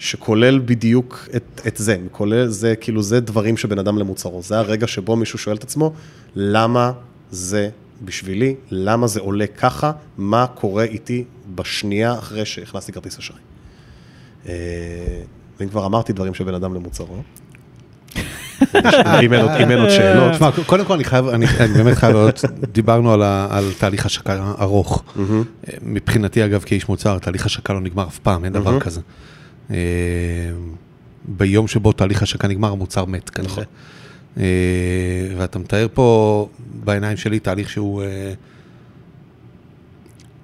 שכולל 0.00 0.58
בדיוק 0.58 1.28
את, 1.36 1.60
את 1.66 1.76
זה, 1.76 1.96
כולל 2.12 2.46
זה, 2.46 2.74
כאילו 2.80 3.02
זה 3.02 3.20
דברים 3.20 3.56
שבן 3.56 3.78
אדם 3.78 3.98
למוצרו, 3.98 4.42
זה 4.42 4.58
הרגע 4.58 4.86
שבו 4.86 5.16
מישהו 5.16 5.38
שואל 5.38 5.56
את 5.56 5.62
עצמו, 5.62 5.92
למה 6.36 6.92
זה 7.30 7.68
בשבילי, 8.04 8.54
למה 8.70 9.06
זה 9.06 9.20
עולה 9.20 9.46
ככה, 9.46 9.92
מה 10.18 10.46
קורה 10.54 10.84
איתי 10.84 11.24
בשנייה 11.54 12.18
אחרי 12.18 12.44
שהכנסתי 12.44 12.92
כרטיס 12.92 13.18
אשראי. 13.18 13.38
אה, 14.48 14.52
ואם 15.60 15.68
כבר 15.68 15.86
אמרתי 15.86 16.12
דברים 16.12 16.34
של 16.34 16.44
בן 16.44 16.54
אדם 16.54 16.74
למוצרו, 16.74 17.22
אם 19.22 19.32
אין 19.32 19.40
עוד- 19.40 19.50
אם 19.50 19.70
שאלות. 19.90 20.32
תשמע, 20.32 20.50
קודם 20.66 20.84
כל 20.84 20.92
אני 20.94 21.04
חייב, 21.04 21.26
אני 21.28 21.46
באמת 21.76 21.96
חייב 21.96 22.12
להודות, 22.12 22.44
דיברנו 22.72 23.12
על 23.50 23.64
תהליך 23.78 24.06
השקה 24.06 24.52
ארוך. 24.60 25.02
מבחינתי 25.82 26.44
אגב 26.44 26.62
כאיש 26.66 26.88
מוצר, 26.88 27.18
תהליך 27.18 27.46
השקה 27.46 27.72
לא 27.72 27.80
נגמר 27.80 28.06
אף 28.08 28.18
פעם, 28.18 28.44
אין 28.44 28.52
דבר 28.52 28.80
כזה. 28.80 29.00
אה, 29.70 29.76
ביום 31.24 31.68
שבו 31.68 31.92
תהליך 31.92 32.22
השקה 32.22 32.48
נגמר, 32.48 32.72
המוצר 32.72 33.04
מת 33.04 33.30
כנראה. 33.30 33.52
נכון. 33.52 33.64
אה, 34.38 34.44
ואתה 35.36 35.58
מתאר 35.58 35.86
פה 35.94 36.48
בעיניים 36.84 37.16
שלי 37.16 37.38
תהליך 37.38 37.70
שהוא 37.70 38.02
אה, 38.02 38.32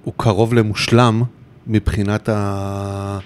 הוא 0.03 0.13
קרוב 0.17 0.53
למושלם 0.53 1.23
מבחינת 1.67 2.29
ה... 2.29 3.19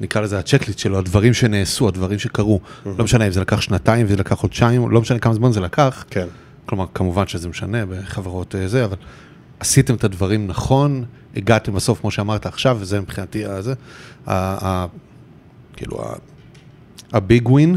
נקרא 0.00 0.20
לזה 0.20 0.38
הצ'קליסט 0.38 0.78
שלו, 0.78 0.98
הדברים 0.98 1.34
שנעשו, 1.34 1.88
הדברים 1.88 2.18
שקרו. 2.18 2.60
לא 2.86 3.04
משנה 3.04 3.26
אם 3.26 3.32
זה 3.32 3.40
לקח 3.40 3.60
שנתיים 3.60 4.06
וזה 4.06 4.16
לקח 4.16 4.34
חודשיים, 4.34 4.90
לא 4.90 5.00
משנה 5.00 5.18
כמה 5.18 5.34
זמן 5.34 5.52
זה 5.52 5.60
לקח. 5.60 6.04
כן. 6.10 6.26
כלומר, 6.66 6.86
כמובן 6.94 7.26
שזה 7.26 7.48
משנה 7.48 7.86
בחברות 7.86 8.54
זה, 8.66 8.84
אבל 8.84 8.96
עשיתם 9.60 9.94
את 9.94 10.04
הדברים 10.04 10.46
נכון, 10.46 11.04
הגעתם 11.36 11.74
בסוף, 11.74 12.00
כמו 12.00 12.10
שאמרת 12.10 12.46
עכשיו, 12.46 12.76
וזה 12.80 13.00
מבחינתי 13.00 13.44
הזה, 13.44 13.74
ה- 14.26 14.66
ה- 14.66 14.86
כאילו, 15.76 16.04
הביג 17.12 17.48
ווין, 17.48 17.76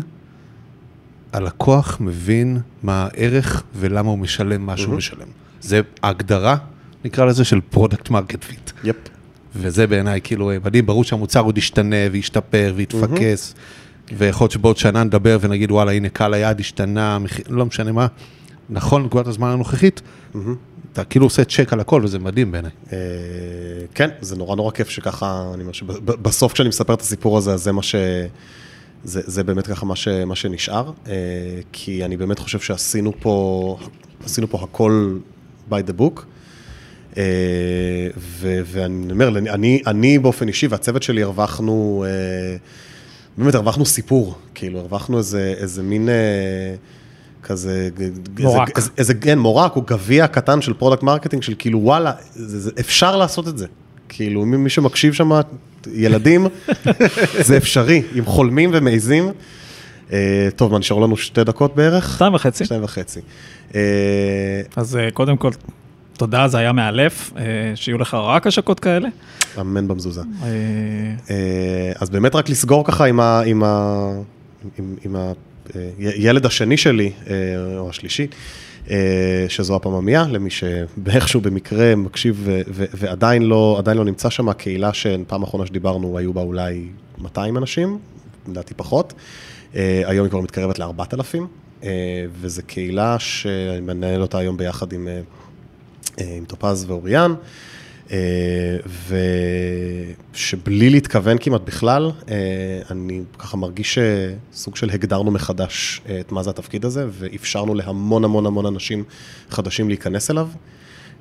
הלקוח 1.34 1.98
מבין 2.00 2.60
מה 2.84 3.08
הערך 3.12 3.64
ולמה 3.76 4.10
הוא 4.10 4.20
משלם 4.20 4.66
מה 4.66 4.78
שהוא 4.78 4.96
משלם. 4.96 5.28
זה 5.62 5.82
ההגדרה, 6.04 6.58
נקרא 7.06 7.26
לזה, 7.26 7.44
של 7.44 7.62
product 7.70 8.10
market 8.10 8.44
fit. 8.44 8.72
yep. 8.84 8.96
וזה 9.56 9.88
בעיניי 9.88 10.22
כאילו 10.24 10.52
מדהים, 10.66 10.86
ברור 10.86 11.04
שהמוצר 11.04 11.40
עוד 11.40 11.58
ישתנה 11.58 11.96
וישתפר 12.12 12.74
ויתפקס, 12.76 13.56
ויכול 14.18 14.46
להיות 14.46 14.52
שבעוד 14.52 14.78
שנה 14.78 15.04
נדבר 15.04 15.38
ונגיד 15.42 15.72
וואלה 15.72 15.92
הנה 15.92 16.10
קהל 16.10 16.34
היעד 16.34 16.60
השתנה, 16.60 17.18
לא 17.50 17.66
משנה 17.66 17.92
מה, 17.92 18.08
נכון 18.70 19.02
לנקודת 19.02 19.28
הזמן 19.28 19.50
הנוכחית, 19.50 20.02
מהמם. 20.34 20.56
אתה 20.94 21.04
כאילו 21.04 21.26
עושה 21.26 21.44
צ'ק 21.44 21.74
על 21.74 21.80
הכל 21.80 22.02
וזה 22.04 22.20
מדהים 22.20 22.52
בעיניי. 22.52 22.72
אה, 22.94 22.98
כן, 23.94 24.10
זה 24.22 24.36
נורא 24.36 24.56
נורא 24.56 24.72
כיף 24.72 24.90
שככה, 24.90 25.52
אני 25.54 25.62
אומר 25.62 25.72
שבסוף 25.72 26.54
כשאני 26.54 26.70
מספר 26.70 26.94
את 26.94 27.02
הסיפור 27.02 27.38
הזה, 27.38 27.54
אז 27.54 27.64
זה 27.64 27.72
מה 27.72 27.84
ש... 27.84 27.96
זה, 29.04 29.22
זה 29.26 29.44
באמת 29.44 29.68
ככה 29.68 29.86
מה, 29.86 29.96
ש, 29.96 30.08
מה 30.08 30.36
שנשאר, 30.36 30.92
אה, 31.08 31.14
כי 31.72 32.06
אני 32.06 32.18
באמת 32.18 32.40
חושב 32.40 32.60
שעשינו 32.60 33.14
פה, 33.20 33.78
עשינו 34.26 34.48
פה 34.48 34.60
הכל 34.64 35.18
by 35.70 35.74
the 35.74 36.02
book. 36.02 36.22
אה, 37.18 37.24
ו, 38.18 38.60
ואני 38.66 39.12
אומר, 39.12 39.38
אני, 39.38 39.82
אני 39.88 40.20
באופן 40.20 40.48
אישי 40.48 40.68
והצוות 40.68 41.04
שלי 41.04 41.24
הרווחנו, 41.24 42.06
באמת 43.38 43.56
הרווחנו 43.56 43.86
סיפור, 43.86 44.36
כאילו 44.56 44.80
הרווחנו 44.80 45.18
איזה, 45.18 45.54
איזה 45.58 45.84
מין... 45.84 46.10
כזה, 47.44 47.90
מורק. 48.40 48.78
איזה, 48.78 48.90
איזה, 48.98 49.14
כן, 49.14 49.40
מורק 49.40 49.76
או 49.76 49.82
גביע 49.82 50.28
קטן 50.28 50.62
של 50.62 50.74
product 50.74 51.04
marketing, 51.04 51.44
של 51.44 51.54
כאילו 51.60 51.80
וואלה, 51.84 52.12
זה, 52.34 52.60
זה, 52.60 52.72
אפשר 52.80 53.16
לעשות 53.16 53.48
את 53.48 53.58
זה. 53.58 53.66
כאילו, 54.10 54.46
מי, 54.46 54.58
מי 54.58 54.70
שמקשיב 54.70 55.14
שם, 55.14 55.32
ילדים, 55.94 56.48
זה 57.48 57.58
אפשרי, 57.58 58.02
עם 58.16 58.26
חולמים 58.26 58.70
ומעיזים. 58.74 59.32
אה, 60.14 60.50
טוב, 60.56 60.72
מה, 60.72 60.80
נשארו 60.80 61.02
לנו 61.02 61.18
שתי 61.18 61.44
דקות 61.44 61.76
בערך? 61.76 62.14
שתיים 62.16 62.34
וחצי. 62.34 62.66
שתיים 62.66 62.84
וחצי. 62.84 63.20
אה, 63.76 63.82
אז 64.76 64.96
אה, 64.96 65.12
קודם 65.12 65.38
כל, 65.38 65.52
תודה, 66.18 66.48
זה 66.48 66.58
היה 66.58 66.72
מאלף, 66.72 67.34
שיהיו 67.76 67.98
לך 67.98 68.14
רק 68.14 68.48
השקות 68.48 68.80
כאלה. 68.80 69.10
אמן 69.60 69.88
במזוזה. 69.88 70.22
אז 72.00 72.10
באמת 72.10 72.36
רק 72.36 72.50
לסגור 72.50 72.86
ככה 72.86 73.06
עם 73.06 73.20
ה... 73.20 73.42
עם 73.46 73.64
ה... 73.64 74.10
עם, 74.78 74.96
עם 75.06 75.16
הילד 75.98 76.46
השני 76.46 76.78
שלי, 76.78 77.12
אה, 77.30 77.34
או 77.78 77.90
השלישי, 77.90 78.28
אה, 78.90 79.46
שזו 79.50 79.76
הפעממיה, 79.76 80.26
למי 80.30 80.50
שבאיכשהו 80.50 81.42
במקרה 81.42 81.96
מקשיב 81.96 82.48
ועדיין 82.70 83.42
לא, 83.42 83.82
לא 83.96 84.06
נמצא 84.06 84.30
שם, 84.30 84.50
הקהילה 84.50 84.94
שפעם 84.94 85.44
אחרונה 85.44 85.66
שדיברנו, 85.66 86.18
היו 86.18 86.34
בה 86.34 86.42
אולי 86.42 86.88
200 87.18 87.58
אנשים, 87.58 88.00
לדעתי 88.48 88.74
פחות. 88.74 89.14
אה, 89.76 90.02
היום 90.06 90.24
היא 90.24 90.30
כבר 90.30 90.42
מתקרבת 90.42 90.80
ל-4,000, 90.80 91.38
וזו 92.42 92.62
קהילה 92.68 93.20
שאני 93.20 93.82
מנהל 93.82 94.22
אותה 94.22 94.38
היום 94.38 94.58
ביחד 94.58 94.94
עם, 94.94 95.08
אה, 95.08 95.22
אה, 96.20 96.36
עם 96.38 96.46
טופז 96.46 96.86
ואוריאן. 96.88 97.34
אה, 98.12 98.78
ושבלי 100.34 100.90
להתכוון 100.90 101.38
כמעט 101.40 101.62
בכלל, 101.62 102.12
אה, 102.30 102.36
אני 102.92 103.22
ככה 103.40 103.58
מרגיש 103.58 104.00
שסוג 104.52 104.76
של 104.76 104.90
הגדרנו 104.90 105.32
מחדש 105.32 106.02
אה, 106.10 106.20
את 106.20 106.32
מה 106.32 106.44
זה 106.44 106.50
התפקיד 106.50 106.86
הזה, 106.86 107.06
ואפשרנו 107.12 107.76
להמון 107.76 108.24
המון 108.24 108.46
המון 108.46 108.66
אנשים 108.66 109.04
חדשים 109.50 109.88
להיכנס 109.88 110.32
אליו, 110.32 110.48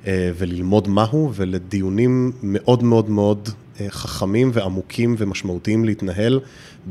אה, 0.07 0.31
וללמוד 0.37 0.87
מהו, 0.87 1.31
ולדיונים 1.35 2.31
מאוד 2.43 2.83
מאוד 2.83 3.09
מאוד 3.09 3.49
אה, 3.81 3.85
חכמים 3.89 4.51
ועמוקים 4.53 5.15
ומשמעותיים 5.17 5.85
להתנהל 5.85 6.39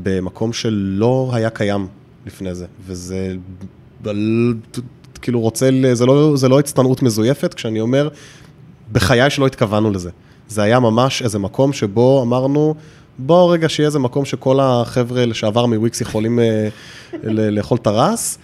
במקום 0.03 0.53
שלא 0.53 1.31
היה 1.33 1.49
קיים 1.49 1.87
לפני 2.25 2.55
זה, 2.55 2.65
וזה... 2.85 3.35
כאילו 5.21 5.39
רוצה, 5.39 5.69
זה 5.93 6.05
לא, 6.05 6.37
זה 6.37 6.49
לא 6.49 6.59
הצטנעות 6.59 7.01
מזויפת, 7.01 7.53
כשאני 7.53 7.81
אומר, 7.81 8.09
בחיי 8.91 9.29
שלא 9.29 9.45
התכוונו 9.47 9.91
לזה. 9.91 10.09
זה 10.47 10.63
היה 10.63 10.79
ממש 10.79 11.21
איזה 11.21 11.39
מקום 11.39 11.73
שבו 11.73 12.21
אמרנו, 12.23 12.75
בוא 13.17 13.53
רגע 13.53 13.69
שיהיה 13.69 13.87
איזה 13.87 13.99
מקום 13.99 14.25
שכל 14.25 14.59
החבר'ה 14.61 15.25
לשעבר 15.25 15.65
מוויקס 15.65 16.01
יכולים 16.01 16.39
אה, 16.39 16.67
לאכול 17.31 17.77
טרס. 17.77 18.39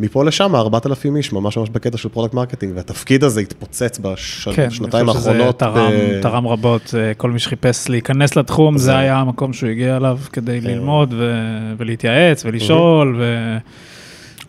מפה 0.00 0.24
לשם, 0.24 0.54
4,000 0.56 1.16
איש, 1.16 1.32
ממש 1.32 1.56
ממש 1.56 1.68
בקטע 1.70 1.98
של 1.98 2.08
product 2.08 2.34
marketing, 2.34 2.72
והתפקיד 2.76 3.24
הזה 3.24 3.40
התפוצץ 3.40 3.98
בשנתיים 4.02 4.56
כן, 4.90 4.96
אני 4.98 5.06
חושב 5.06 5.20
שזה 5.20 5.30
האחרונות. 5.30 5.58
תרם, 5.58 5.90
ב- 5.90 6.22
תרם 6.22 6.46
רבות, 6.46 6.94
אה, 6.98 7.14
כל 7.14 7.30
מי 7.30 7.38
שחיפש 7.38 7.88
להיכנס 7.88 8.36
לתחום, 8.36 8.78
זה- 8.78 8.84
זה 8.84 8.96
היה 8.96 9.16
המקום 9.16 9.52
שהוא 9.52 9.70
הגיע 9.70 9.96
אליו 9.96 10.18
כדי 10.32 10.60
כן. 10.60 10.66
ללמוד 10.68 11.14
ו- 11.18 11.72
ולהתייעץ 11.78 12.42
ולשאול, 12.44 13.16
ו... 13.20 13.56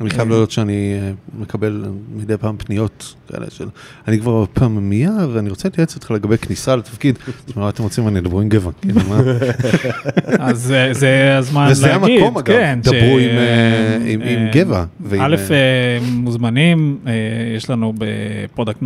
אני 0.01 0.09
חייב 0.09 0.29
להודות 0.29 0.51
שאני 0.51 0.93
אה, 1.01 1.11
מקבל 1.39 1.85
מדי 2.15 2.37
פעם 2.37 2.55
פניות 2.57 3.15
כאלה 3.31 3.45
של, 3.49 3.67
אני 4.07 4.19
כבר 4.19 4.45
פעם 4.53 4.89
מייה 4.89 5.11
ואני 5.33 5.49
רוצה 5.49 5.67
להתייעץ 5.67 5.95
איתך 5.95 6.11
לגבי 6.11 6.37
כניסה 6.37 6.75
לתפקיד. 6.75 7.19
אז 7.47 7.57
מה 7.57 7.69
אתם 7.69 7.83
רוצים, 7.83 8.07
אני 8.07 8.19
אדברו 8.19 8.41
עם 8.41 8.49
גבע. 8.49 8.71
כאילו, 8.81 9.01
מה? 9.09 9.19
אז 10.49 10.71
אה, 10.71 10.93
זה 10.93 11.37
הזמן 11.37 11.61
להגיד, 11.61 11.77
וזה 11.77 11.95
המקום 11.95 12.37
אגב, 12.37 12.45
כן, 12.55 12.79
דברו 12.83 12.97
עם, 13.17 13.29
אה, 13.29 13.97
עם- 14.07 14.21
גבע. 14.51 14.85
א', 15.19 15.35
מוזמנים, 16.11 16.99
יש 17.55 17.69
לנו 17.69 17.93
ב 17.97 18.08
product 18.08 18.81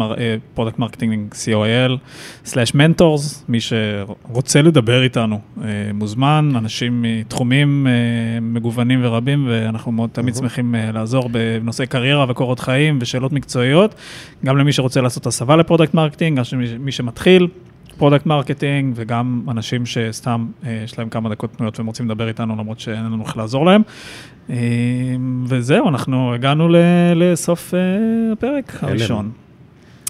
marketing 0.80 1.34
co.il/ 1.34 2.25
mentors, 2.25 3.46
מי 3.50 3.58
שרוצה 3.60 4.62
לדבר 4.62 5.04
איתנו 5.04 5.40
מוזמן, 5.94 6.52
אנשים 6.58 7.02
מתחומים 7.02 7.88
מגוונים 8.42 9.00
ורבים, 9.04 9.48
ואנחנו 9.50 9.92
מאוד 9.92 10.10
תמיד 10.14 10.36
שמחים 10.36 10.76
אה, 10.76 10.92
לעזור 11.04 11.30
בנושאי 11.32 11.88
קריירה 11.88 12.26
וקורות 12.30 12.60
חיים 12.60 12.98
ושאלות 13.02 13.32
מקצועיות, 13.32 13.96
גם 14.46 14.58
למי 14.58 14.72
שרוצה 14.74 15.02
לעשות 15.02 15.26
הסבה 15.28 15.56
ל 15.56 15.61
product 15.61 15.94
marketing, 15.94 16.38
גם 16.38 16.44
שמי- 16.44 16.78
מי 16.80 16.92
שמתחיל. 16.92 17.48
product 17.98 18.26
marketing 18.26 18.94
וגם 18.96 19.42
אנשים 19.52 19.86
שסתם 19.86 20.46
אה, 20.66 20.82
יש 20.84 21.00
להם 21.00 21.10
כמה 21.10 21.30
דקות 21.30 21.50
פנויות 21.58 21.80
והם 21.80 21.88
רוצים 21.88 22.06
לדבר 22.06 22.28
איתנו 22.28 22.56
למרות 22.56 22.80
שאין 22.80 23.04
לנו 23.06 23.24
איך 23.24 23.38
לעזור 23.38 23.66
להם. 23.66 23.82
אה, 24.50 24.56
וזהו, 25.48 25.90
אנחנו 25.90 26.34
הגענו 26.34 26.68
ל- 26.70 26.76
לסוף 27.16 27.74
אה, 27.74 27.80
הפרק 28.34 28.78
הראשון. 28.82 29.32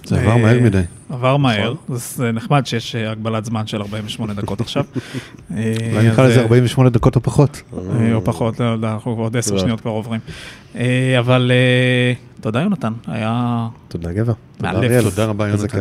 זה 0.04 0.20
עבר 0.20 0.36
מהר 0.36 0.60
מדי. 0.60 0.80
עבר 1.10 1.36
מהר, 1.36 1.74
נכון. 1.84 1.96
זה 1.96 2.32
נחמד 2.32 2.66
שיש 2.66 2.94
אה, 2.96 3.10
הגבלת 3.10 3.44
זמן 3.44 3.66
של 3.66 3.80
48 3.82 4.34
דקות 4.42 4.60
עכשיו. 4.60 4.84
אה, 5.56 5.74
אולי 5.92 6.08
נקרא 6.10 6.24
אז, 6.24 6.30
לזה 6.30 6.38
אה, 6.38 6.44
48 6.44 6.90
דקות 6.90 7.16
או 7.16 7.20
פחות. 7.22 7.62
אה, 7.72 8.14
או 8.14 8.24
פחות, 8.24 8.60
לא 8.60 8.64
יודע, 8.64 8.92
אנחנו 8.92 9.12
עוד 9.12 9.36
10 9.36 9.54
לא. 9.54 9.60
שניות 9.60 9.80
כבר 9.80 9.90
עוברים. 9.90 10.20
אה, 10.76 11.16
אבל 11.18 11.52
אה, 11.54 12.12
תודה 12.40 12.60
יונתן, 12.60 12.92
היה 13.06 13.66
תודה 13.88 14.12
גבע. 14.12 14.32
תודה. 14.56 14.70
אריאל. 14.70 15.02
תודה 15.02 15.24
רבה, 15.24 15.48
יונתן. 15.48 15.80